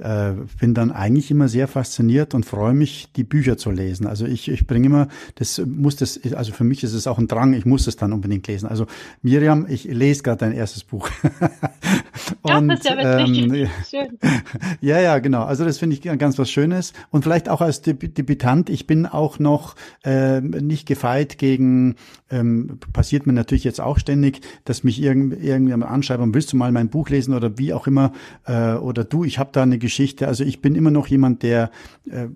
[0.00, 4.06] äh, bin dann eigentlich immer sehr fasziniert und freue mich, die Bücher zu lesen.
[4.06, 7.28] Also ich, ich bringe immer, das muss das, also für mich ist es auch ein
[7.28, 8.68] Drang, ich muss es dann unbedingt lesen.
[8.68, 8.86] Also
[9.22, 11.08] Miriam, ich lese gerade dein erstes Buch.
[12.42, 14.18] und, das ist ja ähm, schön.
[14.80, 15.44] Ja, ja, genau.
[15.44, 16.92] Also das finde ich ganz was Schönes.
[17.10, 21.94] Und vielleicht auch als Debütant, ich bin auch noch äh, nicht gefeit gegen,
[22.30, 26.72] ähm, passiert mir natürlich jetzt auch ständig, dass mich irgend, irgendjemand anschreibt, willst du mal
[26.72, 28.12] mein Buch lesen oder wie auch immer,
[28.46, 30.26] äh, oder du, ich habe da eine Geschichte.
[30.26, 31.70] Also ich bin immer noch jemand, der,
[32.10, 32.26] äh,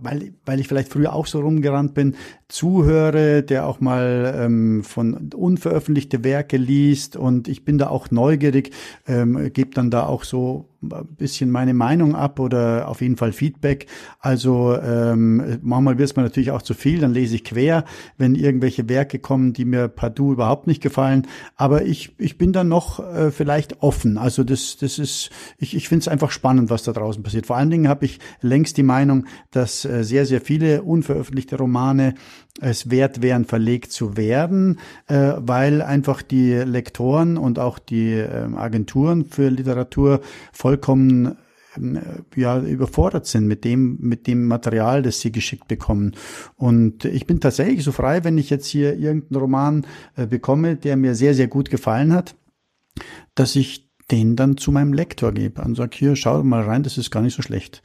[0.00, 2.16] weil, weil ich vielleicht früher auch so rumgerannt bin,
[2.48, 8.70] zuhöre, der auch mal ähm, von unveröffentlichte Werke liest und ich bin da auch neugierig,
[9.06, 13.32] ähm, gebe dann da auch so ein bisschen meine Meinung ab oder auf jeden Fall
[13.32, 13.86] Feedback.
[14.18, 17.84] Also ähm, manchmal wird es mir natürlich auch zu viel, dann lese ich quer,
[18.18, 21.26] wenn irgendwelche Werke kommen, die mir partout überhaupt nicht gefallen.
[21.56, 24.18] Aber ich, ich bin dann noch äh, vielleicht offen.
[24.18, 27.46] Also das, das ist, ich, ich finde es einfach spannend, was da draußen passiert.
[27.46, 32.14] Vor allen Dingen habe ich längst die Meinung, dass äh, sehr, sehr viele unveröffentlichte Romane
[32.60, 34.78] es wert wären, verlegt zu werden,
[35.08, 40.20] äh, weil einfach die Lektoren und auch die äh, Agenturen für Literatur
[40.74, 41.36] vollkommen
[41.76, 42.00] ähm,
[42.36, 46.12] ja, überfordert sind mit dem, mit dem Material, das sie geschickt bekommen.
[46.56, 49.86] Und ich bin tatsächlich so frei, wenn ich jetzt hier irgendeinen Roman
[50.16, 52.34] äh, bekomme, der mir sehr, sehr gut gefallen hat,
[53.34, 56.98] dass ich den dann zu meinem Lektor gebe und sage, hier, schau mal rein, das
[56.98, 57.82] ist gar nicht so schlecht.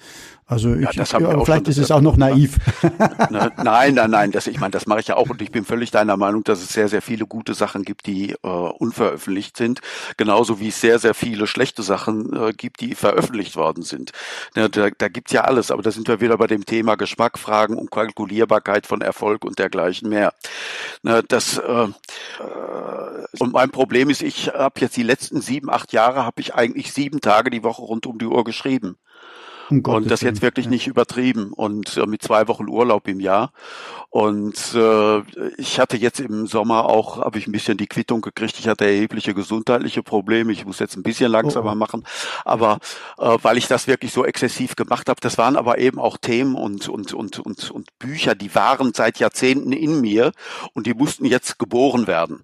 [0.50, 2.58] Also ich, ja, vielleicht ist es auch noch naiv.
[3.30, 5.92] nein, nein, nein, das, ich meine, das mache ich ja auch und ich bin völlig
[5.92, 9.82] deiner Meinung, dass es sehr, sehr viele gute Sachen gibt, die äh, unveröffentlicht sind,
[10.18, 14.12] genauso wie es sehr, sehr viele schlechte Sachen äh, gibt, die veröffentlicht worden sind.
[14.56, 17.78] Ja, da, da gibt's ja alles, aber da sind wir wieder bei dem Thema Geschmackfragen
[17.78, 20.34] und Kalkulierbarkeit von Erfolg und dergleichen mehr.
[21.04, 21.84] Na, das äh,
[22.40, 26.56] äh, und mein Problem ist, ich habe jetzt die letzten sieben, acht Jahre habe ich
[26.56, 28.98] eigentlich sieben Tage die Woche rund um die Uhr geschrieben.
[29.70, 33.52] Um und das jetzt wirklich nicht übertrieben und äh, mit zwei Wochen Urlaub im Jahr.
[34.10, 35.20] Und äh,
[35.58, 38.58] ich hatte jetzt im Sommer auch, habe ich ein bisschen die Quittung gekriegt.
[38.60, 40.52] Ich hatte erhebliche gesundheitliche Probleme.
[40.52, 41.76] Ich muss jetzt ein bisschen langsamer oh.
[41.76, 42.04] machen.
[42.44, 42.80] Aber
[43.20, 46.56] äh, weil ich das wirklich so exzessiv gemacht habe, das waren aber eben auch Themen
[46.56, 50.32] und, und, und, und, und Bücher, die waren seit Jahrzehnten in mir
[50.74, 52.42] und die mussten jetzt geboren werden.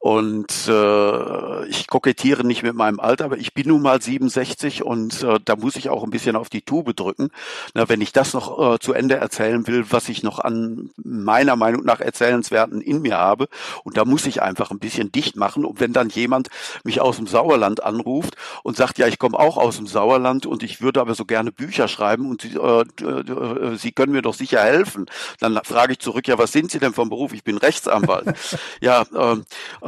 [0.00, 5.24] Und äh, ich kokettiere nicht mit meinem Alter, aber ich bin nun mal 67 und
[5.24, 7.30] äh, da muss ich auch ein bisschen auf die Tube drücken.
[7.74, 11.56] Na, wenn ich das noch äh, zu Ende erzählen will, was ich noch an meiner
[11.56, 13.48] Meinung nach erzählenswerten in mir habe,
[13.82, 15.64] und da muss ich einfach ein bisschen dicht machen.
[15.64, 16.48] Und wenn dann jemand
[16.84, 20.62] mich aus dem Sauerland anruft und sagt, ja, ich komme auch aus dem Sauerland und
[20.62, 24.34] ich würde aber so gerne Bücher schreiben und Sie, äh, äh, Sie können mir doch
[24.34, 25.06] sicher helfen,
[25.40, 27.32] dann frage ich zurück, ja, was sind Sie denn vom Beruf?
[27.32, 28.36] Ich bin Rechtsanwalt.
[28.80, 29.36] ja, äh,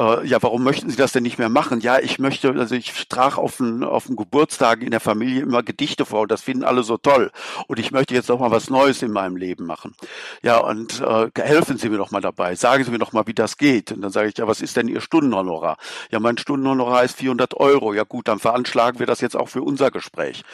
[0.01, 1.81] äh, ja, warum möchten Sie das denn nicht mehr machen?
[1.81, 5.63] Ja, ich möchte, also ich trage auf den, auf den Geburtstagen in der Familie immer
[5.63, 7.31] Gedichte vor und das finden alle so toll.
[7.67, 9.95] Und ich möchte jetzt auch mal was Neues in meinem Leben machen.
[10.43, 12.55] Ja, und äh, helfen Sie mir doch mal dabei.
[12.55, 13.93] Sagen Sie mir doch mal, wie das geht.
[13.93, 15.77] Und dann sage ich, ja, was ist denn Ihr Stundenhonorar?
[16.11, 17.93] Ja, mein Stundenhonorar ist 400 Euro.
[17.93, 20.45] Ja gut, dann veranschlagen wir das jetzt auch für unser Gespräch.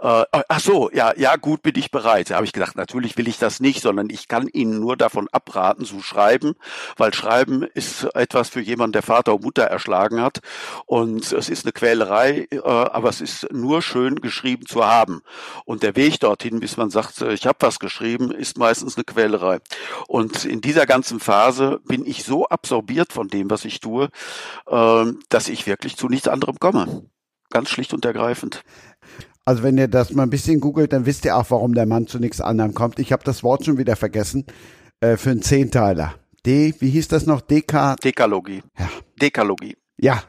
[0.00, 2.30] Äh, ach so, ja, ja, gut, bin ich bereit.
[2.30, 5.28] Da habe ich gesagt, natürlich will ich das nicht, sondern ich kann Ihnen nur davon
[5.30, 6.56] abraten zu schreiben,
[6.96, 10.40] weil Schreiben ist etwas für jemanden, der Vater und Mutter erschlagen hat.
[10.86, 15.20] Und es ist eine Quälerei, äh, aber es ist nur schön geschrieben zu haben.
[15.64, 19.04] Und der Weg dorthin, bis man sagt, äh, ich habe was geschrieben, ist meistens eine
[19.04, 19.58] Quälerei.
[20.08, 24.08] Und in dieser ganzen Phase bin ich so absorbiert von dem, was ich tue,
[24.66, 27.04] äh, dass ich wirklich zu nichts anderem komme.
[27.50, 28.62] Ganz schlicht und ergreifend.
[29.44, 32.08] Also wenn ihr das mal ein bisschen googelt, dann wisst ihr auch, warum der Mann
[32.08, 32.98] zu nichts anderem kommt.
[32.98, 34.44] Ich habe das Wort schon wieder vergessen.
[35.00, 36.14] Äh, für einen Zehnteiler.
[36.46, 37.40] D, wie hieß das noch?
[37.40, 37.96] DK?
[38.02, 38.62] Dekalogie.
[38.78, 38.88] Ja.
[39.20, 39.76] Dekalogie.
[39.98, 40.22] Ja.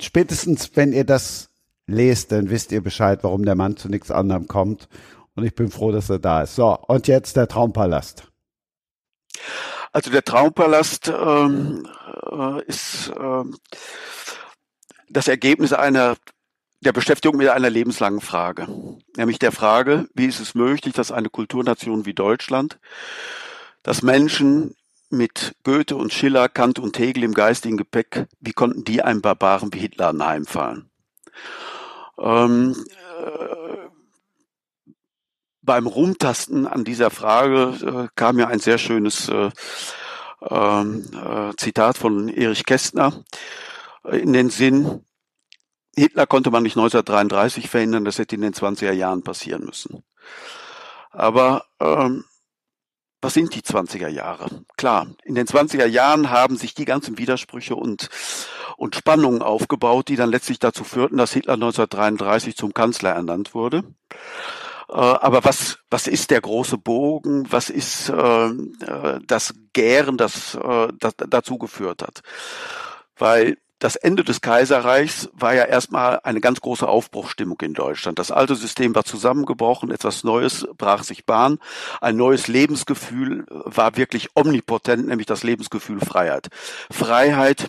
[0.00, 1.48] Spätestens, wenn ihr das
[1.86, 4.88] lest, dann wisst ihr Bescheid, warum der Mann zu nichts anderem kommt.
[5.34, 6.54] Und ich bin froh, dass er da ist.
[6.54, 8.30] So, und jetzt der Traumpalast.
[9.92, 11.88] Also der Traumpalast ähm,
[12.30, 13.44] äh, ist äh,
[15.08, 16.16] das Ergebnis einer
[16.80, 18.66] der Beschäftigung mit einer lebenslangen Frage,
[19.16, 22.78] nämlich der Frage, wie ist es möglich, dass eine Kulturnation wie Deutschland,
[23.82, 24.74] dass Menschen
[25.14, 29.72] mit Goethe und Schiller, Kant und Hegel im geistigen Gepäck, wie konnten die einem Barbaren
[29.72, 30.90] wie Hitler anheimfallen?
[32.18, 32.76] Ähm,
[33.22, 33.88] äh,
[35.62, 39.50] beim Rumtasten an dieser Frage äh, kam mir ein sehr schönes äh,
[40.42, 43.24] ähm, äh, Zitat von Erich Kästner
[44.12, 45.04] in den Sinn,
[45.96, 50.02] Hitler konnte man nicht 1933 verhindern, das hätte in den 20er Jahren passieren müssen.
[51.10, 52.24] Aber ähm,
[53.24, 54.48] was sind die 20er Jahre?
[54.76, 58.10] Klar, in den 20er Jahren haben sich die ganzen Widersprüche und,
[58.76, 63.84] und Spannungen aufgebaut, die dann letztlich dazu führten, dass Hitler 1933 zum Kanzler ernannt wurde.
[64.88, 67.50] Äh, aber was, was ist der große Bogen?
[67.50, 72.20] Was ist äh, äh das Gären, das, äh, das dazu geführt hat?
[73.16, 78.18] Weil das Ende des Kaiserreichs war ja erstmal eine ganz große Aufbruchstimmung in Deutschland.
[78.18, 81.58] Das alte System war zusammengebrochen, etwas Neues brach sich Bahn,
[82.00, 86.48] ein neues Lebensgefühl war wirklich omnipotent, nämlich das Lebensgefühl Freiheit.
[86.90, 87.68] Freiheit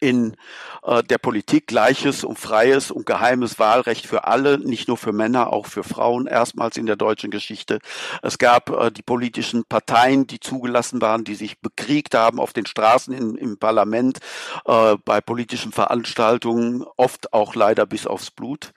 [0.00, 0.36] in
[0.82, 5.52] äh, der Politik gleiches und freies und geheimes Wahlrecht für alle, nicht nur für Männer,
[5.52, 7.78] auch für Frauen, erstmals in der deutschen Geschichte.
[8.22, 12.66] Es gab äh, die politischen Parteien, die zugelassen waren, die sich bekriegt haben auf den
[12.66, 14.18] Straßen in, im Parlament,
[14.64, 18.72] äh, bei politischen Veranstaltungen, oft auch leider bis aufs Blut.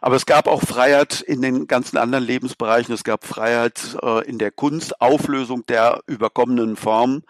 [0.00, 2.94] Aber es gab auch Freiheit in den ganzen anderen Lebensbereichen.
[2.94, 7.24] Es gab Freiheit äh, in der Kunst, Auflösung der überkommenen Formen,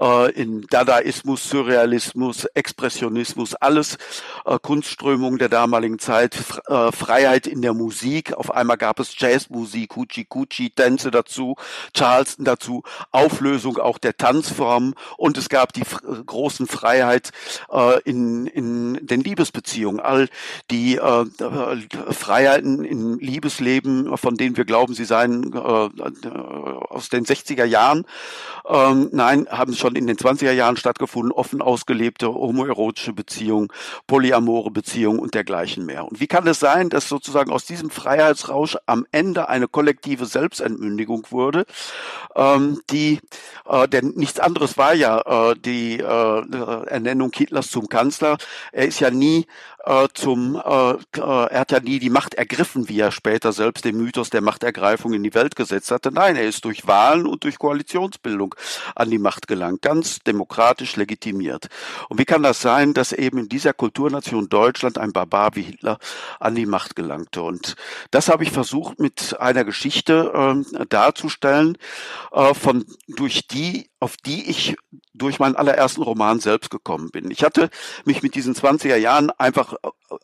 [0.00, 3.98] äh, in Dadaismus, Surrealismus, Expressionismus, alles
[4.46, 6.36] äh, Kunstströmungen der damaligen Zeit,
[6.68, 8.32] äh, Freiheit in der Musik.
[8.32, 11.56] Auf einmal gab es Jazzmusik, Huchi Kuchi, Tänze dazu,
[11.94, 15.82] Charleston dazu, Auflösung auch der Tanzformen und es gab die
[16.24, 17.30] großen Freiheit
[17.70, 20.00] äh, in, in den Liebesbeziehungen.
[20.00, 20.30] All
[20.70, 21.24] die äh,
[22.10, 28.06] Freiheiten im Liebesleben, von denen wir glauben, sie seien äh, aus den 60er Jahren.
[28.66, 33.68] Ähm, nein, haben schon in den 20er Jahren stattgefunden, offen ausgelebte homo homoerotische Beziehungen,
[34.06, 36.04] polyamore Beziehungen und dergleichen mehr.
[36.04, 41.26] Und wie kann es sein, dass sozusagen aus diesem Freiheitsrausch am Ende eine kollektive Selbstentmündigung
[41.30, 41.64] wurde,
[42.36, 43.20] ähm, die,
[43.66, 46.02] äh, denn nichts anderes war ja äh, die äh,
[46.86, 48.38] Ernennung Hitlers zum Kanzler.
[48.72, 49.46] Er ist ja nie
[49.84, 53.84] äh, zum, äh, äh, er hat ja nie die Macht ergriffen, wie er später selbst
[53.84, 56.12] den Mythos der Machtergreifung in die Welt gesetzt hatte.
[56.12, 58.54] Nein, er ist durch Wahlen und durch Koalitionsbildung
[58.94, 61.68] an die Macht gelangt, ganz demokratisch legitimiert.
[62.08, 65.98] Und wie kann das sein, dass eben in dieser Kulturnation Deutschland ein Barbar wie Hitler
[66.38, 67.42] an die Macht gelangte?
[67.42, 67.76] Und
[68.10, 71.76] das habe ich versucht mit einer Geschichte äh, darzustellen,
[72.32, 74.74] äh, von durch die auf die ich
[75.14, 77.30] durch meinen allerersten Roman selbst gekommen bin.
[77.30, 77.70] Ich hatte
[78.04, 79.74] mich mit diesen 20er Jahren einfach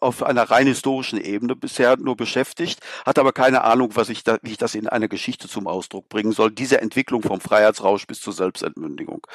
[0.01, 4.39] auf einer rein historischen Ebene bisher nur beschäftigt, hatte aber keine Ahnung, was ich da,
[4.43, 6.51] wie ich das in eine Geschichte zum Ausdruck bringen soll.
[6.51, 9.27] Diese Entwicklung vom Freiheitsrausch bis zur Selbstentmündigung.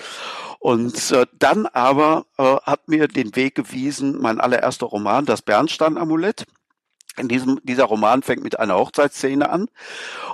[0.60, 6.46] Und äh, dann aber äh, hat mir den Weg gewiesen mein allererster Roman, das Bernstein-Amulett
[7.18, 9.68] in diesem, dieser Roman fängt mit einer Hochzeitsszene an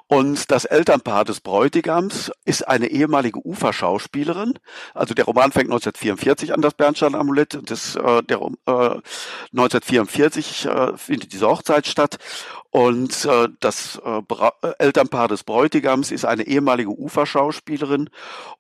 [0.08, 4.54] und das Elternpaar des Bräutigams ist eine ehemalige Uferschauspielerin.
[4.94, 7.60] Also der Roman fängt 1944 an, das Bernstein-Amulett.
[7.66, 9.02] Das, äh, der, äh,
[9.52, 12.18] 1944 äh, findet diese Hochzeit statt
[12.72, 18.10] und äh, das äh, äh, Elternpaar des Bräutigams ist eine ehemalige Uferschauspielerin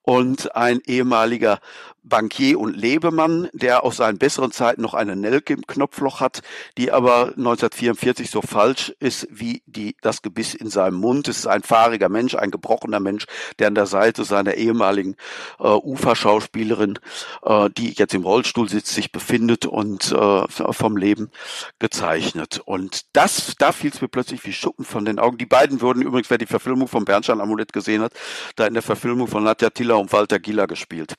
[0.01, 1.59] und ein ehemaliger
[2.01, 6.41] Bankier und Lebemann, der aus seinen besseren Zeiten noch eine Nelke im Knopfloch hat,
[6.77, 11.27] die aber 1944 so falsch ist wie die, das Gebiss in seinem Mund.
[11.27, 13.25] Es ist ein fahriger Mensch, ein gebrochener Mensch,
[13.59, 15.15] der an der Seite seiner ehemaligen
[15.59, 16.97] äh, Uferschauspielerin,
[17.43, 21.29] äh, die jetzt im Rollstuhl sitzt, sich befindet und äh, vom Leben
[21.77, 22.61] gezeichnet.
[22.65, 25.37] Und das, da fiel mir plötzlich wie Schuppen von den Augen.
[25.37, 28.13] Die beiden wurden übrigens, wer die Verfilmung von Bernstein Amulett gesehen hat,
[28.55, 31.15] da in der Verfilmung von Nadja Tiller und Walter Gieler gespielt.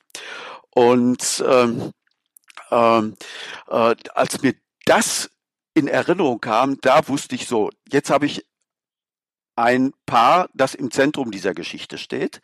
[0.73, 1.91] Und ähm,
[2.71, 3.15] ähm,
[3.69, 4.55] äh, als mir
[4.85, 5.29] das
[5.73, 8.45] in Erinnerung kam, da wusste ich so, jetzt habe ich
[9.55, 12.41] ein Paar, das im Zentrum dieser Geschichte steht.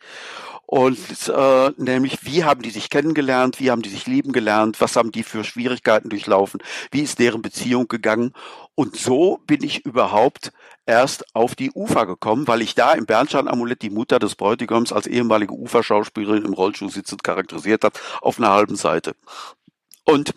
[0.70, 0.98] Und
[1.34, 5.12] äh, nämlich, wie haben die sich kennengelernt, wie haben die sich lieben gelernt, was haben
[5.12, 8.34] die für Schwierigkeiten durchlaufen, wie ist deren Beziehung gegangen.
[8.74, 10.52] Und so bin ich überhaupt
[10.84, 15.06] erst auf die Ufer gekommen, weil ich da im Bernstein-Amulett die Mutter des Bräutigams als
[15.06, 19.16] ehemalige Uferschauspielerin im Rollstuhl sitzend charakterisiert hat, auf einer halben Seite.
[20.04, 20.34] Und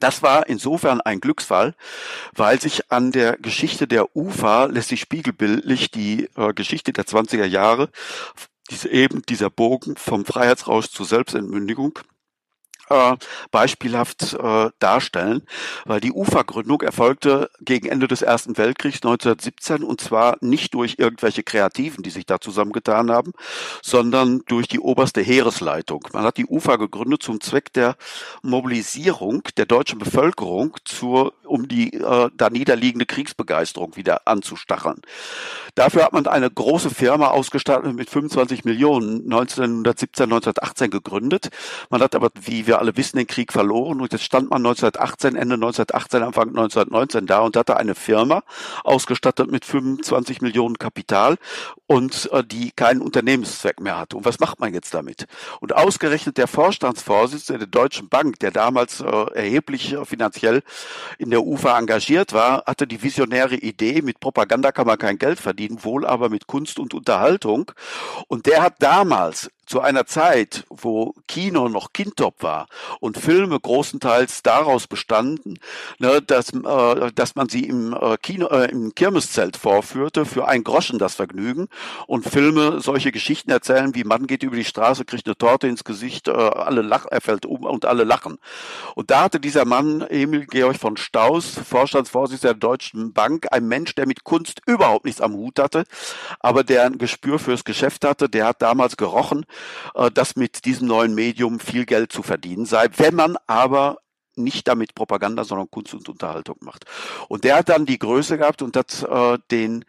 [0.00, 1.76] das war insofern ein Glücksfall,
[2.34, 7.44] weil sich an der Geschichte der UFA lässt sich spiegelbildlich die äh, Geschichte der 20er
[7.44, 7.90] Jahre,
[8.72, 11.98] diese, eben dieser Bogen vom Freiheitsrausch zur Selbstentmündigung,
[12.88, 13.16] äh,
[13.50, 15.42] beispielhaft äh, darstellen,
[15.84, 21.42] weil die Ufergründung erfolgte gegen Ende des Ersten Weltkriegs 1917 und zwar nicht durch irgendwelche
[21.42, 23.32] Kreativen, die sich da zusammengetan haben,
[23.82, 26.06] sondern durch die oberste Heeresleitung.
[26.12, 27.96] Man hat die Ufer gegründet zum Zweck der
[28.42, 35.00] Mobilisierung der deutschen Bevölkerung zur, um die äh, da niederliegende Kriegsbegeisterung wieder anzustacheln.
[35.74, 41.48] Dafür hat man eine große Firma ausgestattet mit 25 Millionen 1917, 1918 gegründet.
[41.88, 45.36] Man hat aber, wie wir alle wissen, den Krieg verloren und jetzt stand man 1918,
[45.36, 48.42] Ende 1918, Anfang 1919 da und hatte eine Firma
[48.82, 51.36] ausgestattet mit 25 Millionen Kapital
[51.86, 54.16] und äh, die keinen Unternehmenszweck mehr hatte.
[54.16, 55.26] Und was macht man jetzt damit?
[55.60, 60.62] Und ausgerechnet der Vorstandsvorsitzende der Deutschen Bank, der damals äh, erheblich äh, finanziell
[61.18, 65.38] in der UFA engagiert war, hatte die visionäre Idee, mit Propaganda kann man kein Geld
[65.38, 67.70] verdienen, wohl aber mit Kunst und Unterhaltung.
[68.26, 72.66] Und der hat damals zu einer Zeit, wo Kino noch Kindtop war
[73.00, 75.58] und Filme großenteils daraus bestanden,
[75.98, 80.62] ne, dass, äh, dass man sie im äh, Kino, äh, im Kirmeszelt vorführte für ein
[80.62, 81.68] Groschen das Vergnügen
[82.06, 85.84] und Filme solche Geschichten erzählen, wie Mann geht über die Straße, kriegt eine Torte ins
[85.84, 88.36] Gesicht, äh, alle lachen, er fällt um und alle lachen.
[88.94, 93.94] Und da hatte dieser Mann, Emil Georg von Staus, Vorstandsvorsitzender der Deutschen Bank, ein Mensch,
[93.94, 95.84] der mit Kunst überhaupt nichts am Hut hatte,
[96.40, 99.46] aber der ein Gespür fürs Geschäft hatte, der hat damals gerochen,
[100.14, 102.88] dass mit diesem neuen Medium viel Geld zu verdienen sei.
[102.96, 103.98] Wenn man aber
[104.36, 106.84] nicht damit Propaganda, sondern Kunst und Unterhaltung macht.
[107.28, 109.84] Und der hat dann die Größe gehabt und hat äh, den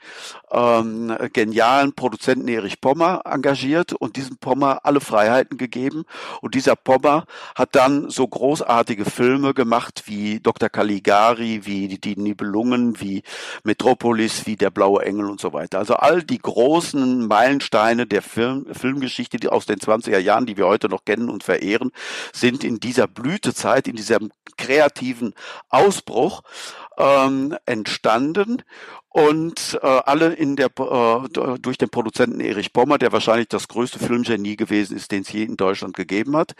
[0.52, 6.03] ähm, genialen Produzenten Erich Pommer engagiert und diesem Pommer alle Freiheiten gegeben.
[6.41, 7.26] Und dieser Pommer
[7.56, 10.70] hat dann so großartige Filme gemacht wie Dr.
[10.70, 13.24] Caligari, wie Die Nibelungen, wie
[13.64, 15.80] Metropolis, wie Der blaue Engel und so weiter.
[15.80, 20.68] Also all die großen Meilensteine der Film, Filmgeschichte die aus den 20er Jahren, die wir
[20.68, 21.91] heute noch kennen und verehren,
[22.34, 25.34] sind in dieser Blütezeit, in diesem kreativen
[25.70, 26.41] Ausbruch
[26.98, 28.64] ähm, entstanden
[29.10, 33.99] und äh, alle in der äh, durch den Produzenten Erich Pommer, der wahrscheinlich das größte
[33.99, 36.53] Filmgenie gewesen ist, den es je in Deutschland gegeben hat.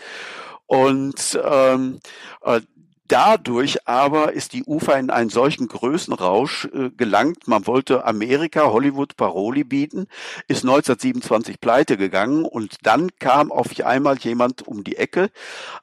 [0.66, 2.00] Und ähm,
[2.42, 2.62] äh,
[3.14, 7.48] Dadurch aber ist die UFA in einen solchen Größenrausch äh, gelangt.
[7.48, 10.08] Man wollte Amerika, Hollywood Paroli bieten,
[10.48, 15.30] ist 1927 pleite gegangen und dann kam auf einmal jemand um die Ecke,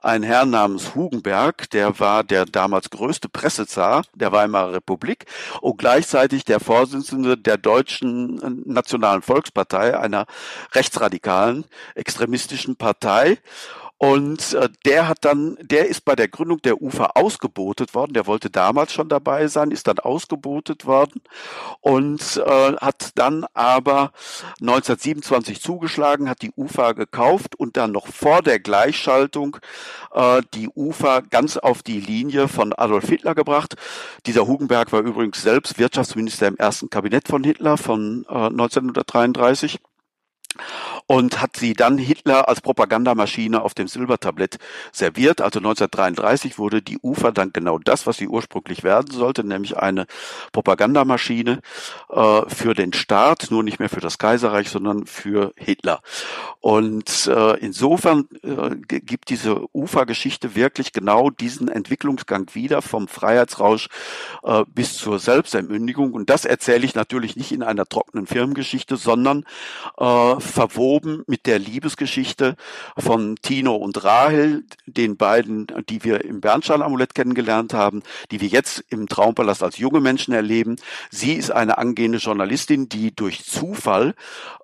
[0.00, 5.26] ein Herr namens Hugenberg, der war der damals größte Pressezar der Weimarer Republik
[5.60, 10.26] und gleichzeitig der Vorsitzende der Deutschen äh, Nationalen Volkspartei, einer
[10.72, 13.38] rechtsradikalen, extremistischen Partei.
[14.02, 18.14] Und äh, der hat dann, der ist bei der Gründung der UFA ausgebotet worden.
[18.14, 21.20] Der wollte damals schon dabei sein, ist dann ausgebotet worden
[21.82, 24.12] und äh, hat dann aber
[24.62, 29.58] 1927 zugeschlagen, hat die UFA gekauft und dann noch vor der Gleichschaltung
[30.14, 33.74] äh, die UFA ganz auf die Linie von Adolf Hitler gebracht.
[34.24, 39.78] Dieser Hugenberg war übrigens selbst Wirtschaftsminister im ersten Kabinett von Hitler von äh, 1933
[41.06, 44.58] und hat sie dann Hitler als Propagandamaschine auf dem Silbertablett
[44.92, 45.40] serviert.
[45.40, 50.06] Also 1933 wurde die UFA dann genau das, was sie ursprünglich werden sollte, nämlich eine
[50.52, 51.60] Propagandamaschine
[52.10, 56.00] äh, für den Staat, nur nicht mehr für das Kaiserreich, sondern für Hitler.
[56.60, 63.88] Und äh, insofern äh, gibt diese UFA-Geschichte wirklich genau diesen Entwicklungsgang wieder vom Freiheitsrausch
[64.42, 66.12] äh, bis zur Selbstentmündigung.
[66.12, 69.44] Und das erzähle ich natürlich nicht in einer trockenen Firmengeschichte, sondern
[69.98, 70.89] äh, verwoben
[71.26, 72.56] mit der Liebesgeschichte
[72.98, 78.84] von Tino und Rahel, den beiden, die wir im Bernstein-Amulett kennengelernt haben, die wir jetzt
[78.88, 80.76] im Traumpalast als junge Menschen erleben.
[81.10, 84.14] Sie ist eine angehende Journalistin, die durch Zufall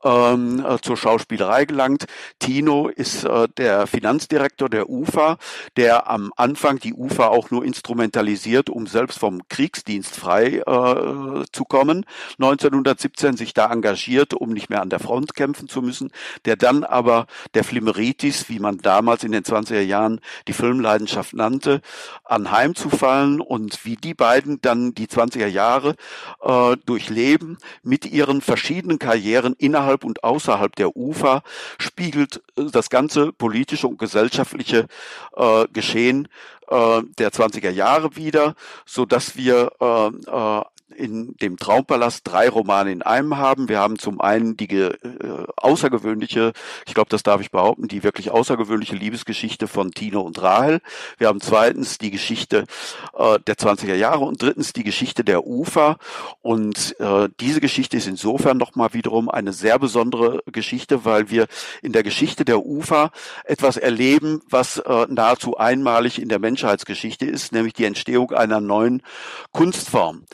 [0.05, 2.07] ähm, äh, zur Schauspielerei gelangt.
[2.39, 5.39] Tino ist äh, der Finanzdirektor der UFA,
[5.77, 11.65] der am Anfang die UFA auch nur instrumentalisiert, um selbst vom Kriegsdienst frei äh, zu
[11.65, 12.05] kommen.
[12.39, 16.11] 1917 sich da engagiert, um nicht mehr an der Front kämpfen zu müssen.
[16.45, 21.81] Der dann aber der Flimmeritis, wie man damals in den 20er Jahren die Filmleidenschaft nannte,
[22.25, 25.97] anheimzufallen und wie die beiden dann die 20er Jahre
[26.43, 31.43] äh, durchleben mit ihren verschiedenen Karrieren innerhalb und außerhalb der UFA,
[31.79, 34.87] spiegelt äh, das ganze politische und gesellschaftliche
[35.37, 36.29] äh, Geschehen
[36.69, 40.65] äh, der 20er Jahre wieder, so dass wir äh, äh,
[40.95, 43.69] in dem Traumpalast drei Romane in einem haben.
[43.69, 44.93] Wir haben zum einen die äh,
[45.57, 46.53] außergewöhnliche,
[46.87, 50.81] ich glaube, das darf ich behaupten, die wirklich außergewöhnliche Liebesgeschichte von Tino und Rahel.
[51.19, 52.67] Wir haben zweitens die Geschichte
[53.17, 55.97] äh, der 20er Jahre und drittens die Geschichte der Ufer.
[56.41, 61.47] Und äh, diese Geschichte ist insofern nochmal wiederum eine sehr besondere Geschichte, weil wir
[61.83, 63.11] in der Geschichte der Ufer
[63.45, 69.03] etwas erleben, was äh, nahezu einmalig in der Menschheitsgeschichte ist, nämlich die Entstehung einer neuen
[69.53, 70.25] Kunstform.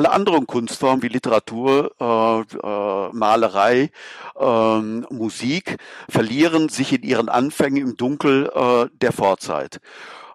[0.00, 3.90] Alle anderen Kunstformen wie Literatur, äh, äh, Malerei,
[4.34, 5.76] äh, Musik
[6.08, 9.78] verlieren sich in ihren Anfängen im Dunkel äh, der Vorzeit.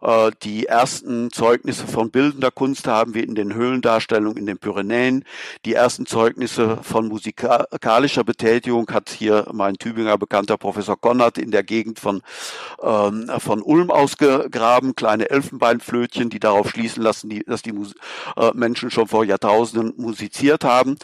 [0.01, 5.25] Äh, die ersten Zeugnisse von bildender Kunst haben wir in den Höhlendarstellungen in den Pyrenäen.
[5.65, 11.63] Die ersten Zeugnisse von musikalischer Betätigung hat hier mein Tübinger bekannter Professor Konrad in der
[11.63, 12.21] Gegend von,
[12.81, 14.95] ähm, von Ulm ausgegraben.
[14.95, 17.93] Kleine Elfenbeinflötchen, die darauf schließen lassen, die, dass die Mus
[18.37, 20.97] äh, Menschen schon vor Jahrtausenden musiziert haben.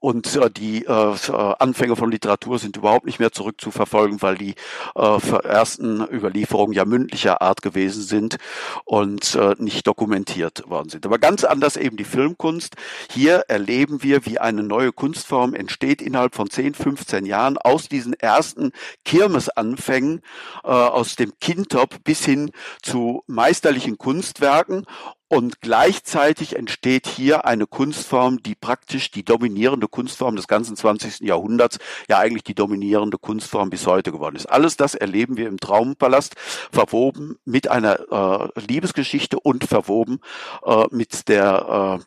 [0.00, 1.16] Und äh, die äh,
[1.58, 4.54] Anfänge von Literatur sind überhaupt nicht mehr zurückzuverfolgen, weil die
[4.96, 8.38] äh, ersten Überlieferungen ja mündlicher Art gewesen sind
[8.84, 11.04] und äh, nicht dokumentiert worden sind.
[11.04, 12.76] Aber ganz anders eben die Filmkunst.
[13.10, 18.14] Hier erleben wir, wie eine neue Kunstform entsteht innerhalb von 10, 15 Jahren aus diesen
[18.14, 18.72] ersten
[19.04, 20.22] Kirmesanfängen,
[20.64, 22.52] äh, aus dem Kindtop bis hin
[22.82, 24.86] zu meisterlichen Kunstwerken
[25.30, 31.20] und gleichzeitig entsteht hier eine Kunstform, die praktisch die dominierende Kunstform des ganzen 20.
[31.20, 31.78] Jahrhunderts,
[32.08, 34.46] ja eigentlich die dominierende Kunstform bis heute geworden ist.
[34.46, 36.34] Alles das erleben wir im Traumpalast,
[36.72, 40.18] verwoben mit einer äh, Liebesgeschichte und verwoben
[40.66, 42.00] äh, mit der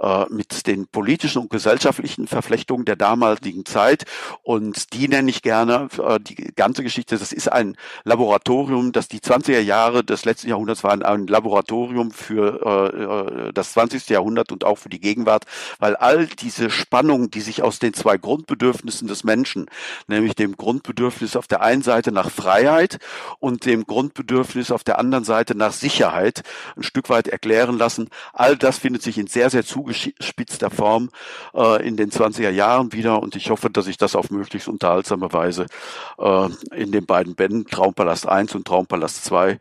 [0.00, 4.04] äh, äh, mit den politischen und gesellschaftlichen Verflechtungen der damaligen Zeit.
[4.42, 7.16] Und die nenne ich gerne äh, die ganze Geschichte.
[7.16, 12.63] Das ist ein Laboratorium, das die 20er Jahre des letzten Jahrhunderts waren ein Laboratorium für
[12.64, 14.08] äh, das 20.
[14.08, 15.44] Jahrhundert und auch für die Gegenwart,
[15.78, 19.66] weil all diese Spannungen, die sich aus den zwei Grundbedürfnissen des Menschen,
[20.06, 22.98] nämlich dem Grundbedürfnis auf der einen Seite nach Freiheit
[23.38, 26.42] und dem Grundbedürfnis auf der anderen Seite nach Sicherheit
[26.76, 31.10] ein Stück weit erklären lassen, all das findet sich in sehr, sehr zugespitzter Form
[31.54, 35.32] äh, in den 20er Jahren wieder und ich hoffe, dass ich das auf möglichst unterhaltsame
[35.32, 35.66] Weise
[36.18, 39.58] äh, in den beiden Bänden Traumpalast 1 und Traumpalast 2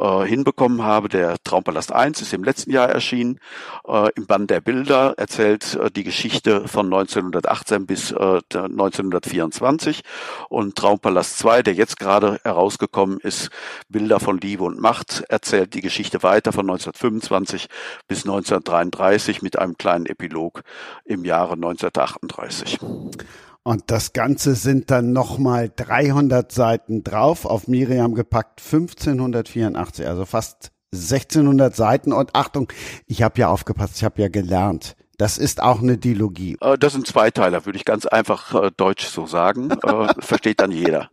[0.00, 1.08] äh, hinbekommen habe.
[1.08, 3.38] Der Traumpalast 1 ist im letzten Jahr erschienen.
[3.86, 10.02] Äh, Im Band der Bilder erzählt äh, die Geschichte von 1918 bis äh, 1924.
[10.48, 13.50] Und Traumpalast 2, der jetzt gerade herausgekommen ist,
[13.88, 17.68] Bilder von Liebe und Macht, erzählt die Geschichte weiter von 1925
[18.08, 20.62] bis 1933 mit einem kleinen Epilog
[21.04, 22.78] im Jahre 1938.
[23.70, 30.72] Und das Ganze sind dann nochmal 300 Seiten drauf, auf Miriam gepackt, 1584, also fast
[30.92, 32.12] 1600 Seiten.
[32.12, 32.66] Und Achtung,
[33.06, 34.96] ich habe ja aufgepasst, ich habe ja gelernt.
[35.20, 36.56] Das ist auch eine Dilogie.
[36.62, 39.68] Äh, das sind Zweiteiler, würde ich ganz einfach äh, deutsch so sagen.
[39.90, 41.08] Äh, versteht dann jeder.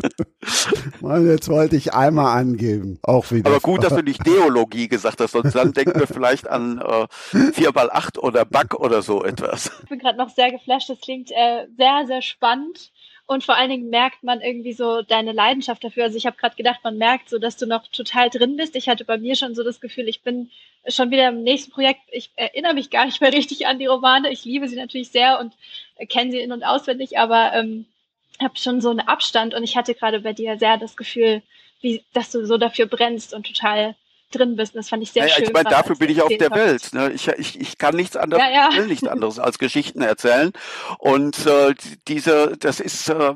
[1.00, 2.98] Mann, jetzt wollte ich einmal angeben.
[3.02, 3.48] Auch wieder.
[3.48, 7.52] Aber gut, dass du nicht Deologie gesagt hast, sonst dann denken wir vielleicht an äh,
[7.52, 9.70] 4 Ball 8 oder Back oder so etwas.
[9.84, 10.90] Ich bin gerade noch sehr geflasht.
[10.90, 12.90] Das klingt äh, sehr, sehr spannend.
[13.26, 16.04] Und vor allen Dingen merkt man irgendwie so deine Leidenschaft dafür.
[16.04, 18.76] Also ich habe gerade gedacht, man merkt so, dass du noch total drin bist.
[18.76, 20.50] Ich hatte bei mir schon so das Gefühl, ich bin
[20.86, 22.02] schon wieder im nächsten Projekt.
[22.12, 24.30] Ich erinnere mich gar nicht mehr richtig an die Romane.
[24.30, 25.54] Ich liebe sie natürlich sehr und
[26.08, 27.86] kenne sie in- und auswendig, aber ähm,
[28.40, 29.54] habe schon so einen Abstand.
[29.54, 31.42] Und ich hatte gerade bei dir sehr das Gefühl,
[31.80, 33.96] wie, dass du so dafür brennst und total
[34.30, 34.74] drin bist.
[34.74, 35.44] Das fand ich sehr naja, schön.
[35.44, 36.92] Ich meine, dafür bin ich auf der Welt.
[36.92, 37.12] Ne?
[37.12, 38.76] Ich, ich, ich kann nichts anderes, ja, ja.
[38.76, 40.52] will nichts anderes als Geschichten erzählen.
[40.98, 41.74] Und äh,
[42.08, 43.34] diese, das ist, äh,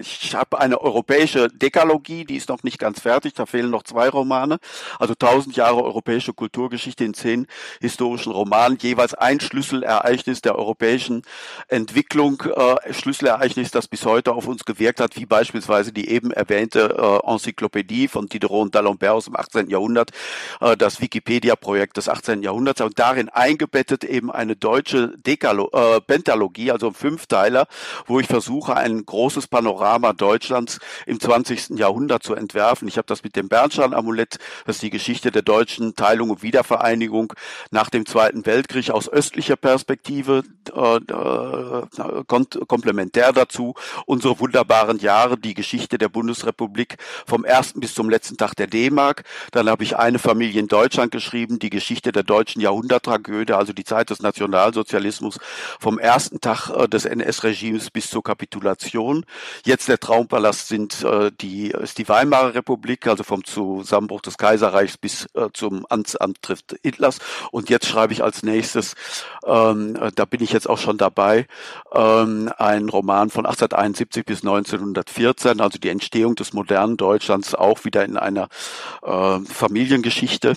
[0.00, 3.34] ich habe eine europäische Dekalogie, die ist noch nicht ganz fertig.
[3.34, 4.58] Da fehlen noch zwei Romane.
[4.98, 7.46] Also tausend Jahre europäische Kulturgeschichte in zehn
[7.80, 11.22] historischen Romanen, jeweils ein Schlüsselereignis der europäischen
[11.68, 17.20] Entwicklung, äh, Schlüsselereignis, das bis heute auf uns gewirkt hat, wie beispielsweise die eben erwähnte
[17.24, 19.70] äh, Enzyklopädie von Diderot und d'Alembert aus dem 18 18.
[19.70, 20.10] Jahrhundert,
[20.60, 22.42] äh, das Wikipedia-Projekt des 18.
[22.42, 27.66] Jahrhunderts und darin eingebettet eben eine deutsche Dekalo äh, Pentalogie, also ein Fünfteiler,
[28.06, 31.78] wo ich versuche, ein großes Panorama Deutschlands im 20.
[31.78, 32.88] Jahrhundert zu entwerfen.
[32.88, 37.32] Ich habe das mit dem Bernstein-Amulett, das ist die Geschichte der deutschen Teilung und Wiedervereinigung
[37.70, 40.42] nach dem Zweiten Weltkrieg aus östlicher Perspektive,
[40.74, 42.24] äh, äh,
[42.66, 43.74] komplementär dazu
[44.06, 49.24] unsere wunderbaren Jahre, die Geschichte der Bundesrepublik vom ersten bis zum letzten Tag der D-Mark.
[49.52, 53.84] Dann habe ich eine Familie in Deutschland geschrieben, die Geschichte der deutschen Jahrhunderttragödie, also die
[53.84, 55.38] Zeit des Nationalsozialismus
[55.80, 59.24] vom ersten Tag äh, des NS-Regimes bis zur Kapitulation.
[59.64, 64.96] Jetzt der Traumpalast sind äh, die ist die Weimarer Republik, also vom Zusammenbruch des Kaiserreichs
[64.96, 67.18] bis äh, zum Amtsantritt Hitlers.
[67.50, 68.94] Und jetzt schreibe ich als nächstes,
[69.46, 71.46] ähm, äh, da bin ich jetzt auch schon dabei,
[71.92, 78.04] ähm, ein Roman von 1871 bis 1914, also die Entstehung des modernen Deutschlands auch wieder
[78.04, 78.48] in einer
[79.02, 80.50] äh, Familiengeschichte,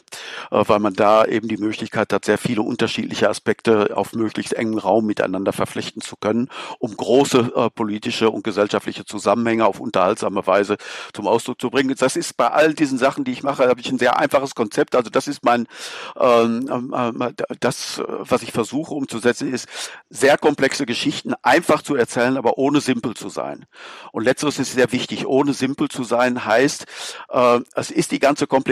[0.52, 4.78] äh, weil man da eben die Möglichkeit hat, sehr viele unterschiedliche Aspekte auf möglichst engem
[4.78, 6.49] Raum miteinander verflechten zu können,
[6.80, 10.78] um große äh, politische und gesellschaftliche Zusammenhänge auf unterhaltsame Weise
[11.14, 11.95] zum Ausdruck zu bringen.
[11.98, 14.95] Das ist bei all diesen Sachen, die ich mache, habe ich ein sehr einfaches Konzept.
[14.95, 15.68] Also das ist mein,
[16.20, 19.68] ähm, äh, das, was ich versuche umzusetzen, ist
[20.10, 23.66] sehr komplexe Geschichten einfach zu erzählen, aber ohne simpel zu sein.
[24.12, 25.26] Und letzteres ist sehr wichtig.
[25.26, 26.86] Ohne simpel zu sein heißt,
[27.30, 28.70] äh, es ist die ganze Komplexität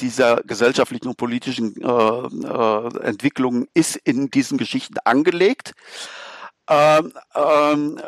[0.00, 5.74] dieser gesellschaftlichen und politischen äh, äh, Entwicklungen ist in diesen Geschichten angelegt
[6.68, 8.02] ähm, ähm, äh,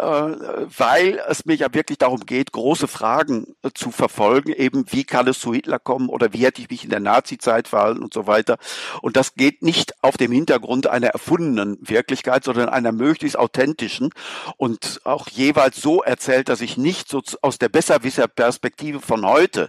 [0.76, 5.28] weil es mir ja wirklich darum geht, große Fragen äh, zu verfolgen, eben wie kann
[5.28, 8.26] es zu Hitler kommen oder wie hätte ich mich in der Nazi-Zeit verhalten und so
[8.26, 8.58] weiter.
[9.00, 14.10] Und das geht nicht auf dem Hintergrund einer erfundenen Wirklichkeit, sondern einer möglichst authentischen
[14.56, 19.68] und auch jeweils so erzählt, dass ich nicht so aus der Besserwisser-Perspektive von heute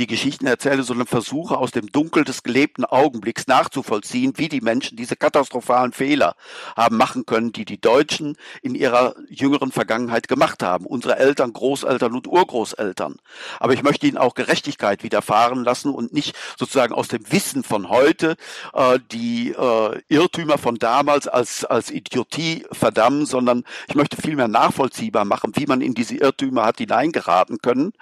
[0.00, 4.96] die Geschichten erzähle, sondern versuche aus dem Dunkel des gelebten Augenblicks nachzuvollziehen, wie die Menschen
[4.96, 6.34] diese katastrophalen Fehler
[6.76, 10.86] haben machen können, die die Deutschen Menschen in ihrer jüngeren Vergangenheit gemacht haben.
[10.86, 13.16] Unsere Eltern, Großeltern und Urgroßeltern.
[13.60, 17.88] Aber ich möchte ihnen auch Gerechtigkeit widerfahren lassen und nicht sozusagen aus dem Wissen von
[17.88, 18.36] heute
[18.72, 25.24] äh, die äh, Irrtümer von damals als, als Idiotie verdammen, sondern ich möchte vielmehr nachvollziehbar
[25.24, 27.92] machen, wie man in diese Irrtümer hat hineingeraten können,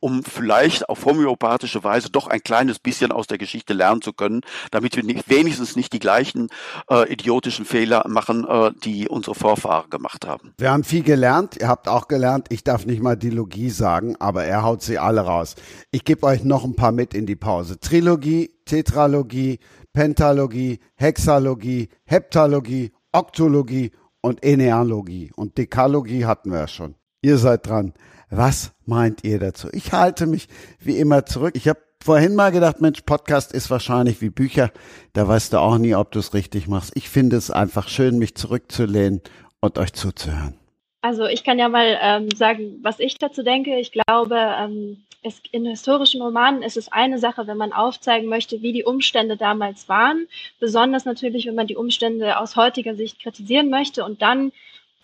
[0.00, 4.40] um vielleicht auf homöopathische Weise doch ein kleines bisschen aus der Geschichte lernen zu können,
[4.70, 6.48] damit wir nicht, wenigstens nicht die gleichen
[6.90, 10.54] äh, idiotischen Fehler machen, äh, die unsere Vorfahren Vorfahren gemacht haben.
[10.56, 11.56] Wir haben viel gelernt.
[11.60, 15.20] Ihr habt auch gelernt, ich darf nicht mal Dilogie sagen, aber er haut sie alle
[15.20, 15.56] raus.
[15.90, 17.78] Ich gebe euch noch ein paar mit in die Pause.
[17.78, 19.58] Trilogie, Tetralogie,
[19.92, 23.92] Pentalogie, Hexalogie, Heptalogie, Oktologie
[24.22, 25.32] und Enealogie.
[25.36, 26.94] Und Dekalogie hatten wir ja schon.
[27.20, 27.92] Ihr seid dran.
[28.30, 29.68] Was meint ihr dazu?
[29.72, 30.48] Ich halte mich
[30.80, 31.54] wie immer zurück.
[31.56, 34.70] Ich habe vorhin mal gedacht, Mensch, Podcast ist wahrscheinlich wie Bücher.
[35.12, 36.92] Da weißt du auch nie, ob du es richtig machst.
[36.94, 39.20] Ich finde es einfach schön, mich zurückzulehnen
[39.60, 40.54] und euch zuzuhören.
[41.00, 43.78] Also ich kann ja mal ähm, sagen, was ich dazu denke.
[43.78, 48.62] Ich glaube, ähm, es, in historischen Romanen ist es eine Sache, wenn man aufzeigen möchte,
[48.62, 50.26] wie die Umstände damals waren.
[50.58, 54.04] Besonders natürlich, wenn man die Umstände aus heutiger Sicht kritisieren möchte.
[54.04, 54.52] Und dann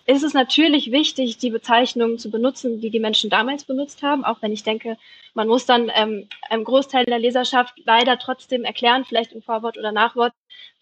[0.06, 4.24] ist es natürlich wichtig, die Bezeichnungen zu benutzen, die die Menschen damals benutzt haben.
[4.24, 4.98] Auch wenn ich denke,
[5.32, 9.92] man muss dann ähm, einem Großteil der Leserschaft leider trotzdem erklären, vielleicht im Vorwort oder
[9.92, 10.34] Nachwort,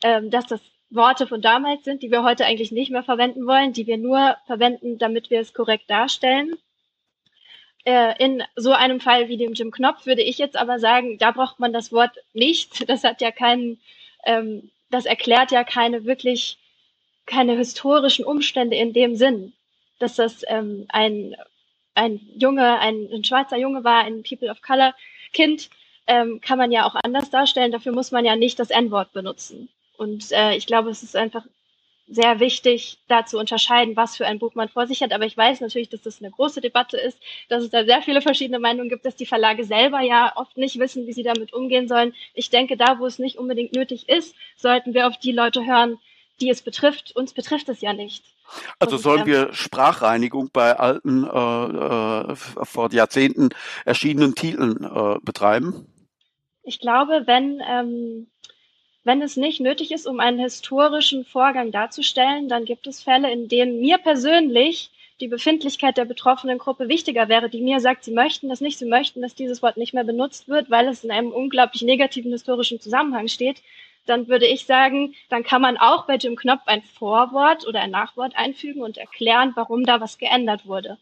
[0.02, 0.60] ähm, dass das
[0.94, 4.36] Worte von damals sind, die wir heute eigentlich nicht mehr verwenden wollen, die wir nur
[4.46, 6.54] verwenden, damit wir es korrekt darstellen.
[7.84, 11.32] Äh, in so einem Fall wie dem Jim Knopf würde ich jetzt aber sagen, da
[11.32, 12.88] braucht man das Wort nicht.
[12.88, 13.80] Das hat ja keinen,
[14.24, 16.58] ähm, das erklärt ja keine wirklich,
[17.26, 19.52] keine historischen Umstände in dem Sinn,
[19.98, 21.34] dass das ähm, ein,
[21.94, 24.94] ein Junge, ein, ein schwarzer Junge war, ein People of Color
[25.32, 25.70] Kind,
[26.06, 27.72] ähm, kann man ja auch anders darstellen.
[27.72, 29.68] Dafür muss man ja nicht das N-Wort benutzen.
[30.02, 31.46] Und äh, ich glaube, es ist einfach
[32.08, 35.12] sehr wichtig, da zu unterscheiden, was für ein Buch man vor sich hat.
[35.12, 37.16] Aber ich weiß natürlich, dass das eine große Debatte ist,
[37.48, 40.80] dass es da sehr viele verschiedene Meinungen gibt, dass die Verlage selber ja oft nicht
[40.80, 42.14] wissen, wie sie damit umgehen sollen.
[42.34, 46.00] Ich denke, da, wo es nicht unbedingt nötig ist, sollten wir auf die Leute hören,
[46.40, 47.14] die es betrifft.
[47.14, 48.24] Uns betrifft es ja nicht.
[48.80, 53.50] Also sollen wir Sprachreinigung bei alten, äh, äh, vor Jahrzehnten
[53.84, 55.86] erschienenen Titeln äh, betreiben?
[56.64, 58.26] Ich glaube, wenn ähm,
[59.04, 63.48] wenn es nicht nötig ist, um einen historischen Vorgang darzustellen, dann gibt es Fälle, in
[63.48, 68.48] denen mir persönlich die Befindlichkeit der betroffenen Gruppe wichtiger wäre, die mir sagt, sie möchten
[68.48, 71.30] das nicht, sie möchten, dass dieses Wort nicht mehr benutzt wird, weil es in einem
[71.30, 73.62] unglaublich negativen historischen Zusammenhang steht,
[74.06, 77.90] dann würde ich sagen, dann kann man auch bei Jim Knopf ein Vorwort oder ein
[77.90, 80.98] Nachwort einfügen und erklären, warum da was geändert wurde.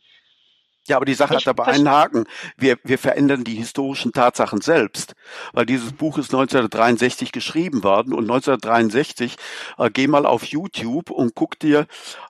[0.89, 2.25] Ja, aber die Sache hat aber einen Haken.
[2.57, 5.15] Wir, wir verändern die historischen Tatsachen selbst,
[5.53, 9.37] weil dieses Buch ist 1963 geschrieben worden und 1963
[9.79, 11.87] äh, geh mal auf YouTube und guck dir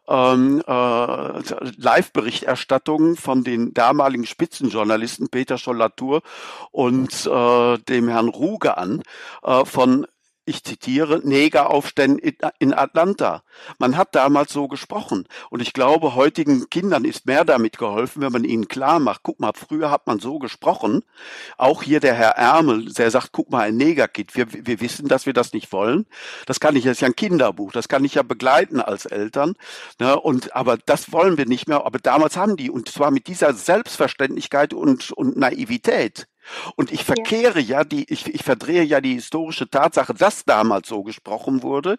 [0.09, 0.73] ähm, äh,
[1.79, 6.23] Live-Berichterstattungen von den damaligen Spitzenjournalisten Peter Scholl-Latour
[6.73, 9.03] und äh, dem Herrn Ruge an
[9.45, 10.07] äh, von
[10.51, 13.43] ich zitiere, Negeraufständen in Atlanta.
[13.79, 15.27] Man hat damals so gesprochen.
[15.49, 19.41] Und ich glaube, heutigen Kindern ist mehr damit geholfen, wenn man ihnen klar macht, guck
[19.41, 21.03] mal, früher hat man so gesprochen.
[21.57, 24.37] Auch hier der Herr Ärmel, der sagt, guck mal, ein Negerkid.
[24.37, 26.07] Wir, wir wissen, dass wir das nicht wollen.
[26.47, 27.73] Das kann ich, das ist ja ein Kinderbuch.
[27.73, 29.55] Das kann ich ja begleiten als Eltern.
[29.99, 30.19] Ne?
[30.19, 31.87] Und, aber das wollen wir nicht mehr.
[31.87, 36.27] Aber damals haben die, und zwar mit dieser Selbstverständlichkeit und, und Naivität.
[36.77, 40.89] Und ich verkehre ja, ja die, ich, ich verdrehe ja die historische Tatsache, dass damals
[40.89, 41.99] so gesprochen wurde,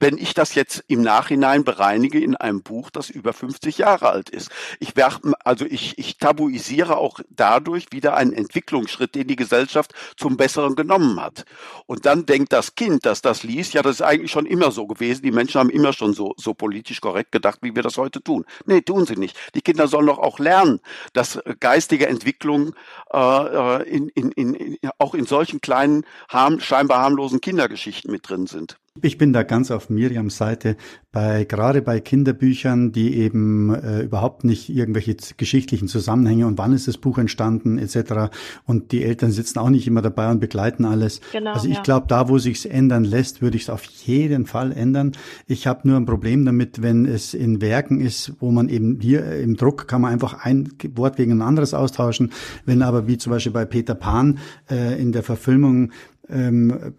[0.00, 4.28] wenn ich das jetzt im Nachhinein bereinige in einem Buch, das über 50 Jahre alt
[4.30, 4.50] ist.
[4.80, 10.36] Ich werf, also ich, ich tabuisiere auch dadurch wieder einen Entwicklungsschritt, den die Gesellschaft zum
[10.36, 11.44] Besseren genommen hat.
[11.86, 14.86] Und dann denkt das Kind, dass das liest, ja, das ist eigentlich schon immer so
[14.86, 15.22] gewesen.
[15.22, 18.44] Die Menschen haben immer schon so, so politisch korrekt gedacht, wie wir das heute tun.
[18.66, 19.36] Nee, tun sie nicht.
[19.54, 20.80] Die Kinder sollen doch auch lernen,
[21.12, 22.74] dass geistige Entwicklung
[23.12, 28.46] äh, äh in, in, in, auch in solchen kleinen, harm, scheinbar harmlosen Kindergeschichten mit drin
[28.46, 28.78] sind.
[29.00, 30.76] Ich bin da ganz auf Miriams Seite,
[31.12, 36.88] bei, gerade bei Kinderbüchern, die eben äh, überhaupt nicht irgendwelche geschichtlichen Zusammenhänge und wann ist
[36.88, 38.34] das Buch entstanden etc.
[38.66, 41.22] Und die Eltern sitzen auch nicht immer dabei und begleiten alles.
[41.32, 41.82] Genau, also ich ja.
[41.82, 45.12] glaube, da wo sich's ändern lässt, würde ich es auf jeden Fall ändern.
[45.46, 49.24] Ich habe nur ein Problem damit, wenn es in Werken ist, wo man eben hier
[49.36, 52.30] im Druck kann man einfach ein Wort gegen ein anderes austauschen.
[52.66, 54.38] Wenn aber wie zum Beispiel bei Peter Pan
[54.70, 55.92] äh, in der Verfilmung
[56.28, 56.94] ähm,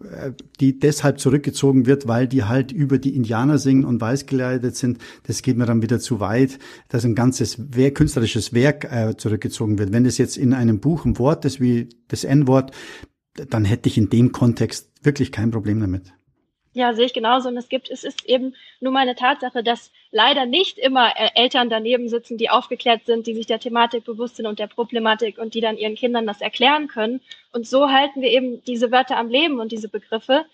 [0.60, 4.98] die deshalb zurückgezogen wird, weil die halt über die Indianer singen und weiß geleitet sind.
[5.26, 9.78] Das geht mir dann wieder zu weit, dass ein ganzes Werk, künstlerisches Werk äh, zurückgezogen
[9.78, 9.92] wird.
[9.92, 12.72] Wenn das jetzt in einem Buch ein Wort ist wie das N-Wort,
[13.34, 16.12] dann hätte ich in dem Kontext wirklich kein Problem damit.
[16.72, 17.48] Ja, sehe ich genauso.
[17.48, 21.30] Und es gibt, es ist eben nur mal eine Tatsache, dass leider nicht immer äh,
[21.34, 25.38] Eltern daneben sitzen, die aufgeklärt sind, die sich der Thematik bewusst sind und der Problematik
[25.38, 27.20] und die dann ihren Kindern das erklären können.
[27.52, 30.46] Und so halten wir eben diese Wörter am Leben und diese Begriffe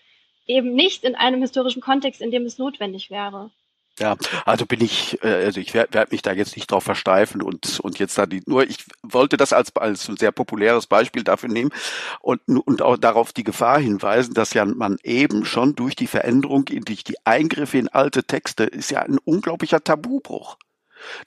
[0.47, 3.51] eben nicht in einem historischen Kontext, in dem es notwendig wäre.
[3.99, 4.15] Ja,
[4.45, 7.79] also bin ich, äh, also ich werde werd mich da jetzt nicht drauf versteifen und
[7.81, 11.49] und jetzt da die, nur ich wollte das als als ein sehr populäres Beispiel dafür
[11.49, 11.71] nehmen
[12.21, 16.65] und und auch darauf die Gefahr hinweisen, dass ja man eben schon durch die Veränderung,
[16.65, 20.57] durch die Eingriffe in alte Texte ist ja ein unglaublicher Tabubruch.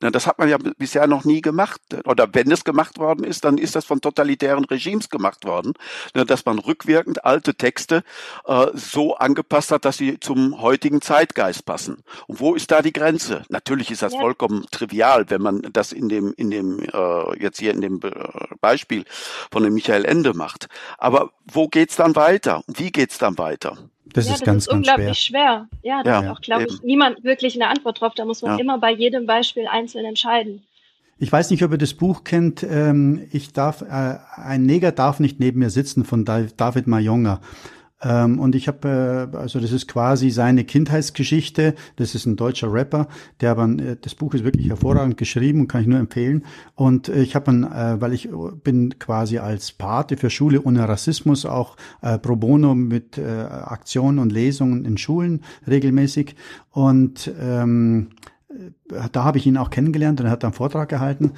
[0.00, 1.80] Na, das hat man ja bisher noch nie gemacht.
[2.04, 5.74] Oder wenn es gemacht worden ist, dann ist das von totalitären Regimes gemacht worden,
[6.14, 8.02] na, dass man rückwirkend alte Texte
[8.46, 12.02] äh, so angepasst hat, dass sie zum heutigen Zeitgeist passen.
[12.26, 13.42] Und wo ist da die Grenze?
[13.48, 14.20] Natürlich ist das ja.
[14.20, 18.00] vollkommen trivial, wenn man das in dem, in dem äh, jetzt hier in dem
[18.60, 19.04] Beispiel
[19.50, 20.68] von dem Michael Ende macht.
[20.98, 22.62] Aber wo geht's dann weiter?
[22.66, 23.76] Wie geht's dann weiter?
[24.12, 25.68] Das ja, ist das ganz, ist unglaublich schwer.
[25.70, 25.80] schwer.
[25.82, 28.14] Ja, da ja, hat auch, glaube ich, niemand wirklich eine Antwort drauf.
[28.14, 28.58] Da muss man ja.
[28.58, 30.62] immer bei jedem Beispiel einzeln entscheiden.
[31.18, 32.62] Ich weiß nicht, ob ihr das Buch kennt.
[32.62, 37.40] Ähm, ich darf, äh, ein Neger darf nicht neben mir sitzen von David Mayonga.
[38.04, 41.74] Ähm, und ich habe, äh, also das ist quasi seine Kindheitsgeschichte.
[41.96, 43.08] Das ist ein deutscher Rapper,
[43.40, 46.44] der aber, äh, das Buch ist wirklich hervorragend geschrieben und kann ich nur empfehlen.
[46.74, 48.28] Und äh, ich habe, äh, weil ich
[48.62, 54.18] bin quasi als Pate für Schule ohne Rassismus auch äh, pro bono mit äh, Aktionen
[54.18, 56.36] und Lesungen in Schulen regelmäßig.
[56.70, 58.08] Und ähm,
[58.50, 61.32] äh, da habe ich ihn auch kennengelernt und er hat einen Vortrag gehalten.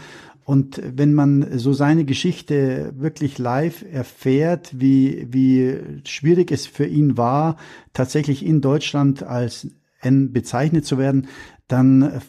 [0.46, 7.16] Und wenn man so seine Geschichte wirklich live erfährt, wie, wie schwierig es für ihn
[7.16, 7.56] war,
[7.92, 9.66] tatsächlich in Deutschland als
[10.00, 11.26] N bezeichnet zu werden,
[11.66, 12.20] dann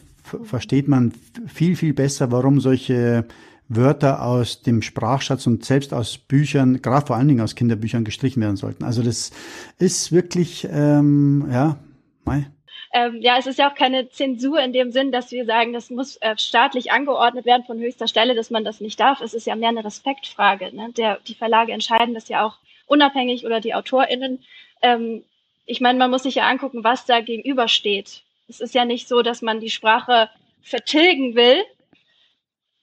[0.42, 1.12] versteht man
[1.46, 3.24] viel, viel besser, warum solche
[3.68, 8.42] Wörter aus dem Sprachschatz und selbst aus Büchern, gerade vor allen Dingen aus Kinderbüchern gestrichen
[8.42, 8.82] werden sollten.
[8.82, 9.30] Also das
[9.78, 11.78] ist wirklich, ähm, ja,
[12.24, 12.48] mei.
[12.92, 15.90] Ähm, ja, es ist ja auch keine Zensur in dem Sinn, dass wir sagen, das
[15.90, 19.20] muss äh, staatlich angeordnet werden von höchster Stelle, dass man das nicht darf.
[19.20, 20.74] Es ist ja mehr eine Respektfrage.
[20.74, 20.92] Ne?
[20.96, 22.56] Der, die Verlage entscheiden das ja auch
[22.86, 24.42] unabhängig oder die AutorInnen.
[24.80, 25.24] Ähm,
[25.66, 28.22] ich meine, man muss sich ja angucken, was da gegenübersteht.
[28.48, 30.30] Es ist ja nicht so, dass man die Sprache
[30.62, 31.62] vertilgen will,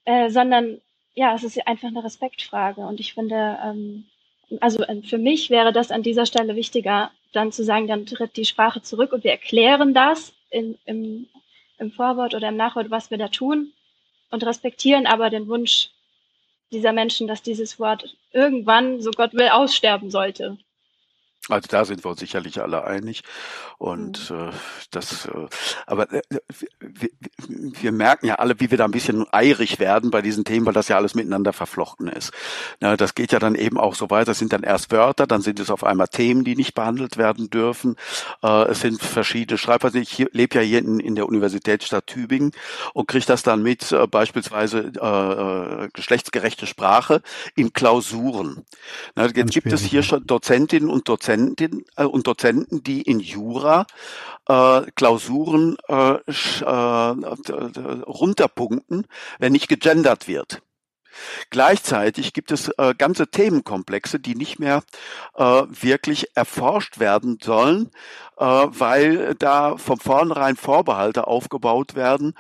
[0.06, 0.82] äh, sondern
[1.16, 2.82] ja, es ist einfach eine Respektfrage.
[2.82, 4.06] Und ich finde, ähm,
[4.60, 8.38] also äh, für mich wäre das an dieser Stelle wichtiger, dann zu sagen, dann tritt
[8.38, 11.28] die Sprache zurück und wir erklären das in, im,
[11.78, 13.74] im Vorwort oder im Nachwort, was wir da tun
[14.32, 15.90] und respektieren aber den Wunsch
[16.72, 20.58] dieser Menschen, dass dieses Wort irgendwann, so Gott will, aussterben sollte.
[21.50, 23.24] Also da sind wir uns sicherlich alle einig.
[23.78, 24.50] Und mhm.
[24.50, 24.52] äh,
[24.92, 25.48] das, äh,
[25.86, 26.22] aber äh,
[26.80, 27.10] wir,
[27.48, 30.74] wir merken ja alle, wie wir da ein bisschen eirig werden bei diesen Themen, weil
[30.74, 32.32] das ja alles miteinander verflochten ist.
[32.80, 34.26] Na, das geht ja dann eben auch so weiter.
[34.26, 37.50] Das sind dann erst Wörter, dann sind es auf einmal Themen, die nicht behandelt werden
[37.50, 37.96] dürfen.
[38.42, 40.02] Äh, es sind verschiedene Schreibweisen.
[40.02, 42.52] Ich lebe ja hier in, in der Universitätsstadt Tübingen
[42.94, 47.22] und kriege das dann mit, äh, beispielsweise äh, äh, geschlechtsgerechte Sprache
[47.56, 48.66] in Klausuren.
[49.16, 53.20] Na, jetzt gibt es hier schon Dozentinnen und Dozenten, Dozentinnen äh, und Dozenten, die in
[53.20, 53.86] Jura
[54.48, 56.70] äh, Klausuren äh, äh,
[58.08, 59.08] runterpunkten,
[59.40, 60.62] wenn nicht gegendert wird.
[61.50, 64.84] Gleichzeitig gibt es äh, ganze Themenkomplexe, die nicht mehr
[65.36, 67.90] äh, wirklich erforscht werden sollen,
[68.38, 72.34] äh, weil da von vornherein Vorbehalte aufgebaut werden,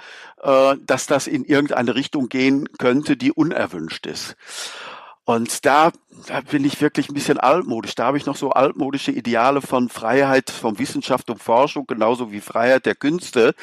[0.43, 4.35] äh, dass das in irgendeine Richtung gehen könnte, die unerwünscht ist.
[5.25, 5.91] Und da,
[6.27, 7.95] da bin ich wirklich ein bisschen altmodisch.
[7.95, 12.41] Da habe ich noch so altmodische Ideale von Freiheit, von Wissenschaft und Forschung, genauso wie
[12.41, 13.55] Freiheit der Künste,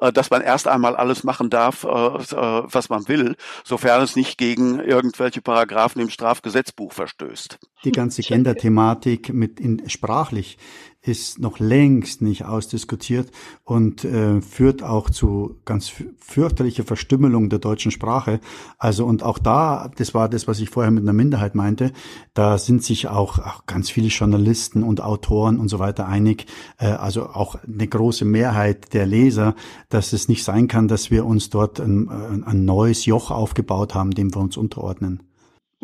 [0.00, 4.16] äh, dass man erst einmal alles machen darf, äh, äh, was man will, sofern es
[4.16, 7.58] nicht gegen irgendwelche Paragraphen im Strafgesetzbuch verstößt.
[7.84, 10.58] Die ganze Gender-Thematik mit in sprachlich
[11.06, 13.30] ist noch längst nicht ausdiskutiert
[13.62, 18.40] und äh, führt auch zu ganz fürchterlicher Verstümmelung der deutschen Sprache.
[18.78, 21.92] Also und auch da, das war das, was ich vorher mit einer Minderheit meinte,
[22.32, 26.46] da sind sich auch, auch ganz viele Journalisten und Autoren und so weiter einig,
[26.78, 29.54] äh, also auch eine große Mehrheit der Leser,
[29.90, 32.08] dass es nicht sein kann, dass wir uns dort ein,
[32.44, 35.22] ein neues Joch aufgebaut haben, dem wir uns unterordnen.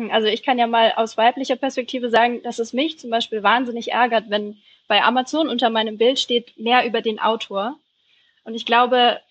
[0.09, 3.91] Also ich kann ja mal aus weiblicher Perspektive sagen, dass es mich zum Beispiel wahnsinnig
[3.91, 4.55] ärgert, wenn
[4.91, 7.79] bei Amazon unter meinem Bild steht mehr über den Autor.
[8.43, 9.21] Und ich glaube,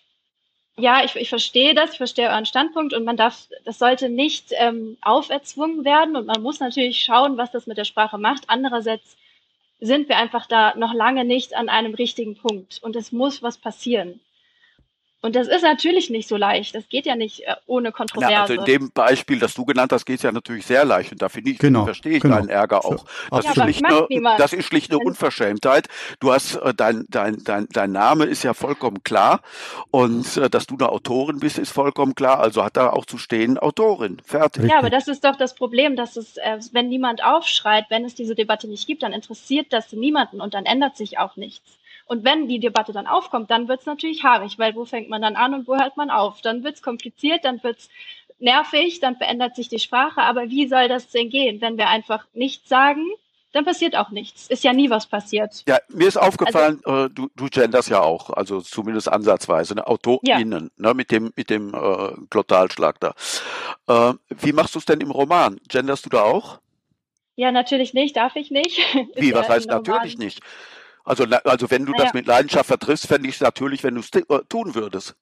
[0.78, 4.52] ja, ich, ich verstehe das, ich verstehe euren Standpunkt und man darf, das sollte nicht
[4.52, 8.44] ähm, auferzwungen werden und man muss natürlich schauen, was das mit der Sprache macht.
[8.46, 9.18] Andererseits
[9.80, 13.58] sind wir einfach da noch lange nicht an einem richtigen Punkt und es muss was
[13.58, 14.18] passieren.
[15.22, 16.74] Und das ist natürlich nicht so leicht.
[16.74, 18.32] Das geht ja nicht äh, ohne Kontroverse.
[18.32, 21.12] Ja, also in dem Beispiel, das du genannt hast, geht es ja natürlich sehr leicht.
[21.12, 22.36] Und da finde ich, genau, verstehe ich genau.
[22.36, 23.04] deinen Ärger auch.
[23.30, 25.88] Das, ja, ist schlicht eine, das ist schlicht eine Unverschämtheit.
[26.20, 29.42] Du hast äh, dein, dein, dein, dein Name ist ja vollkommen klar.
[29.90, 32.40] Und äh, dass du eine Autorin bist, ist vollkommen klar.
[32.40, 34.22] Also hat da auch zu stehen Autorin.
[34.24, 34.70] Fertig.
[34.70, 38.14] Ja, aber das ist doch das Problem, dass es, äh, wenn niemand aufschreit, wenn es
[38.14, 41.76] diese Debatte nicht gibt, dann interessiert das niemanden und dann ändert sich auch nichts.
[42.10, 45.22] Und wenn die Debatte dann aufkommt, dann wird es natürlich haarig, weil wo fängt man
[45.22, 46.40] dann an und wo hört man auf?
[46.40, 47.88] Dann wird es kompliziert, dann wird es
[48.40, 50.20] nervig, dann verändert sich die Sprache.
[50.20, 53.06] Aber wie soll das denn gehen, wenn wir einfach nichts sagen?
[53.52, 54.48] Dann passiert auch nichts.
[54.48, 55.62] Ist ja nie was passiert.
[55.68, 59.86] Ja, mir ist aufgefallen, also, äh, du, du genders ja auch, also zumindest ansatzweise, ne?
[59.86, 60.88] AutorInnen, ja.
[60.88, 60.94] ne?
[60.94, 63.14] mit dem, mit dem äh, Glottalschlag da.
[63.86, 65.60] Äh, wie machst du es denn im Roman?
[65.68, 66.58] Genderst du da auch?
[67.36, 68.80] Ja, natürlich nicht, darf ich nicht.
[69.14, 70.40] Wie, was heißt natürlich nicht?
[71.04, 72.04] Also, also wenn du naja.
[72.04, 75.16] das mit Leidenschaft vertriffst, fände ich es natürlich, wenn du es äh, tun würdest.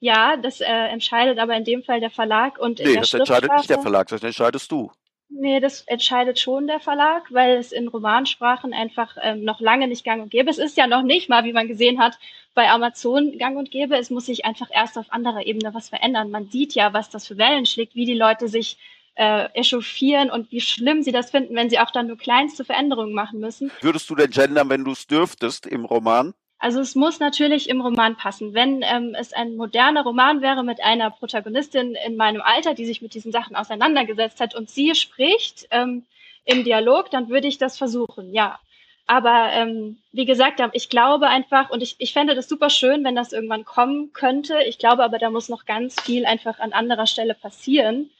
[0.00, 3.70] Ja, das äh, entscheidet aber in dem Fall der Verlag und nee, das entscheidet nicht
[3.70, 4.90] der Verlag, das entscheidest du.
[5.30, 10.04] Nee, das entscheidet schon der Verlag, weil es in Romansprachen einfach ähm, noch lange nicht
[10.04, 10.50] gang und gäbe.
[10.50, 12.18] Es ist ja noch nicht mal, wie man gesehen hat,
[12.54, 13.96] bei Amazon gang und gäbe.
[13.96, 16.30] Es muss sich einfach erst auf anderer Ebene was verändern.
[16.30, 18.78] Man sieht ja, was das für Wellen schlägt, wie die Leute sich
[19.16, 23.14] äh, echauffieren und wie schlimm sie das finden, wenn sie auch dann nur kleinste Veränderungen
[23.14, 23.70] machen müssen.
[23.80, 26.34] Würdest du denn gendern, wenn du es dürftest im Roman?
[26.58, 28.54] Also es muss natürlich im Roman passen.
[28.54, 33.02] Wenn ähm, es ein moderner Roman wäre mit einer Protagonistin in meinem Alter, die sich
[33.02, 36.06] mit diesen Sachen auseinandergesetzt hat und sie spricht ähm,
[36.44, 38.58] im Dialog, dann würde ich das versuchen, ja.
[39.06, 43.14] Aber ähm, wie gesagt, ich glaube einfach, und ich, ich fände das super schön, wenn
[43.14, 44.62] das irgendwann kommen könnte.
[44.66, 48.10] Ich glaube aber, da muss noch ganz viel einfach an anderer Stelle passieren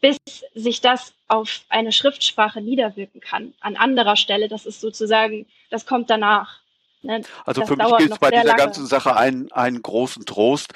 [0.00, 0.18] bis
[0.54, 3.54] sich das auf eine Schriftsprache niederwirken kann.
[3.60, 6.60] An anderer Stelle, das ist sozusagen, das kommt danach.
[7.02, 7.22] Ne?
[7.44, 8.58] Also das für mich gilt es bei dieser lange.
[8.58, 10.72] ganzen Sache einen, einen großen Trost,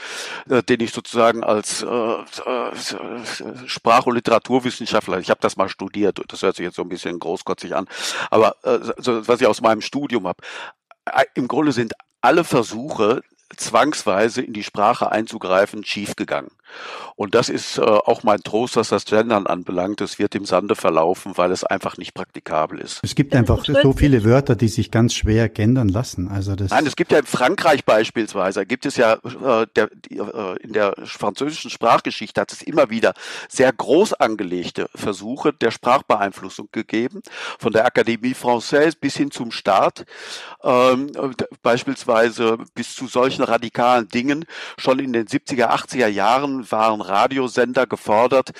[0.48, 6.20] äh, den ich sozusagen als äh, äh, Sprach- und Literaturwissenschaftler, ich habe das mal studiert,
[6.28, 7.88] das hört sich jetzt so ein bisschen großkotzig an,
[8.30, 10.42] aber äh, so, was ich aus meinem Studium habe,
[11.06, 13.22] äh, im Grunde sind alle Versuche,
[13.56, 16.52] zwangsweise in die Sprache einzugreifen, schiefgegangen.
[17.16, 20.00] Und das ist äh, auch mein Trost, was das Gendern anbelangt.
[20.00, 23.00] Es wird im Sande verlaufen, weil es einfach nicht praktikabel ist.
[23.02, 26.28] Es gibt einfach so viele Wörter, die sich ganz schwer gendern lassen.
[26.28, 30.18] Also das Nein, es gibt ja in Frankreich beispielsweise, gibt es ja äh, der, die,
[30.18, 33.12] äh, in der französischen Sprachgeschichte hat es immer wieder
[33.48, 37.22] sehr groß angelegte Versuche der Sprachbeeinflussung gegeben,
[37.58, 40.04] von der Akademie Française bis hin zum Staat,
[40.62, 41.12] ähm,
[41.62, 44.44] beispielsweise bis zu solchen radikalen Dingen.
[44.78, 48.50] Schon in den 70er, 80er Jahren waren Radiosender gefordert,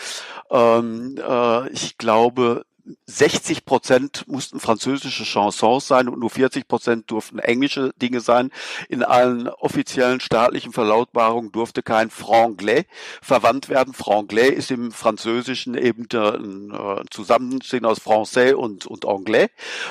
[0.51, 2.65] ähm, äh, ich glaube,
[3.07, 8.51] 60 Prozent mussten französische Chansons sein und nur 40 Prozent durften englische Dinge sein.
[8.89, 12.85] In allen offiziellen staatlichen Verlautbarungen durfte kein Franglais
[13.23, 13.95] verwandt werden.
[13.95, 19.49] Franglais ist im Französischen eben ein äh, Zusammenstehen aus Français und, und Anglais,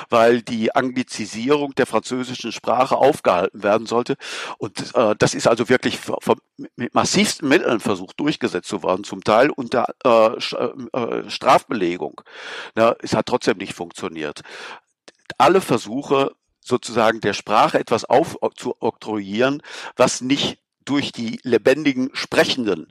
[0.08, 4.16] weil die Anglizisierung der französischen Sprache aufgehalten werden sollte.
[4.58, 5.98] Und äh, das ist also wirklich
[6.76, 12.20] mit massivsten Mitteln versucht durchgesetzt zu werden, zum Teil unter äh, äh, Strafbelegung.
[12.80, 14.40] Ja, es hat trotzdem nicht funktioniert.
[15.36, 19.62] Alle Versuche, sozusagen der Sprache etwas aufzuoktroyieren,
[19.96, 22.90] was nicht durch die lebendigen Sprechenden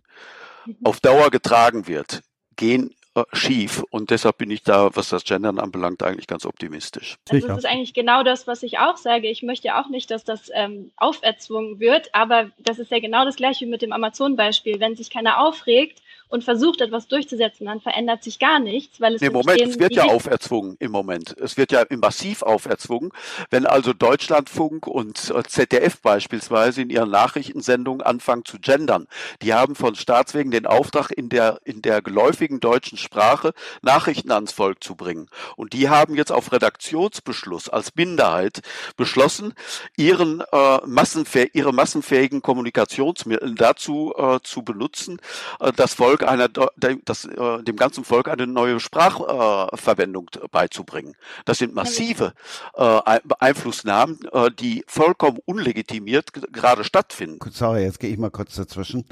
[0.68, 0.78] mhm.
[0.84, 2.22] auf Dauer getragen wird,
[2.56, 3.84] gehen äh, schief.
[3.90, 7.16] Und deshalb bin ich da, was das Gendern anbelangt, eigentlich ganz optimistisch.
[7.28, 9.28] Also das ist eigentlich genau das, was ich auch sage.
[9.28, 13.26] Ich möchte ja auch nicht, dass das ähm, auferzwungen wird, aber das ist ja genau
[13.26, 14.80] das gleiche wie mit dem Amazon-Beispiel.
[14.80, 19.22] Wenn sich keiner aufregt, und versucht etwas durchzusetzen, dann verändert sich gar nichts, weil es
[19.22, 21.36] nee, Moment, es wird ja auferzwungen im Moment.
[21.40, 23.12] Es wird ja massiv auferzwungen,
[23.50, 29.08] wenn also Deutschlandfunk und äh, ZDF beispielsweise in ihren Nachrichtensendungen anfangen zu gendern.
[29.42, 34.52] Die haben von Staatswegen den Auftrag in der in der geläufigen deutschen Sprache Nachrichten ans
[34.52, 38.62] Volk zu bringen und die haben jetzt auf Redaktionsbeschluss als Minderheit
[38.98, 39.54] beschlossen,
[39.98, 45.20] ihren äh, massenfäh ihre massenfähigen Kommunikationsmittel dazu äh, zu benutzen,
[45.60, 46.50] äh, das Volk Volk einer,
[47.06, 51.16] das, äh, dem ganzen Volk eine neue Sprachverwendung äh, beizubringen.
[51.46, 52.34] Das sind massive
[52.76, 53.00] äh,
[53.40, 54.20] Einflussnahmen,
[54.60, 57.40] die vollkommen unlegitimiert gerade stattfinden.
[57.52, 59.06] Sorry, jetzt gehe ich mal kurz dazwischen.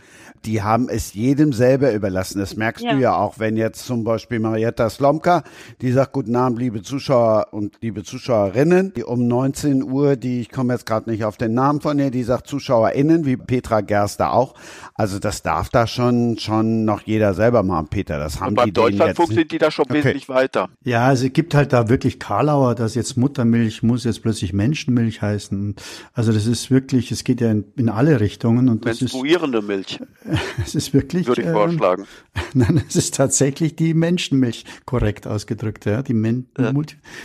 [0.45, 2.39] Die haben es jedem selber überlassen.
[2.39, 2.93] Das merkst ja.
[2.93, 5.43] du ja auch, wenn jetzt zum Beispiel Marietta Slomka,
[5.81, 10.49] die sagt, guten Abend, liebe Zuschauer und liebe Zuschauerinnen, die um 19 Uhr, die, ich
[10.49, 14.33] komme jetzt gerade nicht auf den Namen von ihr, die sagt ZuschauerInnen, wie Petra Gerster
[14.33, 14.55] auch.
[14.93, 18.17] Also das darf da schon, schon noch jeder selber machen, Peter.
[18.17, 19.95] Das haben und beim die Deutschlandfunk sind die da schon okay.
[19.95, 20.69] wesentlich weiter.
[20.83, 25.21] Ja, also es gibt halt da wirklich Karlauer, dass jetzt Muttermilch muss jetzt plötzlich Menschenmilch
[25.21, 25.75] heißen.
[26.13, 29.67] Also das ist wirklich, es geht ja in, in alle Richtungen und das Menstruierende ist
[29.67, 29.99] Milch.
[30.63, 31.27] Es ist wirklich.
[31.27, 32.05] Würde ich vorschlagen.
[32.35, 36.01] Ähm, nein, es ist tatsächlich die Menschenmilch korrekt ausgedrückt, ja.
[36.01, 36.73] Die Men ja.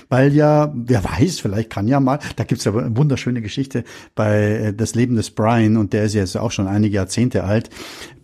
[0.09, 3.85] Weil ja, wer weiß, vielleicht kann ja mal, da gibt's ja eine wunderschöne Geschichte
[4.15, 7.71] bei äh, Das Leben des Brian und der ist jetzt auch schon einige Jahrzehnte alt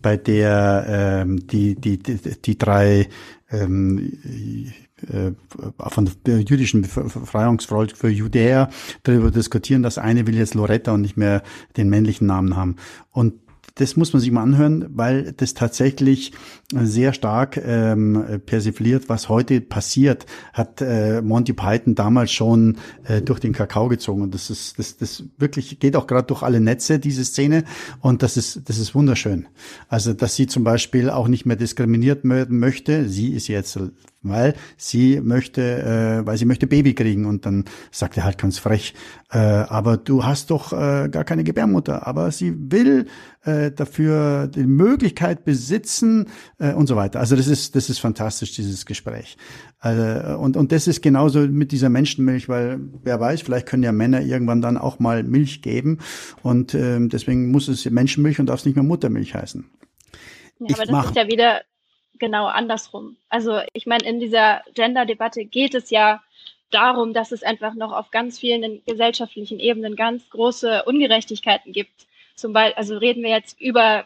[0.08, 3.08] bei der ähm, die, die, die, die drei
[3.50, 4.14] ähm,
[5.06, 5.32] äh,
[5.76, 8.70] von der jüdischen Befreiungsfront für Judäer
[9.02, 9.82] darüber diskutieren.
[9.82, 11.42] Das eine will jetzt Loretta und nicht mehr
[11.76, 12.76] den männlichen Namen haben.
[13.10, 13.34] Und
[13.78, 16.32] das muss man sich mal anhören, weil das tatsächlich
[16.74, 23.38] sehr stark ähm, persifliert, was heute passiert, hat äh, Monty Python damals schon äh, durch
[23.38, 24.22] den Kakao gezogen.
[24.22, 27.64] Und das ist, das, das wirklich geht auch gerade durch alle Netze, diese Szene.
[28.00, 29.46] Und das ist, das ist wunderschön.
[29.88, 33.08] Also, dass sie zum Beispiel auch nicht mehr diskriminiert werden möchte.
[33.08, 33.78] Sie ist jetzt
[34.22, 38.58] weil sie möchte, äh, weil sie möchte Baby kriegen und dann sagt er halt ganz
[38.58, 38.94] frech,
[39.30, 43.06] äh, aber du hast doch äh, gar keine Gebärmutter, aber sie will
[43.44, 46.26] äh, dafür die Möglichkeit besitzen
[46.58, 47.20] äh, und so weiter.
[47.20, 49.36] Also das ist das ist fantastisch dieses Gespräch.
[49.78, 53.92] Also, und und das ist genauso mit dieser Menschenmilch, weil wer weiß, vielleicht können ja
[53.92, 55.98] Männer irgendwann dann auch mal Milch geben
[56.42, 59.64] und äh, deswegen muss es Menschenmilch und darf es nicht mehr Muttermilch heißen.
[60.60, 61.60] Ja, aber das ist ja wieder
[62.18, 63.16] genau andersrum.
[63.28, 66.22] Also ich meine, in dieser Gender-Debatte geht es ja
[66.70, 72.06] darum, dass es einfach noch auf ganz vielen gesellschaftlichen Ebenen ganz große Ungerechtigkeiten gibt.
[72.34, 74.04] Zum Beispiel, also reden wir jetzt über,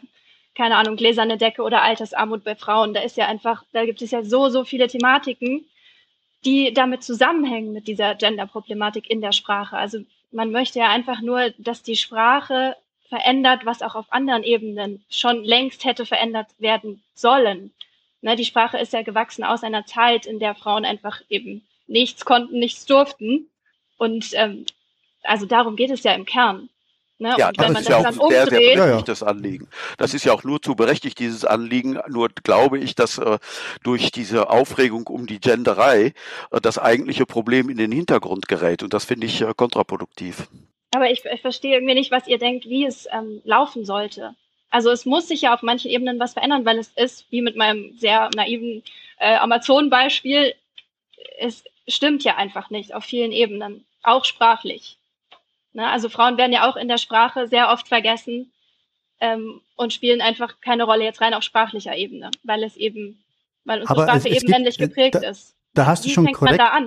[0.55, 2.93] keine Ahnung, gläserne Decke oder Altersarmut bei Frauen.
[2.93, 5.65] Da ist ja einfach, da gibt es ja so, so viele Thematiken,
[6.45, 9.77] die damit zusammenhängen mit dieser Gender-Problematik in der Sprache.
[9.77, 9.99] Also
[10.31, 12.75] man möchte ja einfach nur, dass die Sprache
[13.09, 17.71] verändert, was auch auf anderen Ebenen schon längst hätte verändert werden sollen.
[18.23, 22.23] Ne, die Sprache ist ja gewachsen aus einer Zeit, in der Frauen einfach eben nichts
[22.23, 23.49] konnten, nichts durften.
[23.97, 24.65] Und ähm,
[25.23, 26.69] also darum geht es ja im Kern.
[27.17, 27.35] Ne?
[27.37, 29.31] Ja, das ist ja auch sehr, sehr berechtigtes ja, ja.
[29.33, 29.67] Anliegen.
[29.97, 31.99] Das ist ja auch nur zu berechtigt, dieses Anliegen.
[32.07, 33.39] Nur glaube ich, dass äh,
[33.83, 36.13] durch diese Aufregung um die Genderei
[36.51, 38.83] äh, das eigentliche Problem in den Hintergrund gerät.
[38.83, 40.47] Und das finde ich äh, kontraproduktiv.
[40.95, 44.33] Aber ich, ich verstehe irgendwie nicht, was ihr denkt, wie es ähm, laufen sollte.
[44.73, 47.55] Also es muss sich ja auf manchen Ebenen was verändern, weil es ist, wie mit
[47.55, 48.81] meinem sehr naiven
[49.19, 50.55] äh, Amazon-Beispiel,
[51.39, 54.97] es stimmt ja einfach nicht auf vielen Ebenen, auch sprachlich.
[55.73, 55.87] Ne?
[55.87, 58.51] Also Frauen werden ja auch in der Sprache sehr oft vergessen
[59.19, 63.23] ähm, und spielen einfach keine Rolle jetzt rein auf sprachlicher Ebene, weil es eben,
[63.65, 65.53] weil unsere aber Sprache es, es eben gibt, männlich geprägt da, ist.
[65.75, 66.59] Da hast wie du schon korrekt.
[66.59, 66.79] da?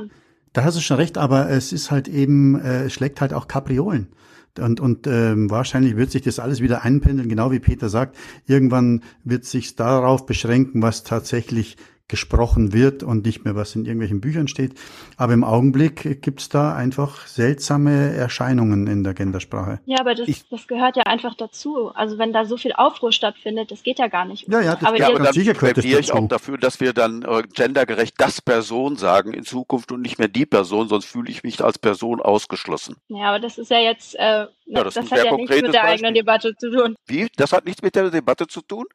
[0.53, 4.13] Da hast du schon recht, aber es ist halt eben, äh, schlägt halt auch Kapriolen.
[4.59, 8.17] Und, und ähm, wahrscheinlich wird sich das alles wieder einpendeln, genau wie Peter sagt.
[8.47, 11.77] Irgendwann wird sich darauf beschränken, was tatsächlich
[12.09, 14.75] gesprochen wird und nicht mehr was in irgendwelchen Büchern steht.
[15.17, 19.81] Aber im Augenblick gibt's da einfach seltsame Erscheinungen in der Gendersprache.
[19.87, 21.91] Ja, aber das, ich, das gehört ja einfach dazu.
[21.95, 24.49] Also wenn da so viel Aufruhr stattfindet, das geht ja gar nicht.
[24.49, 26.93] Ja, ja, das, aber, ja, aber dann sicher gehört plädiere ich auch dafür, dass wir
[26.93, 31.31] dann äh, gendergerecht das Person sagen in Zukunft und nicht mehr die Person, sonst fühle
[31.31, 32.97] ich mich als Person ausgeschlossen.
[33.09, 35.71] Ja, aber das ist ja jetzt, äh, ja, das, das hat ja nichts mit der
[35.71, 35.91] Beispiel.
[35.91, 36.97] eigenen Debatte zu tun.
[37.07, 37.29] Wie?
[37.37, 38.87] Das hat nichts mit der Debatte zu tun?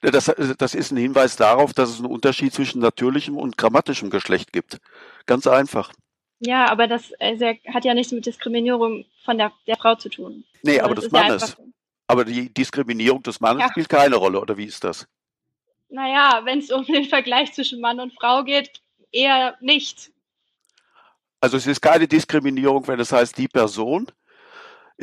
[0.00, 4.10] Das, das ist ein Hinweis darauf, dass es einen Unterschied Unterschied zwischen natürlichem und grammatischem
[4.10, 4.80] Geschlecht gibt.
[5.26, 5.92] Ganz einfach.
[6.40, 10.44] Ja, aber das also, hat ja nichts mit Diskriminierung von der, der Frau zu tun.
[10.62, 11.56] Nee, also, aber des Mannes.
[11.58, 11.64] Ja
[12.08, 13.70] aber die Diskriminierung des Mannes ja.
[13.70, 15.06] spielt keine Rolle, oder wie ist das?
[15.88, 18.82] Naja, wenn es um den Vergleich zwischen Mann und Frau geht,
[19.12, 20.10] eher nicht.
[21.40, 24.08] Also es ist keine Diskriminierung, wenn es heißt die Person,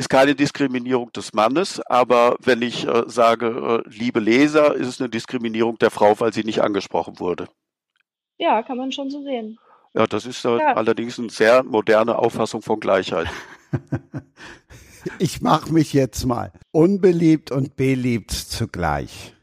[0.00, 4.98] ist keine Diskriminierung des Mannes, aber wenn ich äh, sage, äh, liebe Leser, ist es
[4.98, 7.48] eine Diskriminierung der Frau, weil sie nicht angesprochen wurde.
[8.38, 9.58] Ja, kann man schon so sehen.
[9.92, 10.72] Ja, das ist äh, ja.
[10.74, 13.26] allerdings eine sehr moderne Auffassung von Gleichheit.
[15.18, 19.34] ich mache mich jetzt mal unbeliebt und beliebt zugleich.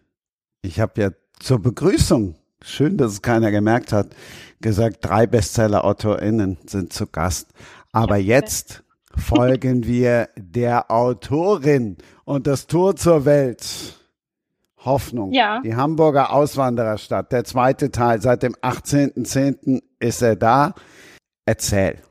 [0.64, 4.08] Ich habe ja zur Begrüßung, schön, dass es keiner gemerkt hat,
[4.60, 7.52] gesagt, drei Bestseller-AutorInnen sind zu Gast.
[7.92, 8.84] Aber jetzt
[9.18, 13.98] folgen wir der Autorin und das Tor zur Welt.
[14.86, 15.34] Hoffnung.
[15.34, 15.60] Ja.
[15.62, 17.32] Die Hamburger Auswandererstadt.
[17.32, 18.22] Der zweite Teil.
[18.22, 19.82] Seit dem 18.10.
[20.00, 20.74] ist er da.
[21.46, 22.02] Erzähl.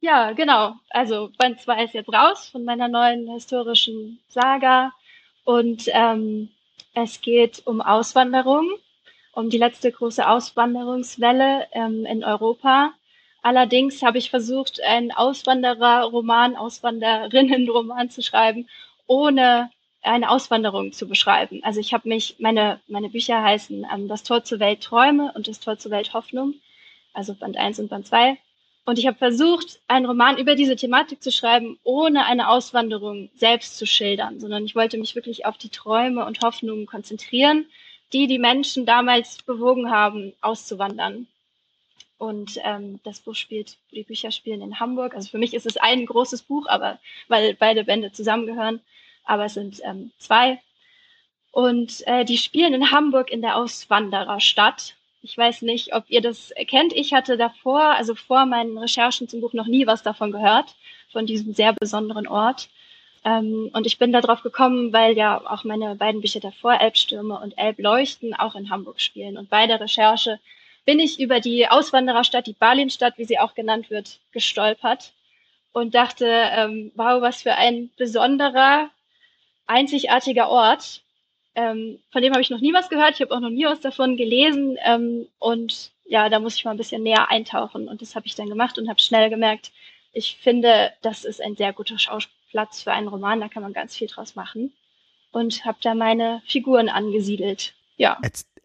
[0.00, 0.74] Ja, genau.
[0.90, 4.92] Also Band 2 ist jetzt raus von meiner neuen historischen Saga.
[5.44, 6.50] Und ähm,
[6.94, 8.68] es geht um Auswanderung,
[9.32, 12.92] um die letzte große Auswanderungswelle ähm, in Europa.
[13.44, 18.70] Allerdings habe ich versucht, einen Auswanderer-Roman, Auswanderinnen-Roman zu schreiben,
[19.06, 21.60] ohne eine Auswanderung zu beschreiben.
[21.62, 25.46] Also ich habe mich, meine, meine Bücher heißen ähm, Das Tor zur Welt Träume und
[25.46, 26.54] Das Tor zur Welt Hoffnung,
[27.12, 28.38] also Band 1 und Band 2.
[28.86, 33.76] Und ich habe versucht, einen Roman über diese Thematik zu schreiben, ohne eine Auswanderung selbst
[33.76, 37.66] zu schildern, sondern ich wollte mich wirklich auf die Träume und Hoffnungen konzentrieren,
[38.14, 41.26] die die Menschen damals bewogen haben, auszuwandern.
[42.24, 45.14] Und ähm, das Buch spielt, die Bücher spielen in Hamburg.
[45.14, 46.98] Also für mich ist es ein großes Buch, aber
[47.28, 48.80] weil beide Bände zusammengehören,
[49.24, 50.58] aber es sind ähm, zwei.
[51.52, 54.96] Und äh, die spielen in Hamburg in der Auswandererstadt.
[55.20, 56.94] Ich weiß nicht, ob ihr das kennt.
[56.94, 60.76] Ich hatte davor, also vor meinen Recherchen zum Buch, noch nie was davon gehört,
[61.12, 62.70] von diesem sehr besonderen Ort.
[63.22, 67.58] Ähm, und ich bin darauf gekommen, weil ja auch meine beiden Bücher davor, Elbstürme und
[67.58, 69.36] Elbleuchten, auch in Hamburg spielen.
[69.36, 70.40] Und bei der Recherche
[70.84, 75.12] bin ich über die Auswandererstadt, die Balinstadt, wie sie auch genannt wird, gestolpert
[75.72, 78.90] und dachte, ähm, wow, was für ein besonderer,
[79.66, 81.02] einzigartiger Ort.
[81.54, 83.14] Ähm, von dem habe ich noch nie was gehört.
[83.14, 84.76] Ich habe auch noch nie was davon gelesen.
[84.84, 87.88] Ähm, und ja, da muss ich mal ein bisschen näher eintauchen.
[87.88, 89.72] Und das habe ich dann gemacht und habe schnell gemerkt,
[90.12, 93.40] ich finde, das ist ein sehr guter Schauplatz für einen Roman.
[93.40, 94.72] Da kann man ganz viel draus machen.
[95.32, 97.74] Und habe da meine Figuren angesiedelt.
[97.96, 98.20] Ja.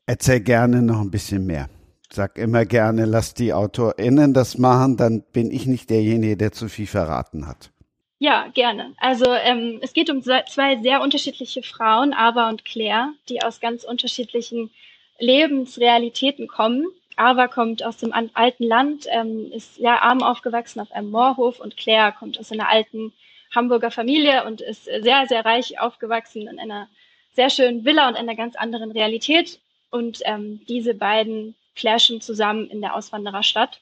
[0.05, 1.69] Erzähl gerne noch ein bisschen mehr
[2.11, 6.67] sag immer gerne, lass die AutorInnen das machen, dann bin ich nicht derjenige, der zu
[6.67, 7.71] viel verraten hat.
[8.17, 8.93] Ja, gerne.
[8.99, 13.85] Also ähm, es geht um zwei sehr unterschiedliche Frauen, Ava und Claire, die aus ganz
[13.85, 14.71] unterschiedlichen
[15.19, 16.85] Lebensrealitäten kommen.
[17.15, 21.77] Ava kommt aus dem alten Land, ähm, ist ja arm aufgewachsen auf einem Moorhof und
[21.77, 23.13] Claire kommt aus einer alten
[23.55, 26.87] Hamburger Familie und ist sehr, sehr reich aufgewachsen in einer
[27.33, 29.59] sehr schönen Villa und einer ganz anderen Realität.
[29.91, 33.79] Und ähm, diese beiden clashen zusammen in der Auswandererstadt.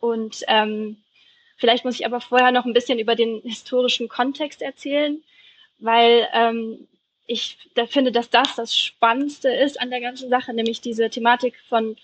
[0.00, 0.96] Und ähm,
[1.56, 5.22] vielleicht muss ich aber vorher noch ein bisschen über den historischen Kontext erzählen,
[5.78, 6.88] weil ähm,
[7.26, 11.54] ich da finde, dass das das Spannendste ist an der ganzen Sache, nämlich diese Thematik
[11.68, 11.96] von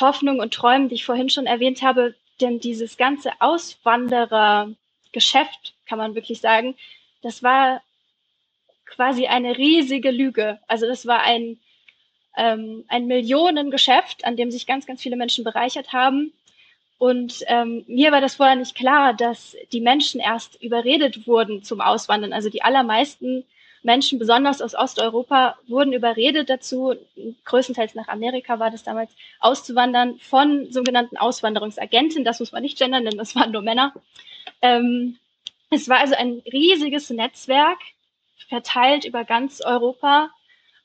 [0.00, 2.14] Hoffnung und Träumen, die ich vorhin schon erwähnt habe.
[2.40, 6.74] Denn dieses ganze Auswanderergeschäft, kann man wirklich sagen,
[7.22, 7.82] das war
[8.84, 10.58] quasi eine riesige Lüge.
[10.66, 11.58] Also das war ein
[12.36, 16.32] ähm, ein Millionengeschäft, an dem sich ganz, ganz viele Menschen bereichert haben.
[16.98, 21.80] Und ähm, mir war das vorher nicht klar, dass die Menschen erst überredet wurden zum
[21.80, 22.32] Auswandern.
[22.32, 23.44] Also die allermeisten
[23.82, 26.94] Menschen, besonders aus Osteuropa, wurden überredet dazu,
[27.44, 32.24] größtenteils nach Amerika war das damals, auszuwandern von sogenannten Auswanderungsagenten.
[32.24, 33.92] Das muss man nicht gendern, denn das waren nur Männer.
[34.62, 35.18] Ähm,
[35.70, 37.78] es war also ein riesiges Netzwerk,
[38.48, 40.30] verteilt über ganz Europa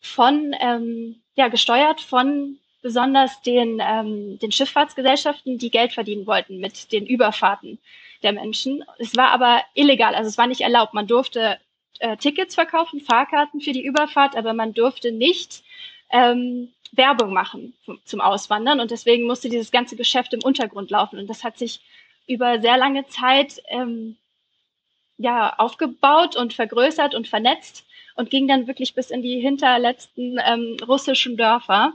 [0.02, 6.92] von ähm, ja, gesteuert von besonders den, ähm, den Schifffahrtsgesellschaften, die Geld verdienen wollten mit
[6.92, 7.80] den Überfahrten
[8.24, 8.84] der Menschen.
[8.98, 10.94] Es war aber illegal, also es war nicht erlaubt.
[10.94, 11.60] Man durfte
[12.00, 15.64] äh, Tickets verkaufen, Fahrkarten für die Überfahrt, aber man durfte nicht
[16.12, 21.28] ähm, Werbung machen zum Auswandern und deswegen musste dieses ganze Geschäft im Untergrund laufen und
[21.30, 21.80] das hat sich
[22.28, 24.18] über sehr lange Zeit ähm,
[25.18, 27.86] ja aufgebaut und vergrößert und vernetzt
[28.22, 31.92] und ging dann wirklich bis in die hinterletzten ähm, russischen Dörfer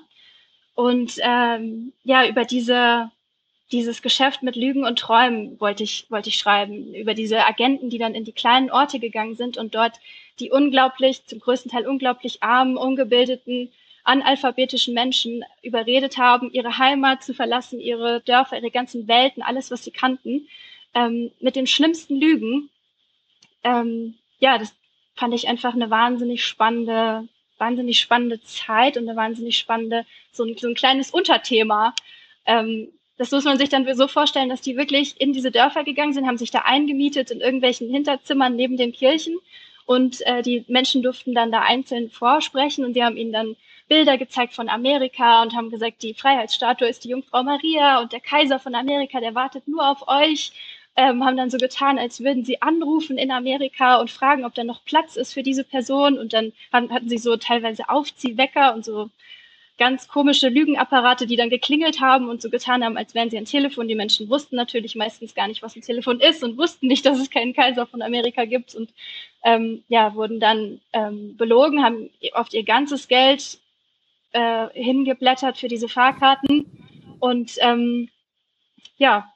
[0.74, 3.12] und ähm, ja über diese
[3.70, 7.98] dieses Geschäft mit Lügen und Träumen wollte ich, wollte ich schreiben, über diese Agenten, die
[7.98, 9.98] dann in die kleinen Orte gegangen sind und dort
[10.38, 13.72] die unglaublich, zum größten Teil unglaublich armen, ungebildeten,
[14.04, 19.82] analphabetischen Menschen überredet haben, ihre Heimat zu verlassen, ihre Dörfer, ihre ganzen Welten, alles, was
[19.82, 20.46] sie kannten,
[20.94, 22.70] ähm, mit den schlimmsten Lügen.
[23.64, 24.76] Ähm, ja, das
[25.16, 27.28] fand ich einfach eine wahnsinnig spannende,
[27.58, 31.94] wahnsinnig spannende Zeit und eine wahnsinnig spannende, so ein, so ein kleines Unterthema,
[32.44, 36.12] ähm, das muss man sich dann so vorstellen, dass die wirklich in diese Dörfer gegangen
[36.12, 39.38] sind, haben sich da eingemietet in irgendwelchen Hinterzimmern neben den Kirchen
[39.86, 43.56] und äh, die Menschen durften dann da einzeln vorsprechen und die haben ihnen dann
[43.88, 48.20] Bilder gezeigt von Amerika und haben gesagt, die Freiheitsstatue ist die Jungfrau Maria und der
[48.20, 50.52] Kaiser von Amerika, der wartet nur auf euch.
[50.96, 54.64] Ähm, haben dann so getan, als würden sie anrufen in Amerika und fragen, ob da
[54.64, 56.18] noch Platz ist für diese Person.
[56.18, 59.10] Und dann haben, hatten sie so teilweise Aufziehwecker und so
[59.78, 63.44] ganz komische Lügenapparate, die dann geklingelt haben und so getan haben, als wären sie ein
[63.44, 63.88] Telefon.
[63.88, 67.18] Die Menschen wussten natürlich meistens gar nicht, was ein Telefon ist und wussten nicht, dass
[67.18, 68.90] es keinen Kaiser von Amerika gibt und
[69.44, 73.58] ähm, ja, wurden dann ähm, belogen, haben oft ihr ganzes Geld
[74.32, 76.66] äh, hingeblättert für diese Fahrkarten
[77.20, 78.08] und ähm,
[78.96, 79.30] ja,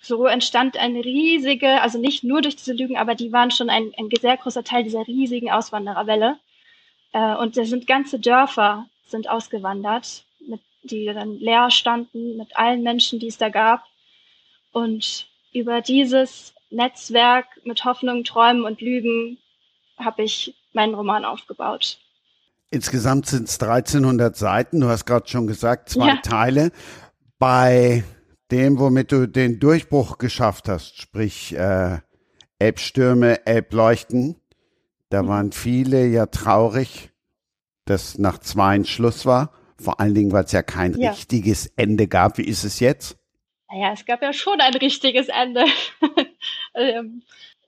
[0.00, 3.92] so entstand eine riesige, also nicht nur durch diese Lügen, aber die waren schon ein,
[3.98, 6.38] ein sehr großer Teil dieser riesigen Auswandererwelle.
[7.12, 12.82] Äh, und da sind ganze Dörfer sind ausgewandert, mit, die dann leer standen, mit allen
[12.82, 13.84] Menschen, die es da gab.
[14.72, 19.38] Und über dieses Netzwerk mit Hoffnung, Träumen und Lügen
[19.98, 21.98] habe ich meinen Roman aufgebaut.
[22.70, 24.80] Insgesamt sind es 1300 Seiten.
[24.80, 26.16] Du hast gerade schon gesagt, zwei ja.
[26.16, 26.70] Teile.
[27.38, 28.04] Bei
[28.50, 31.98] dem, womit du den Durchbruch geschafft hast, sprich äh,
[32.58, 34.36] Elbstürme, Elbleuchten,
[35.10, 35.28] da mhm.
[35.28, 37.10] waren viele ja traurig,
[37.84, 39.52] dass nach zwei Schluss war?
[39.80, 41.10] Vor allen Dingen, weil es ja kein ja.
[41.10, 42.38] richtiges Ende gab.
[42.38, 43.16] Wie ist es jetzt?
[43.70, 45.64] Naja, es gab ja schon ein richtiges Ende.
[46.74, 47.22] Ähm,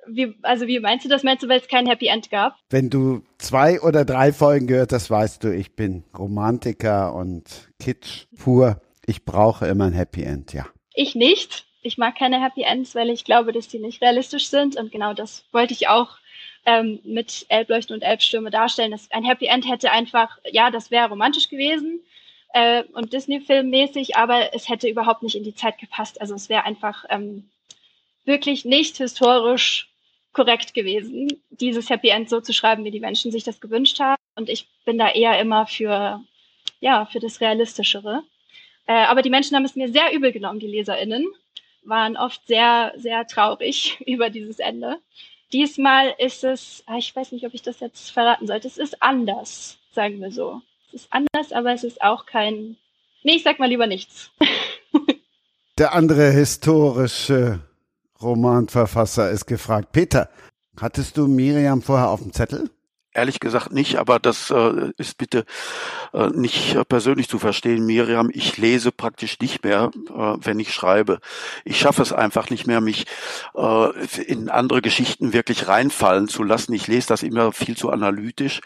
[0.07, 1.23] wie, also wie meinst du das?
[1.23, 2.57] Meinst du, weil es kein Happy End gab?
[2.69, 8.27] Wenn du zwei oder drei Folgen gehört hast, weißt du, ich bin Romantiker und Kitsch
[8.39, 8.81] pur.
[9.11, 10.69] Ich brauche immer ein Happy End, ja.
[10.95, 11.65] Ich nicht.
[11.83, 14.77] Ich mag keine Happy Ends, weil ich glaube, dass die nicht realistisch sind.
[14.77, 16.19] Und genau das wollte ich auch
[16.65, 18.93] ähm, mit Elbleuchten und Elbstürme darstellen.
[18.93, 21.99] Das, ein Happy End hätte einfach, ja, das wäre romantisch gewesen
[22.55, 26.21] äh, und Disney-Film-mäßig, aber es hätte überhaupt nicht in die Zeit gepasst.
[26.21, 27.51] Also es wäre einfach ähm,
[28.25, 29.89] wirklich nicht historisch
[30.33, 34.23] korrekt gewesen, dieses Happy End so zu schreiben, wie die Menschen sich das gewünscht haben.
[34.37, 36.23] Und ich bin da eher immer für,
[36.79, 38.23] ja, für das Realistischere.
[38.91, 41.25] Äh, aber die Menschen haben es mir sehr übel genommen, die LeserInnen,
[41.85, 44.97] waren oft sehr, sehr traurig über dieses Ende.
[45.53, 49.01] Diesmal ist es, ah, ich weiß nicht, ob ich das jetzt verraten sollte, es ist
[49.01, 50.61] anders, sagen wir so.
[50.89, 52.77] Es ist anders, aber es ist auch kein,
[53.23, 54.33] nee, ich sag mal lieber nichts.
[55.79, 57.61] Der andere historische
[58.21, 59.93] Romanverfasser ist gefragt.
[59.93, 60.31] Peter,
[60.81, 62.71] hattest du Miriam vorher auf dem Zettel?
[63.21, 65.45] Ehrlich gesagt nicht, aber das äh, ist bitte
[66.15, 68.31] äh, nicht äh, persönlich zu verstehen, Miriam.
[68.33, 71.21] Ich lese praktisch nicht mehr, äh, wenn ich schreibe.
[71.67, 73.05] Ich schaffe es einfach nicht mehr, mich
[73.55, 76.73] äh, in andere Geschichten wirklich reinfallen zu lassen.
[76.73, 78.63] Ich lese das immer viel zu analytisch.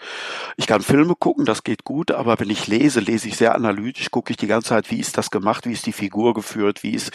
[0.56, 4.12] Ich kann Filme gucken, das geht gut, aber wenn ich lese, lese ich sehr analytisch,
[4.12, 6.94] gucke ich die ganze Zeit, wie ist das gemacht, wie ist die Figur geführt, wie
[6.94, 7.10] ist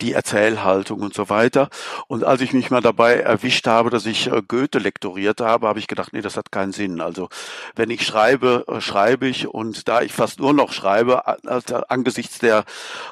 [0.00, 1.70] die Erzählhaltung und so weiter.
[2.06, 5.88] Und als ich mich mal dabei erwischt habe, dass ich Goethe lektoriert habe, habe ich
[5.88, 7.00] gedacht, nee, das hat keinen Sinn.
[7.00, 7.28] Also
[7.74, 12.38] wenn ich schreibe, äh, schreibe ich und da ich fast nur noch schreibe, also angesichts
[12.38, 12.64] der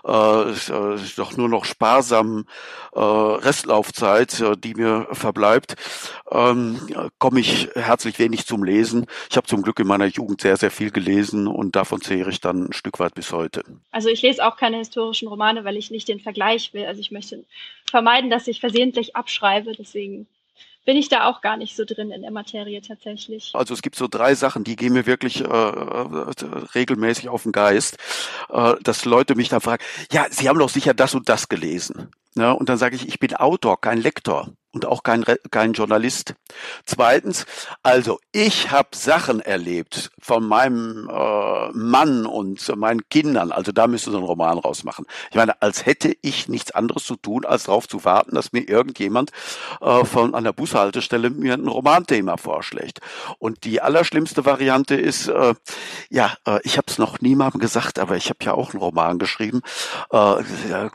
[0.07, 2.47] äh, äh, doch nur noch sparsamen
[2.95, 5.75] äh, Restlaufzeit, äh, die mir verbleibt,
[6.31, 6.79] ähm,
[7.19, 9.07] komme ich herzlich wenig zum Lesen.
[9.29, 12.41] Ich habe zum Glück in meiner Jugend sehr, sehr viel gelesen und davon zehre ich
[12.41, 13.65] dann ein Stück weit bis heute.
[13.91, 16.85] Also ich lese auch keine historischen Romane, weil ich nicht den Vergleich will.
[16.85, 17.45] Also ich möchte
[17.91, 19.73] vermeiden, dass ich versehentlich abschreibe.
[19.73, 20.27] Deswegen
[20.91, 23.53] bin ich da auch gar nicht so drin in der Materie tatsächlich.
[23.55, 26.33] Also es gibt so drei Sachen, die gehen mir wirklich äh, äh,
[26.75, 27.97] regelmäßig auf den Geist,
[28.49, 32.11] äh, dass Leute mich dann fragen, ja, Sie haben doch sicher das und das gelesen.
[32.37, 36.35] Ja, und dann sage ich, ich bin Autor, kein Lektor und auch kein, kein Journalist.
[36.85, 37.45] Zweitens,
[37.83, 44.13] also ich habe Sachen erlebt von meinem äh, Mann und meinen Kindern, also da müsste
[44.13, 45.07] so ein Roman rausmachen.
[45.31, 48.69] Ich meine, als hätte ich nichts anderes zu tun, als darauf zu warten, dass mir
[48.69, 49.33] irgendjemand
[49.81, 53.01] äh, von einer Bushaltestelle mir ein Romanthema vorschlägt.
[53.39, 55.55] Und die allerschlimmste Variante ist, äh,
[56.11, 59.19] ja, äh, ich habe es noch niemandem gesagt, aber ich habe ja auch einen Roman
[59.19, 59.63] geschrieben.
[60.11, 60.45] Äh,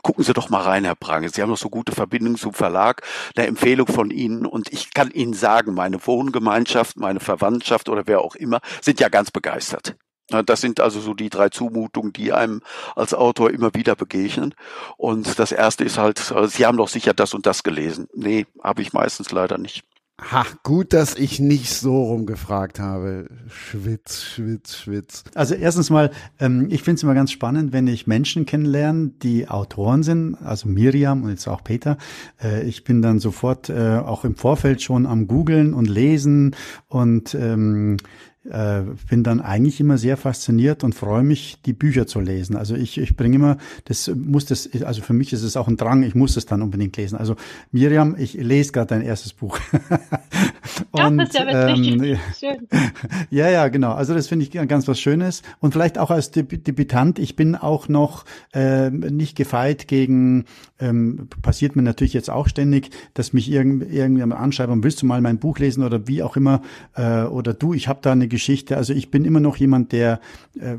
[0.02, 0.96] gucken Sie doch mal rein, Herr
[1.26, 1.34] Prange.
[1.34, 3.02] Sie haben doch so gute Verbindungen zum Verlag.
[3.34, 8.20] Da Empfehlung von Ihnen und ich kann Ihnen sagen, meine Wohngemeinschaft, meine Verwandtschaft oder wer
[8.20, 9.96] auch immer sind ja ganz begeistert.
[10.44, 12.60] Das sind also so die drei Zumutungen, die einem
[12.96, 14.54] als Autor immer wieder begegnen.
[14.96, 18.08] Und das erste ist halt, Sie haben doch sicher das und das gelesen.
[18.12, 19.84] Nee, habe ich meistens leider nicht.
[20.18, 23.28] Ha, gut, dass ich nicht so rumgefragt habe.
[23.48, 25.24] Schwitz, Schwitz, Schwitz.
[25.34, 26.10] Also erstens mal,
[26.40, 30.68] ähm, ich finde es immer ganz spannend, wenn ich Menschen kennenlerne, die Autoren sind, also
[30.68, 31.98] Miriam und jetzt auch Peter.
[32.42, 36.56] Äh, ich bin dann sofort äh, auch im Vorfeld schon am Googeln und Lesen
[36.88, 37.98] und ähm,
[38.50, 42.56] äh, bin dann eigentlich immer sehr fasziniert und freue mich, die Bücher zu lesen.
[42.56, 45.76] Also ich, ich bringe immer, das muss das, also für mich ist es auch ein
[45.76, 47.16] Drang, ich muss es dann unbedingt lesen.
[47.16, 47.36] Also
[47.72, 49.58] Miriam, ich lese gerade dein erstes Buch.
[50.90, 52.68] und, das ist ja ähm, schön.
[53.30, 53.92] Ja, ja, genau.
[53.92, 55.42] Also das finde ich ganz was Schönes.
[55.60, 60.44] Und vielleicht auch als Debütant, ich bin auch noch äh, nicht gefeit gegen,
[60.78, 65.20] ähm, passiert mir natürlich jetzt auch ständig, dass mich irgend, irgendjemand anschreibt, willst du mal
[65.20, 66.62] mein Buch lesen oder wie auch immer,
[66.94, 68.76] äh, oder du, ich habe da eine Geschichte.
[68.76, 70.20] Also ich bin immer noch jemand, der,
[70.60, 70.76] äh,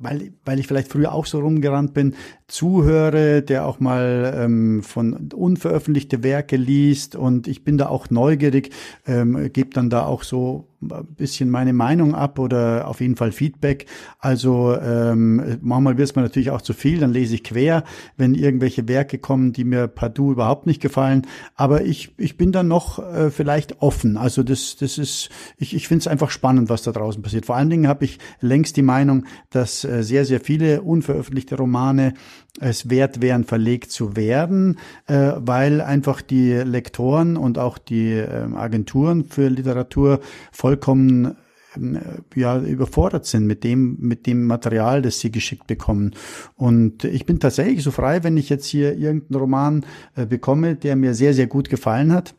[0.00, 2.14] weil, weil ich vielleicht früher auch so rumgerannt bin,
[2.48, 8.70] zuhöre, der auch mal ähm, von unveröffentlichte Werke liest und ich bin da auch neugierig,
[9.06, 13.32] ähm, gebe dann da auch so ein bisschen meine Meinung ab oder auf jeden Fall
[13.32, 13.86] Feedback.
[14.18, 17.84] Also ähm, manchmal wird es mir natürlich auch zu viel, dann lese ich quer,
[18.16, 21.26] wenn irgendwelche Werke kommen, die mir partout überhaupt nicht gefallen.
[21.54, 24.16] Aber ich, ich bin dann noch äh, vielleicht offen.
[24.16, 27.46] Also das, das ist, ich, ich finde es einfach spannend, was da draußen passiert.
[27.46, 32.14] Vor allen Dingen habe ich längst die Meinung, dass äh, sehr, sehr viele unveröffentlichte Romane
[32.60, 38.46] es wert wären, verlegt zu werden, äh, weil einfach die Lektoren und auch die äh,
[38.54, 40.20] Agenturen für Literatur
[40.66, 41.36] vollkommen
[41.76, 42.00] ähm,
[42.34, 46.14] ja überfordert sind mit dem mit dem Material, das sie geschickt bekommen.
[46.56, 49.86] Und ich bin tatsächlich so frei, wenn ich jetzt hier irgendeinen Roman
[50.16, 52.34] äh, bekomme, der mir sehr sehr gut gefallen hat,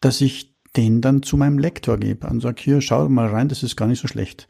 [0.00, 3.62] dass ich den dann zu meinem Lektor gebe und sage, hier, schau mal rein, das
[3.62, 4.48] ist gar nicht so schlecht.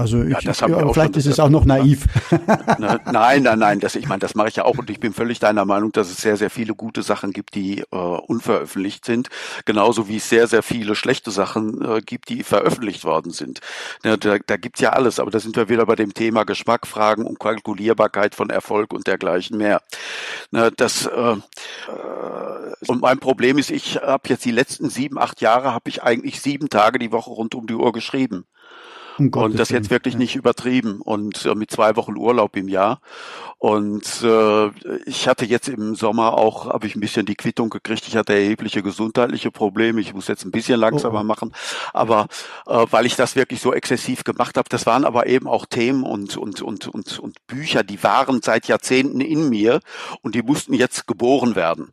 [0.00, 2.06] Also ich, ja, das haben ja, vielleicht ist es auch noch naiv.
[2.78, 5.40] nein, nein, nein, das, ich meine, das mache ich ja auch und ich bin völlig
[5.40, 9.28] deiner Meinung, dass es sehr, sehr viele gute Sachen gibt, die äh, unveröffentlicht sind,
[9.66, 13.60] genauso wie es sehr, sehr viele schlechte Sachen äh, gibt, die veröffentlicht worden sind.
[14.02, 17.26] Ja, da, da gibt's ja alles, aber da sind wir wieder bei dem Thema Geschmackfragen
[17.26, 19.82] und Kalkulierbarkeit von Erfolg und dergleichen mehr.
[20.50, 21.36] Na, das äh, äh
[22.86, 26.40] und mein Problem ist, ich habe jetzt die letzten sieben, acht Jahre habe ich eigentlich
[26.40, 28.46] sieben Tage die Woche rund um die Uhr geschrieben.
[29.20, 30.18] Um und das jetzt wirklich ja.
[30.18, 33.00] nicht übertrieben und äh, mit zwei Wochen Urlaub im Jahr.
[33.58, 34.70] Und äh,
[35.04, 38.08] ich hatte jetzt im Sommer auch, habe ich ein bisschen die Quittung gekriegt.
[38.08, 40.00] Ich hatte erhebliche gesundheitliche Probleme.
[40.00, 41.22] Ich muss jetzt ein bisschen langsamer oh.
[41.22, 41.24] oh.
[41.24, 41.52] machen,
[41.92, 42.28] aber
[42.66, 46.04] äh, weil ich das wirklich so exzessiv gemacht habe, das waren aber eben auch Themen
[46.04, 49.80] und und und und und Bücher, die waren seit Jahrzehnten in mir
[50.22, 51.92] und die mussten jetzt geboren werden.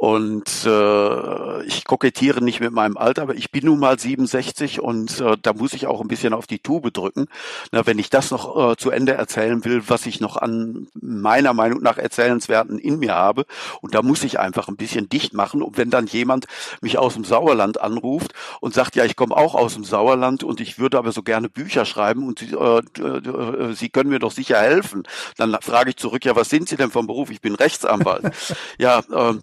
[0.00, 5.20] Und äh, ich kokettiere nicht mit meinem Alter, aber ich bin nun mal 67 und
[5.20, 7.26] äh, da muss ich auch ein bisschen auf die Tube drücken.
[7.72, 11.52] Na, wenn ich das noch äh, zu Ende erzählen will, was ich noch an meiner
[11.52, 13.44] Meinung nach erzählenswerten in mir habe.
[13.80, 15.62] Und da muss ich einfach ein bisschen dicht machen.
[15.62, 16.46] Und wenn dann jemand
[16.80, 20.60] mich aus dem Sauerland anruft und sagt, ja, ich komme auch aus dem Sauerland und
[20.60, 24.30] ich würde aber so gerne Bücher schreiben und Sie, äh, äh, Sie können mir doch
[24.30, 25.02] sicher helfen,
[25.38, 27.32] dann frage ich zurück, ja, was sind Sie denn vom Beruf?
[27.32, 28.32] Ich bin Rechtsanwalt.
[28.78, 29.34] ja, äh,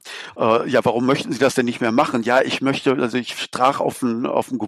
[0.45, 2.23] äh, ja, warum möchten Sie das denn nicht mehr machen?
[2.23, 4.59] Ja, ich möchte, also ich trage auf den, auf den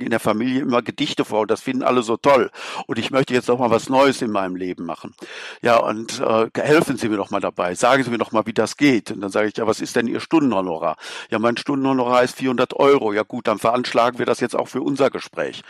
[0.00, 2.50] in der Familie immer Gedichte vor und das finden alle so toll.
[2.86, 5.14] Und ich möchte jetzt auch mal was Neues in meinem Leben machen.
[5.60, 7.74] Ja, und äh, helfen Sie mir doch mal dabei.
[7.74, 9.10] Sagen Sie mir doch mal, wie das geht.
[9.10, 10.96] Und dann sage ich, ja, was ist denn Ihr Stundenhonorar?
[11.30, 13.12] Ja, mein Stundenhonorar ist 400 Euro.
[13.12, 15.62] Ja gut, dann veranschlagen wir das jetzt auch für unser Gespräch.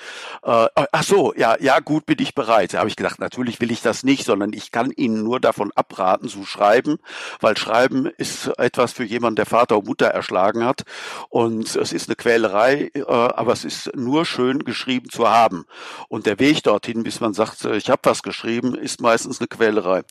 [0.42, 2.74] Äh, ach so, ja, ja, gut, bin ich bereit.
[2.74, 5.72] Da habe ich gedacht, natürlich will ich das nicht, sondern ich kann Ihnen nur davon
[5.74, 6.98] abraten zu schreiben,
[7.40, 10.82] weil Schreiben ist etwas für jemanden, der Vater und Mutter erschlagen hat.
[11.28, 15.64] Und es ist eine Quälerei, äh, aber es ist nur schön geschrieben zu haben.
[16.08, 19.48] Und der Weg dorthin, bis man sagt, äh, ich habe was geschrieben, ist meistens eine
[19.48, 20.02] Quälerei.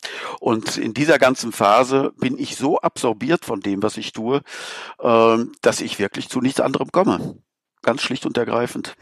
[0.41, 4.41] Und in dieser ganzen Phase bin ich so absorbiert von dem, was ich tue,
[4.99, 7.37] äh, dass ich wirklich zu nichts anderem komme.
[7.83, 8.95] Ganz schlicht und ergreifend.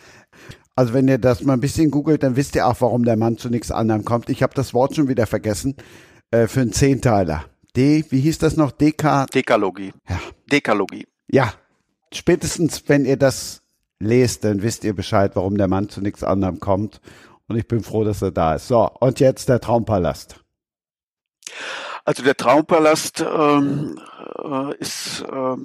[0.75, 3.37] Also wenn ihr das mal ein bisschen googelt, dann wisst ihr auch, warum der Mann
[3.37, 4.29] zu nichts anderem kommt.
[4.29, 5.75] Ich habe das Wort schon wieder vergessen.
[6.29, 7.45] Äh, für einen Zehnteiler
[7.79, 8.71] D, wie hieß das noch?
[8.71, 9.27] DK?
[9.33, 9.93] Dekalogie.
[10.09, 10.19] Ja.
[10.51, 11.07] Dekalogie.
[11.29, 11.53] Ja.
[12.13, 13.61] Spätestens, wenn ihr das
[13.99, 16.99] lest, dann wisst ihr Bescheid, warum der Mann zu nichts anderem kommt.
[17.47, 18.67] Und ich bin froh, dass er da ist.
[18.67, 20.43] So, und jetzt der Traumpalast.
[22.03, 23.97] Also der Traumpalast ähm,
[24.43, 25.55] äh, ist äh,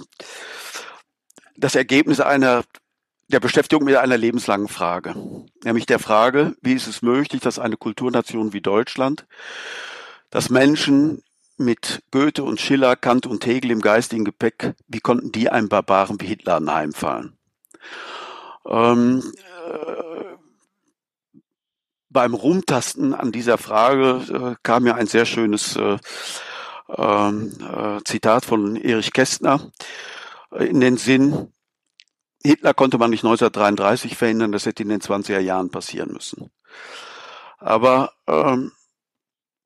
[1.56, 2.62] das Ergebnis einer
[3.26, 5.16] der Beschäftigung mit einer lebenslangen Frage,
[5.64, 9.26] nämlich der Frage, wie ist es möglich, dass eine Kulturnation wie Deutschland,
[10.30, 11.24] dass Menschen
[11.56, 16.20] mit Goethe und Schiller, Kant und Hegel im geistigen Gepäck, wie konnten die einem Barbaren
[16.20, 17.36] wie Hitler anheimfallen?
[18.66, 19.22] Ähm,
[19.66, 20.24] äh,
[22.08, 25.98] beim Rumtasten an dieser Frage äh, kam mir ein sehr schönes äh,
[26.96, 29.70] ähm, äh, Zitat von Erich Kästner
[30.58, 31.52] in den Sinn,
[32.46, 36.50] Hitler konnte man nicht 1933 verhindern, das hätte in den 20er Jahren passieren müssen.
[37.58, 38.72] Aber ähm,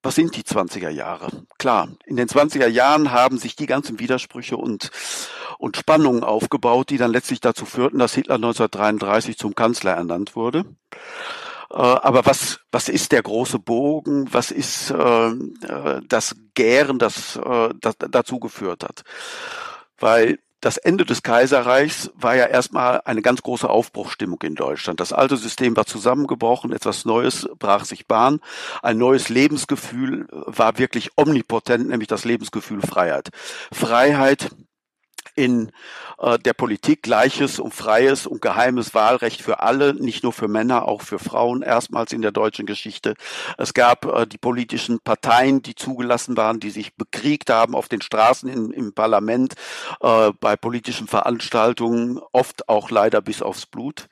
[0.09, 1.29] was sind die 20er Jahre?
[1.59, 4.91] Klar, in den 20er Jahren haben sich die ganzen Widersprüche und,
[5.59, 10.65] und Spannungen aufgebaut, die dann letztlich dazu führten, dass Hitler 1933 zum Kanzler ernannt wurde.
[11.71, 14.33] Äh, aber was, was ist der große Bogen?
[14.33, 19.03] Was ist äh, äh das Gären, das, äh, das dazu geführt hat?
[19.99, 25.01] Weil das Ende des Kaiserreichs war ja erstmal eine ganz große Aufbruchstimmung in Deutschland.
[25.01, 28.41] Das alte System war zusammengebrochen, etwas Neues brach sich Bahn,
[28.83, 33.29] ein neues Lebensgefühl war wirklich omnipotent, nämlich das Lebensgefühl Freiheit.
[33.73, 34.51] Freiheit
[35.39, 35.71] in
[36.19, 40.89] äh, der Politik gleiches und freies und geheimes Wahlrecht für alle, nicht nur für Männer,
[40.89, 43.15] auch für Frauen, erstmals in der deutschen Geschichte.
[43.57, 48.03] Es gab äh, die politischen Parteien, die zugelassen waren, die sich bekriegt haben auf den
[48.03, 49.55] Straßen in, im Parlament,
[50.01, 54.09] äh, bei politischen Veranstaltungen, oft auch leider bis aufs Blut.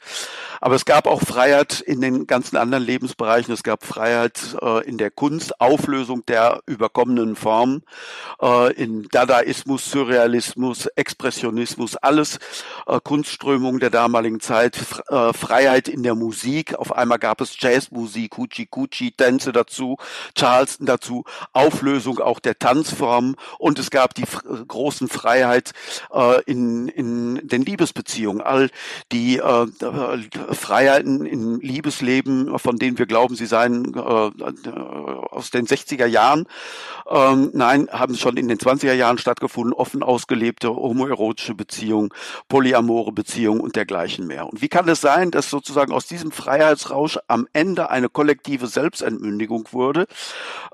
[0.61, 3.53] Aber es gab auch Freiheit in den ganzen anderen Lebensbereichen.
[3.53, 7.83] Es gab Freiheit äh, in der Kunst, Auflösung der überkommenen Formen,
[8.41, 10.87] äh, in Dadaismus, Surrealismus,
[11.17, 12.39] Expressionismus, alles
[12.87, 14.79] äh, Kunstströmungen der damaligen Zeit,
[15.09, 16.75] äh, Freiheit in der Musik.
[16.75, 19.97] Auf einmal gab es Jazzmusik, Huchi Kuchi, Tänze dazu,
[20.35, 21.25] Charleston dazu,
[21.55, 24.25] Auflösung auch der Tanzformen und es gab die
[24.69, 25.73] großen Freiheit
[26.13, 28.69] äh, in, in den Liebesbeziehungen, all
[29.11, 29.67] die äh,
[30.53, 36.47] Freiheiten im Liebesleben, von denen wir glauben, sie seien äh, aus den 60er Jahren.
[37.09, 42.11] Ähm, nein, haben schon in den 20er Jahren stattgefunden, offen ausgelebte homo homoerotische Beziehungen,
[42.49, 44.47] polyamore Beziehungen und dergleichen mehr.
[44.47, 49.69] Und wie kann es sein, dass sozusagen aus diesem Freiheitsrausch am Ende eine kollektive Selbstentmündigung
[49.73, 50.07] wurde,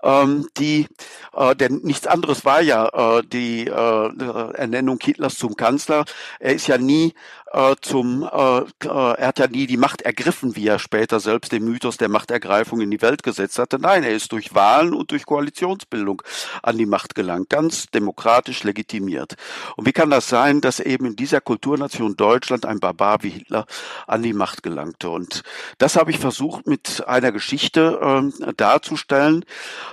[0.02, 0.86] ähm, die,
[1.34, 6.04] äh, denn nichts anderes war ja äh, die äh, Ernennung Hitlers zum Kanzler.
[6.38, 7.14] Er ist ja nie
[7.52, 11.52] äh, zum, äh, äh, er hat ja nie die Macht ergriffen, wie er später selbst
[11.52, 13.78] den Mythos der Machtergreifung in die Welt gesetzt hatte.
[13.78, 16.22] Nein, er ist durch Wahlen und durch Koalitionsbildung
[16.62, 19.34] an die Macht gelangt, ganz demokratisch legitimiert.
[19.76, 23.66] Und wie kann das sein, dass eben in dieser Kulturnation Deutschland ein Barbar wie Hitler
[24.06, 25.10] an die Macht gelangte?
[25.10, 25.42] Und
[25.78, 29.44] das habe ich versucht mit einer Geschichte äh, darzustellen,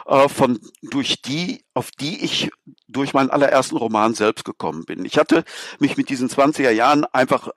[0.08, 2.52] äh, von durch die auf die ich
[2.90, 5.06] durch meinen allerersten Roman selbst gekommen bin.
[5.06, 5.46] Ich hatte
[5.80, 7.49] mich mit diesen 20er Jahren einfach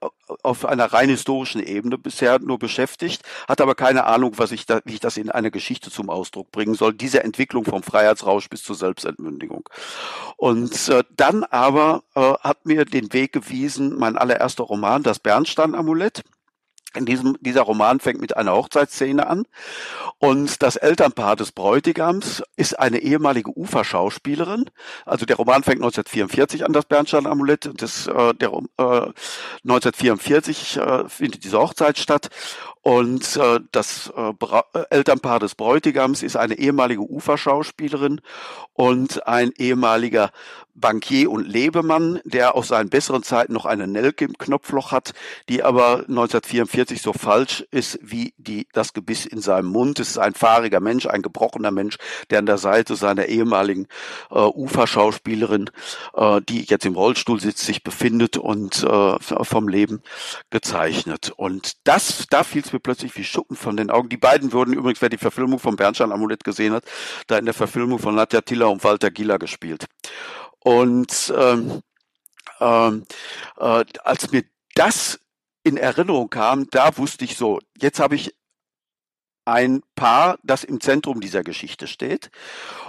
[0.43, 4.81] auf einer rein historischen Ebene bisher nur beschäftigt, hatte aber keine Ahnung, was ich da,
[4.85, 6.93] wie ich das in einer Geschichte zum Ausdruck bringen soll.
[6.93, 9.69] Diese Entwicklung vom Freiheitsrausch bis zur Selbstentmündigung.
[10.37, 16.23] Und äh, dann aber äh, hat mir den Weg gewiesen mein allererster Roman, das Bernstein-Amulett
[16.95, 19.45] in diesem, dieser Roman fängt mit einer Hochzeitsszene an
[20.19, 24.69] und das Elternpaar des Bräutigams ist eine ehemalige Uferschauspielerin.
[25.05, 27.65] Also der Roman fängt 1944 an, das Bernstein-Amulett.
[27.65, 29.13] Äh, äh,
[29.63, 32.29] 1944 äh, findet diese Hochzeit statt
[32.83, 38.19] und äh, das äh, äh, Elternpaar des Bräutigams ist eine ehemalige Uferschauspielerin
[38.73, 40.31] und ein ehemaliger
[40.75, 45.13] Bankier und Lebemann, der aus seinen besseren Zeiten noch eine Nelke im Knopfloch hat,
[45.47, 49.99] die aber 1944 so falsch ist wie die, das Gebiss in seinem Mund.
[49.99, 51.97] Es ist ein fahriger Mensch, ein gebrochener Mensch,
[52.31, 53.87] der an der Seite seiner ehemaligen
[54.31, 55.69] äh, Uferschauspielerin,
[56.15, 60.01] äh, die jetzt im Rollstuhl sitzt, sich befindet und äh, vom Leben
[60.49, 61.31] gezeichnet.
[61.35, 64.09] Und das, da fiel mir plötzlich wie Schuppen von den Augen.
[64.09, 66.83] Die beiden wurden übrigens, wer die Verfilmung von Bernstein Amulett gesehen hat,
[67.27, 69.85] da in der Verfilmung von Nadja Tiller und Walter Gieler gespielt.
[70.59, 71.81] Und ähm,
[72.59, 73.05] ähm,
[73.57, 74.43] äh, als mir
[74.75, 75.19] das
[75.63, 78.35] in Erinnerung kam, da wusste ich so, jetzt habe ich
[79.45, 82.29] ein Paar, das im Zentrum dieser Geschichte steht.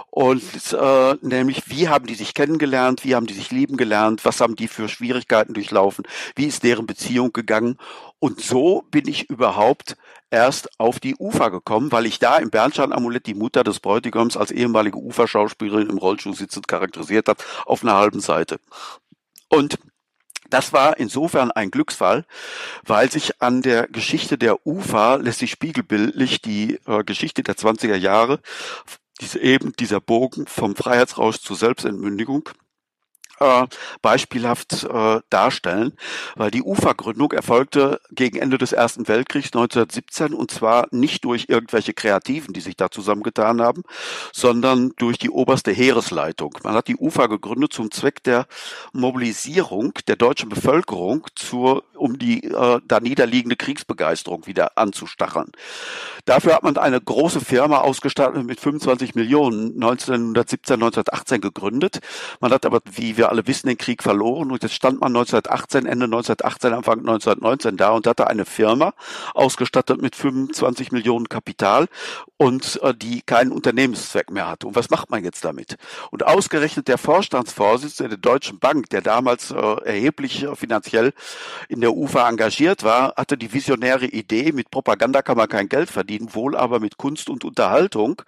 [0.09, 4.39] Und äh, nämlich, wie haben die sich kennengelernt, wie haben die sich lieben gelernt, was
[4.39, 6.05] haben die für Schwierigkeiten durchlaufen,
[6.35, 7.77] wie ist deren Beziehung gegangen.
[8.19, 9.97] Und so bin ich überhaupt
[10.29, 14.51] erst auf die Ufer gekommen, weil ich da im Bernstein-Amulett die Mutter des Bräutigams als
[14.51, 18.59] ehemalige Uferschauspielerin im Rollstuhl sitzend charakterisiert hat, auf einer halben Seite.
[19.49, 19.77] Und
[20.55, 22.23] das war insofern ein Glücksfall,
[22.85, 27.97] weil sich an der Geschichte der UFA lässt sich spiegelbildlich die äh, Geschichte der 20er
[27.97, 28.39] Jahre,
[29.19, 32.47] diese, eben dieser Bogen vom Freiheitsrausch zur Selbstentmündigung,
[33.39, 33.65] äh,
[34.01, 35.93] beispielhaft äh, darstellen,
[36.35, 41.93] weil die Ufergründung erfolgte gegen Ende des Ersten Weltkriegs 1917 und zwar nicht durch irgendwelche
[41.93, 43.83] Kreativen, die sich da zusammengetan haben,
[44.33, 46.57] sondern durch die oberste Heeresleitung.
[46.63, 48.47] Man hat die Ufer gegründet zum Zweck der
[48.93, 55.51] Mobilisierung der deutschen Bevölkerung zur, um die äh, da niederliegende Kriegsbegeisterung wieder anzustacheln.
[56.25, 61.99] Dafür hat man eine große Firma ausgestattet mit 25 Millionen 1917, 1918 gegründet.
[62.39, 65.15] Man hat aber, wie wir wir alle wissen, den Krieg verloren und jetzt stand man
[65.15, 68.93] 1918, Ende 1918, Anfang 1919 da und hatte eine Firma
[69.33, 71.87] ausgestattet mit 25 Millionen Kapital
[72.37, 74.67] und äh, die keinen Unternehmenszweck mehr hatte.
[74.67, 75.77] Und was macht man jetzt damit?
[76.11, 81.13] Und ausgerechnet der Vorstandsvorsitzende der Deutschen Bank, der damals äh, erheblich äh, finanziell
[81.67, 85.89] in der UFA engagiert war, hatte die visionäre Idee, mit Propaganda kann man kein Geld
[85.89, 88.21] verdienen, wohl aber mit Kunst und Unterhaltung.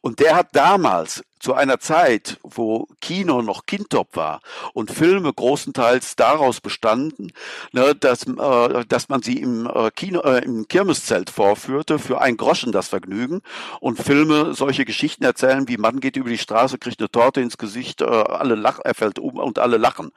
[0.00, 4.40] Und der hat damals zu einer Zeit, wo Kino noch Kindtop war
[4.74, 7.32] und Filme großenteils daraus bestanden,
[7.72, 12.36] ne, dass, äh, dass man sie im äh, Kino, äh, im Kirmeszelt vorführte für ein
[12.36, 13.42] Groschen das Vergnügen
[13.80, 17.58] und Filme solche Geschichten erzählen, wie Mann geht über die Straße, kriegt eine Torte ins
[17.58, 20.10] Gesicht, äh, alle lachen, er fällt um und alle lachen.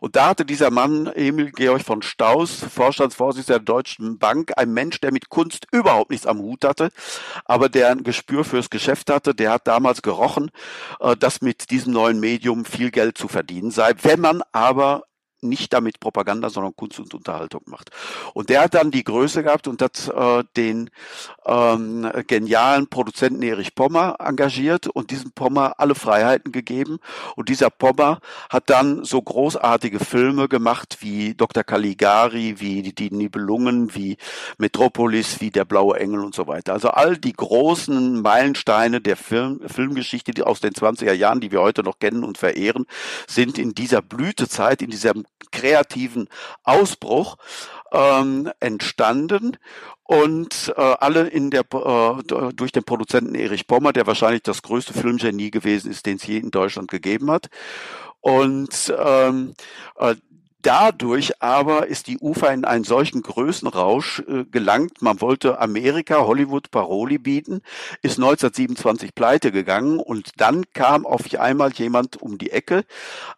[0.00, 5.00] Und da hatte dieser Mann, Emil Georg von Staus, Vorstandsvorsitzender der Deutschen Bank, ein Mensch,
[5.00, 6.90] der mit Kunst überhaupt nichts am Hut hatte,
[7.44, 10.50] aber der ein Gespür fürs Geschäft hatte, der hat damals gerochen,
[11.18, 13.92] dass mit diesem neuen Medium viel Geld zu verdienen sei.
[14.02, 15.04] Wenn man aber
[15.42, 17.90] nicht damit Propaganda, sondern Kunst und Unterhaltung macht.
[18.34, 20.90] Und der hat dann die Größe gehabt und hat äh, den
[21.46, 26.98] ähm, genialen Produzenten Erich Pommer engagiert und diesem Pommer alle Freiheiten gegeben.
[27.36, 31.64] Und dieser Pommer hat dann so großartige Filme gemacht wie Dr.
[31.64, 34.16] Caligari, wie Die Nibelungen, wie
[34.58, 36.72] Metropolis, wie Der blaue Engel und so weiter.
[36.72, 41.60] Also all die großen Meilensteine der Film, Filmgeschichte die aus den 20er Jahren, die wir
[41.60, 42.86] heute noch kennen und verehren,
[43.26, 46.28] sind in dieser Blütezeit, in diesem kreativen
[46.62, 47.36] Ausbruch
[47.92, 49.56] ähm, entstanden
[50.04, 54.92] und äh, alle in der äh, durch den Produzenten Erich Pommer, der wahrscheinlich das größte
[54.92, 57.48] Filmgenie gewesen ist, den es je in Deutschland gegeben hat.
[58.20, 59.54] Und ähm,
[59.96, 60.14] äh,
[60.62, 65.00] Dadurch aber ist die UFA in einen solchen Größenrausch äh, gelangt.
[65.00, 67.62] Man wollte Amerika, Hollywood Paroli bieten,
[68.02, 72.84] ist 1927 pleite gegangen und dann kam auf einmal jemand um die Ecke,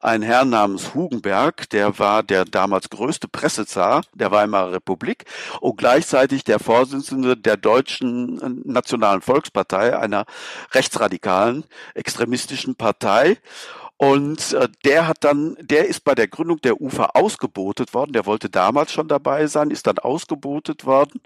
[0.01, 5.25] ein Herr namens Hugenberg, der war der damals größte Pressezar der Weimarer Republik
[5.61, 10.25] und gleichzeitig der Vorsitzende der deutschen äh, Nationalen Volkspartei, einer
[10.73, 13.39] rechtsradikalen, extremistischen Partei.
[14.03, 18.13] Und äh, der hat dann, der ist bei der Gründung der UFA ausgebotet worden.
[18.13, 21.21] Der wollte damals schon dabei sein, ist dann ausgebotet worden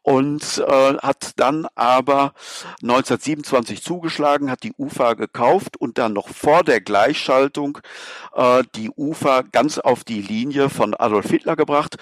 [0.00, 2.32] und äh, hat dann aber
[2.80, 7.76] 1927 zugeschlagen, hat die UFA gekauft und dann noch vor der Gleichschaltung
[8.34, 11.96] äh, die UFA ganz auf die Linie von Adolf Hitler gebracht.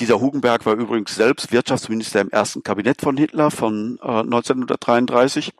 [0.00, 5.52] Dieser Hugenberg war übrigens selbst Wirtschaftsminister im ersten Kabinett von Hitler von äh, 1933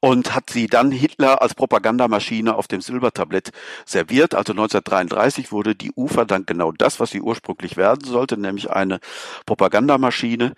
[0.00, 3.52] und hat sie dann Hitler als Propagandamaschine auf dem Silbertablett
[3.84, 4.34] serviert.
[4.34, 9.00] Also 1933 wurde die UFA dann genau das, was sie ursprünglich werden sollte, nämlich eine
[9.46, 10.52] Propagandamaschine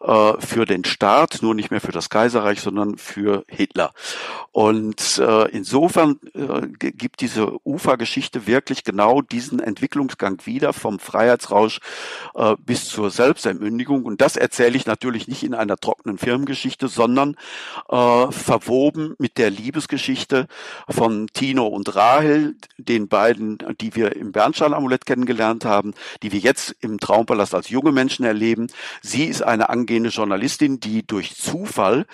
[0.00, 3.92] äh, für den Staat, nur nicht mehr für das Kaiserreich, sondern für Hitler.
[4.52, 11.80] Und äh, insofern äh, gibt diese UFA-Geschichte wirklich genau diesen Entwicklungsgang wieder vom Freiheitsrausch
[12.34, 14.04] äh, bis zur Selbstentmündigung.
[14.04, 17.36] Und das erzähle ich natürlich nicht in einer trockenen Firmengeschichte, sondern
[17.88, 18.83] äh, verwoben
[19.18, 20.46] mit der Liebesgeschichte
[20.88, 26.74] von Tino und Rahel, den beiden, die wir im Bernstein-Amulett kennengelernt haben, die wir jetzt
[26.80, 28.66] im Traumpalast als junge Menschen erleben.
[29.02, 32.06] Sie ist eine angehende Journalistin, die durch Zufall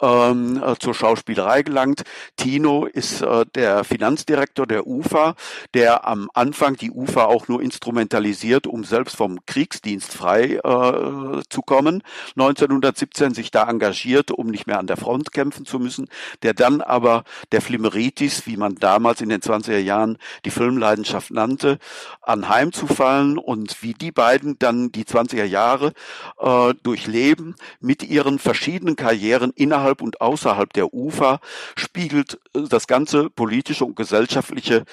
[0.00, 2.02] ähm, äh, zur Schauspielerei gelangt.
[2.36, 5.34] Tino ist äh, der Finanzdirektor der UFA,
[5.74, 11.62] der am Anfang die UFA auch nur instrumentalisiert, um selbst vom Kriegsdienst frei äh, zu
[11.62, 12.02] kommen.
[12.36, 16.08] 1917 sich da engagiert, um nicht mehr an der Front kämpfen zu müssen.
[16.42, 21.78] Der dann aber der Flimmeritis, wie man damals in den 20er Jahren die Filmleidenschaft nannte,
[22.22, 25.92] anheimzufallen und wie die beiden dann die 20er Jahre
[26.38, 31.40] äh, durchleben mit ihren verschiedenen Karrieren innerhalb und außerhalb der UFA,
[31.76, 34.84] spiegelt äh, das ganze politische und gesellschaftliche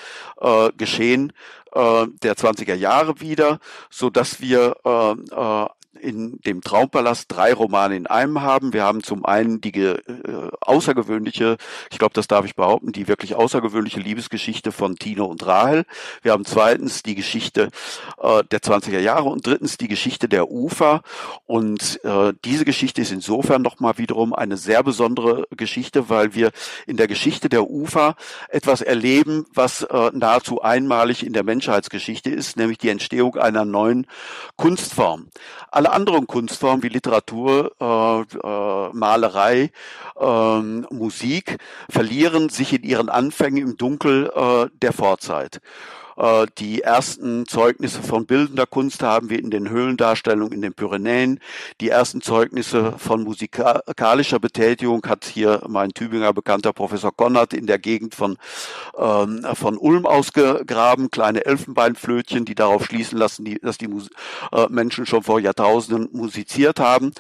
[0.41, 1.33] äh, Geschehen
[1.73, 3.59] äh, der 20er Jahre wieder,
[3.89, 5.67] so dass wir äh, äh,
[5.99, 8.73] in dem Traumpalast drei Romane in einem haben.
[8.73, 9.99] Wir haben zum einen die äh,
[10.61, 11.57] außergewöhnliche,
[11.91, 15.85] ich glaube, das darf ich behaupten, die wirklich außergewöhnliche Liebesgeschichte von Tino und Rahel.
[16.21, 17.69] Wir haben zweitens die Geschichte
[18.21, 21.01] äh, der 20er Jahre und drittens die Geschichte der Ufer.
[21.45, 26.51] Und äh, diese Geschichte ist insofern nochmal wiederum eine sehr besondere Geschichte, weil wir
[26.87, 28.15] in der Geschichte der Ufer
[28.49, 34.07] etwas erleben, was äh, nahezu einmalig in der Menschheitsgeschichte ist, nämlich die Entstehung einer neuen
[34.57, 35.27] Kunstform.
[35.91, 39.71] Anderen Kunstformen wie Literatur, äh, äh, Malerei,
[40.19, 41.57] äh, Musik
[41.89, 45.59] verlieren sich in ihren Anfängen im Dunkel äh, der Vorzeit.
[46.17, 51.39] Äh, die ersten Zeugnisse von bildender Kunst haben wir in den Höhlendarstellungen in den Pyrenäen.
[51.81, 57.79] Die ersten Zeugnisse von musikalischer Betätigung hat hier mein Tübinger bekannter Professor Konrad in der
[57.79, 58.37] Gegend von,
[58.97, 61.11] ähm, von Ulm ausgegraben.
[61.11, 64.09] Kleine Elfenbeinflötchen, die darauf schließen lassen, die, dass die Mus
[64.51, 67.11] äh, Menschen schon vor Jahrtausenden musiziert haben.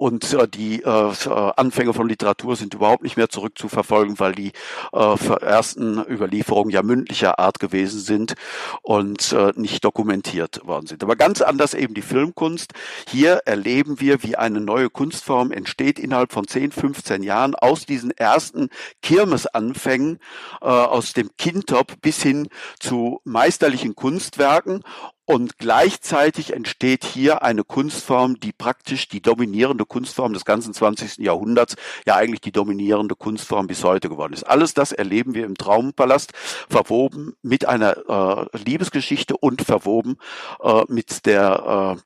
[0.00, 1.12] Und äh, die äh,
[1.56, 4.52] Anfänge von Literatur sind überhaupt nicht mehr zurückzuverfolgen, weil die
[4.94, 8.32] äh, ersten Überlieferungen ja mündlicher Art gewesen sind
[8.80, 11.02] und äh, nicht dokumentiert worden sind.
[11.02, 12.72] Aber ganz anders eben die Filmkunst.
[13.10, 18.10] Hier erleben wir, wie eine neue Kunstform entsteht innerhalb von 10, 15 Jahren aus diesen
[18.10, 18.70] ersten
[19.02, 20.18] Kirmesanfängen,
[20.62, 22.48] äh, aus dem Kindtop bis hin
[22.78, 24.82] zu meisterlichen Kunstwerken
[25.30, 31.18] und gleichzeitig entsteht hier eine Kunstform, die praktisch die dominierende Kunstform des ganzen 20.
[31.18, 34.42] Jahrhunderts, ja eigentlich die dominierende Kunstform bis heute geworden ist.
[34.42, 36.32] Alles das erleben wir im Traumpalast,
[36.68, 40.16] verwoben mit einer äh, Liebesgeschichte und verwoben
[40.64, 41.96] äh, mit der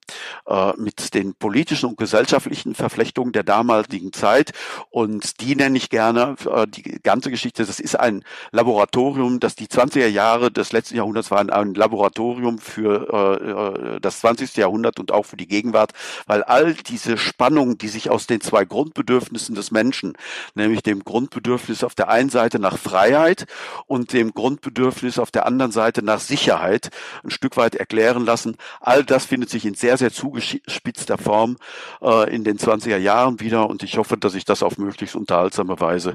[0.46, 4.52] äh, äh, mit den politischen und gesellschaftlichen Verflechtungen der damaligen Zeit.
[4.90, 7.64] Und die nenne ich gerne äh, die ganze Geschichte.
[7.64, 8.22] Das ist ein
[8.52, 14.56] Laboratorium, das die 20er Jahre des letzten Jahrhunderts waren ein Laboratorium für äh, das 20.
[14.56, 15.92] Jahrhundert und auch für die Gegenwart,
[16.26, 20.14] weil all diese Spannungen, die sich aus den zwei Grundbedürfnissen des Menschen,
[20.54, 23.46] nämlich dem Grundbedürfnis auf der einen Seite nach Freiheit
[23.86, 26.90] und dem Grundbedürfnis auf der anderen Seite nach Sicherheit
[27.22, 31.56] ein Stück weit erklären lassen, all das findet sich in sehr, sehr zugespitzter Form
[32.02, 35.78] äh, in den 20er Jahren wieder und ich hoffe, dass ich das auf möglichst unterhaltsame
[35.80, 36.14] Weise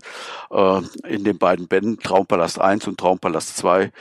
[0.52, 3.92] äh, in den beiden Bänden Traumpalast 1 und Traumpalast 2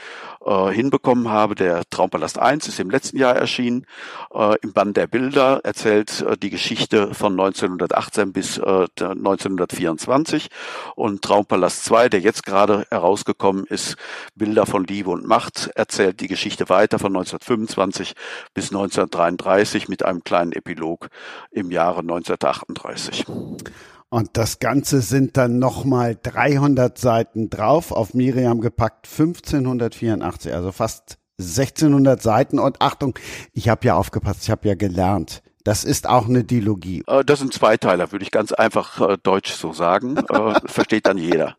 [0.45, 1.55] äh, hinbekommen habe.
[1.55, 3.85] Der Traumpalast 1 ist im letzten Jahr erschienen.
[4.33, 10.49] Äh, Im Band der Bilder erzählt äh, die Geschichte von 1918 bis äh, 1924.
[10.95, 13.95] Und Traumpalast 2, der jetzt gerade herausgekommen ist,
[14.35, 18.15] Bilder von Liebe und Macht, erzählt die Geschichte weiter von 1925
[18.53, 21.09] bis 1933 mit einem kleinen Epilog
[21.51, 23.25] im Jahre 1938.
[24.09, 31.19] Und das Ganze sind dann nochmal 300 Seiten drauf, auf Miriam gepackt 1584, also fast
[31.39, 32.59] 1600 Seiten.
[32.59, 33.17] Und Achtung,
[33.53, 35.41] ich habe ja aufgepasst, ich habe ja gelernt.
[35.65, 37.03] Das ist auch eine Dilogie.
[37.05, 40.17] Äh, das sind Zweiteiler, würde ich ganz einfach äh, deutsch so sagen.
[40.17, 41.55] Äh, versteht dann jeder.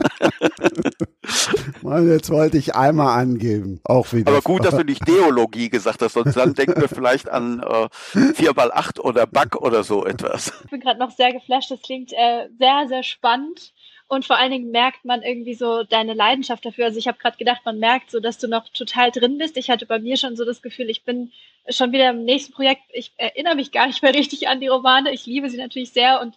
[1.83, 3.81] Mann, jetzt wollte ich einmal angeben.
[3.85, 4.33] Auch wieder.
[4.33, 7.89] Aber gut, dass du nicht Deologie gesagt hast, sonst dann denken wir vielleicht an äh,
[8.35, 10.53] 4 mal 8 oder Back oder so etwas.
[10.65, 11.71] Ich bin gerade noch sehr geflasht.
[11.71, 13.73] Das klingt äh, sehr, sehr spannend.
[14.11, 16.87] Und vor allen Dingen merkt man irgendwie so deine Leidenschaft dafür.
[16.87, 19.57] Also ich habe gerade gedacht, man merkt so, dass du noch total drin bist.
[19.57, 21.31] Ich hatte bei mir schon so das Gefühl, ich bin
[21.69, 22.83] schon wieder im nächsten Projekt.
[22.93, 25.13] Ich erinnere mich gar nicht mehr richtig an die Romane.
[25.13, 26.35] Ich liebe sie natürlich sehr und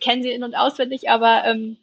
[0.00, 1.76] kenne sie in- und auswendig, aber ähm,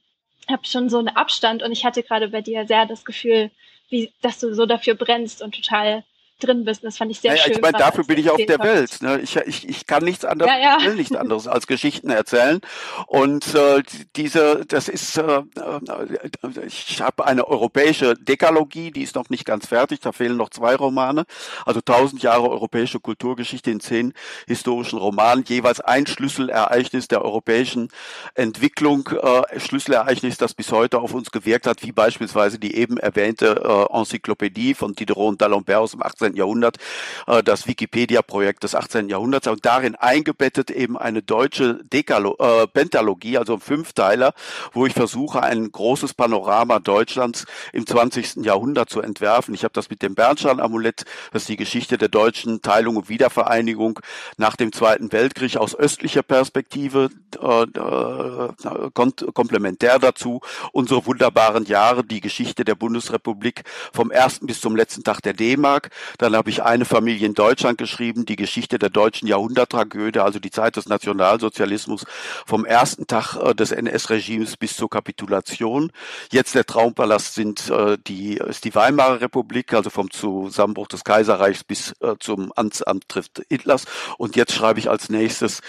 [0.49, 3.51] habe schon so einen Abstand und ich hatte gerade bei dir sehr das Gefühl,
[3.89, 6.03] wie, dass du so dafür brennst und total
[6.39, 6.83] drin bist.
[6.83, 7.53] das fand ich sehr naja, schön.
[7.53, 9.01] Ich meine, dafür bin ich auf der Welt.
[9.01, 9.19] Ne?
[9.21, 10.85] Ich, ich, ich kann nichts anderes, ja, ja.
[10.85, 12.59] will nichts anderes als Geschichten erzählen.
[13.07, 13.83] Und äh,
[14.15, 19.67] diese, das ist, äh, äh ich habe eine europäische Dekalogie, die ist noch nicht ganz
[19.67, 19.99] fertig.
[19.99, 21.25] Da fehlen noch zwei Romane.
[21.65, 24.13] Also tausend Jahre europäische Kulturgeschichte in zehn
[24.47, 27.89] historischen Romanen, jeweils ein Schlüsselereignis der europäischen
[28.35, 33.87] Entwicklung, äh, Schlüsselereignis, das bis heute auf uns gewirkt hat, wie beispielsweise die eben erwähnte
[33.91, 36.35] äh, Enzyklopädie von Diderot und d'Alembert aus dem 18 18.
[36.35, 36.77] Jahrhundert,
[37.27, 39.09] äh, das Wikipedia-Projekt des 18.
[39.09, 44.33] Jahrhunderts und darin eingebettet eben eine deutsche Dekalo äh, Pentalogie, also ein Fünfteiler,
[44.73, 48.45] wo ich versuche, ein großes Panorama Deutschlands im 20.
[48.45, 49.53] Jahrhundert zu entwerfen.
[49.53, 53.99] Ich habe das mit dem Bernstein-Amulett, das ist die Geschichte der deutschen Teilung und Wiedervereinigung
[54.37, 57.09] nach dem Zweiten Weltkrieg aus östlicher Perspektive,
[57.41, 60.41] äh, äh, komplementär dazu
[60.71, 63.63] unsere wunderbaren Jahre, die Geschichte der Bundesrepublik
[63.93, 65.89] vom ersten bis zum letzten Tag der D-Mark.
[66.17, 70.51] Dann habe ich eine Familie in Deutschland geschrieben, die Geschichte der deutschen Jahrhunderttragödie, also die
[70.51, 72.05] Zeit des Nationalsozialismus
[72.45, 75.91] vom ersten Tag äh, des NS-Regimes bis zur Kapitulation.
[76.31, 81.63] Jetzt der Traumpalast sind äh, die ist die Weimarer Republik, also vom Zusammenbruch des Kaiserreichs
[81.63, 83.85] bis äh, zum Amtsantritt Hitlers.
[84.17, 85.61] Und jetzt schreibe ich als nächstes,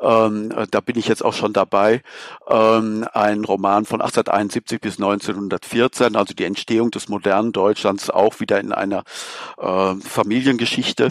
[0.00, 2.02] ähm, da bin ich jetzt auch schon dabei,
[2.48, 8.60] ähm, ein Roman von 1871 bis 1914, also die Entstehung des modernen Deutschlands auch wieder
[8.60, 9.04] in einer
[9.58, 11.10] äh, Familiengeschichte, äh,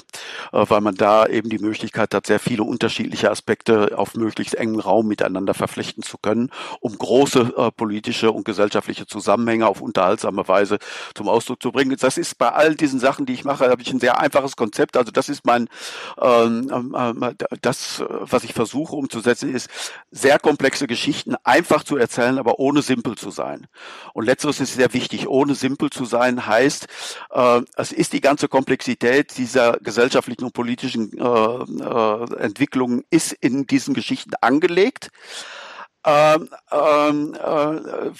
[0.51, 5.07] weil man da eben die Möglichkeit hat, sehr viele unterschiedliche Aspekte auf möglichst engem Raum
[5.07, 6.49] miteinander verflechten zu können,
[6.79, 10.79] um große äh, politische und gesellschaftliche Zusammenhänge auf unterhaltsame Weise
[11.13, 11.95] zum Ausdruck zu bringen.
[11.99, 14.97] Das ist bei all diesen Sachen, die ich mache, habe ich ein sehr einfaches Konzept.
[14.97, 15.67] Also das ist mein,
[16.21, 19.69] ähm, äh, das, was ich versuche umzusetzen, ist
[20.11, 23.67] sehr komplexe Geschichten einfach zu erzählen, aber ohne simpel zu sein.
[24.13, 25.27] Und letzteres ist sehr wichtig.
[25.27, 26.87] Ohne simpel zu sein heißt,
[27.31, 28.74] äh, es ist die ganze Komplexität
[29.37, 35.11] dieser gesellschaftlichen und politischen äh, äh, Entwicklungen ist in diesen Geschichten angelegt
[36.05, 37.39] ähm, ähm, äh,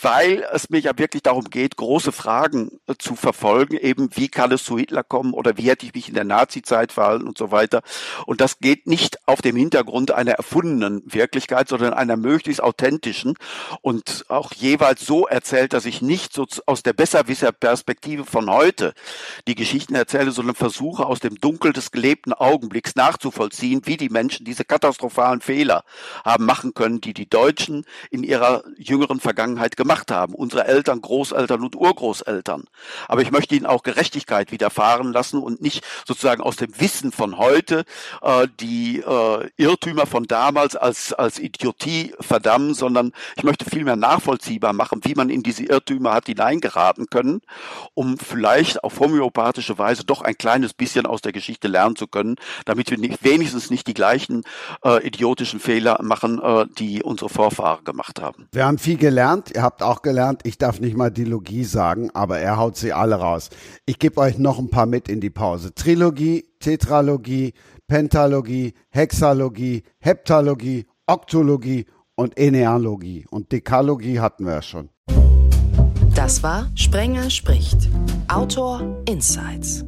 [0.02, 4.52] weil es mir ja wirklich darum geht, große Fragen äh, zu verfolgen, eben wie kann
[4.52, 7.52] es zu Hitler kommen oder wie hätte ich mich in der Nazi-Zeit verhalten und so
[7.52, 7.84] weiter.
[8.26, 13.36] Und das geht nicht auf dem Hintergrund einer erfundenen Wirklichkeit, sondern einer möglichst authentischen
[13.82, 18.94] und auch jeweils so erzählt, dass ich nicht so aus der Besserwisser-Perspektive von heute
[19.48, 24.44] die Geschichten erzähle, sondern versuche aus dem Dunkel des gelebten Augenblicks nachzuvollziehen, wie die Menschen
[24.44, 25.84] diese katastrophalen Fehler
[26.24, 30.34] haben machen können, die die Deutschen Menschen in ihrer jüngeren Vergangenheit gemacht haben.
[30.34, 32.66] Unsere Eltern, Großeltern und Urgroßeltern.
[33.08, 37.38] Aber ich möchte ihnen auch Gerechtigkeit widerfahren lassen und nicht sozusagen aus dem Wissen von
[37.38, 37.86] heute
[38.22, 44.74] äh, die äh, Irrtümer von damals als, als Idiotie verdammen, sondern ich möchte vielmehr nachvollziehbar
[44.74, 47.42] machen, wie man in diese Irrtümer hat hineingeraten können,
[47.94, 52.36] um vielleicht auf homöopathische Weise doch ein kleines bisschen aus der Geschichte lernen zu können,
[52.66, 54.44] damit wir nicht, wenigstens nicht die gleichen
[54.84, 58.48] äh, idiotischen Fehler machen, äh, die unsere Vorfahren Vorfahren gemacht haben.
[58.52, 59.52] Wir haben viel gelernt.
[59.56, 60.42] Ihr habt auch gelernt.
[60.44, 63.50] Ich darf nicht mal Dilogie sagen, aber er haut sie alle raus.
[63.86, 65.74] Ich gebe euch noch ein paar mit in die Pause.
[65.74, 67.54] Trilogie, Tetralogie,
[67.88, 71.86] Pentalogie, Hexalogie, Heptalogie, Oktologie
[72.16, 73.26] und Enealogie.
[73.30, 74.90] Und Dekalogie hatten wir ja schon.
[76.14, 77.90] Das war Sprenger spricht.
[78.28, 79.84] Autor Insights.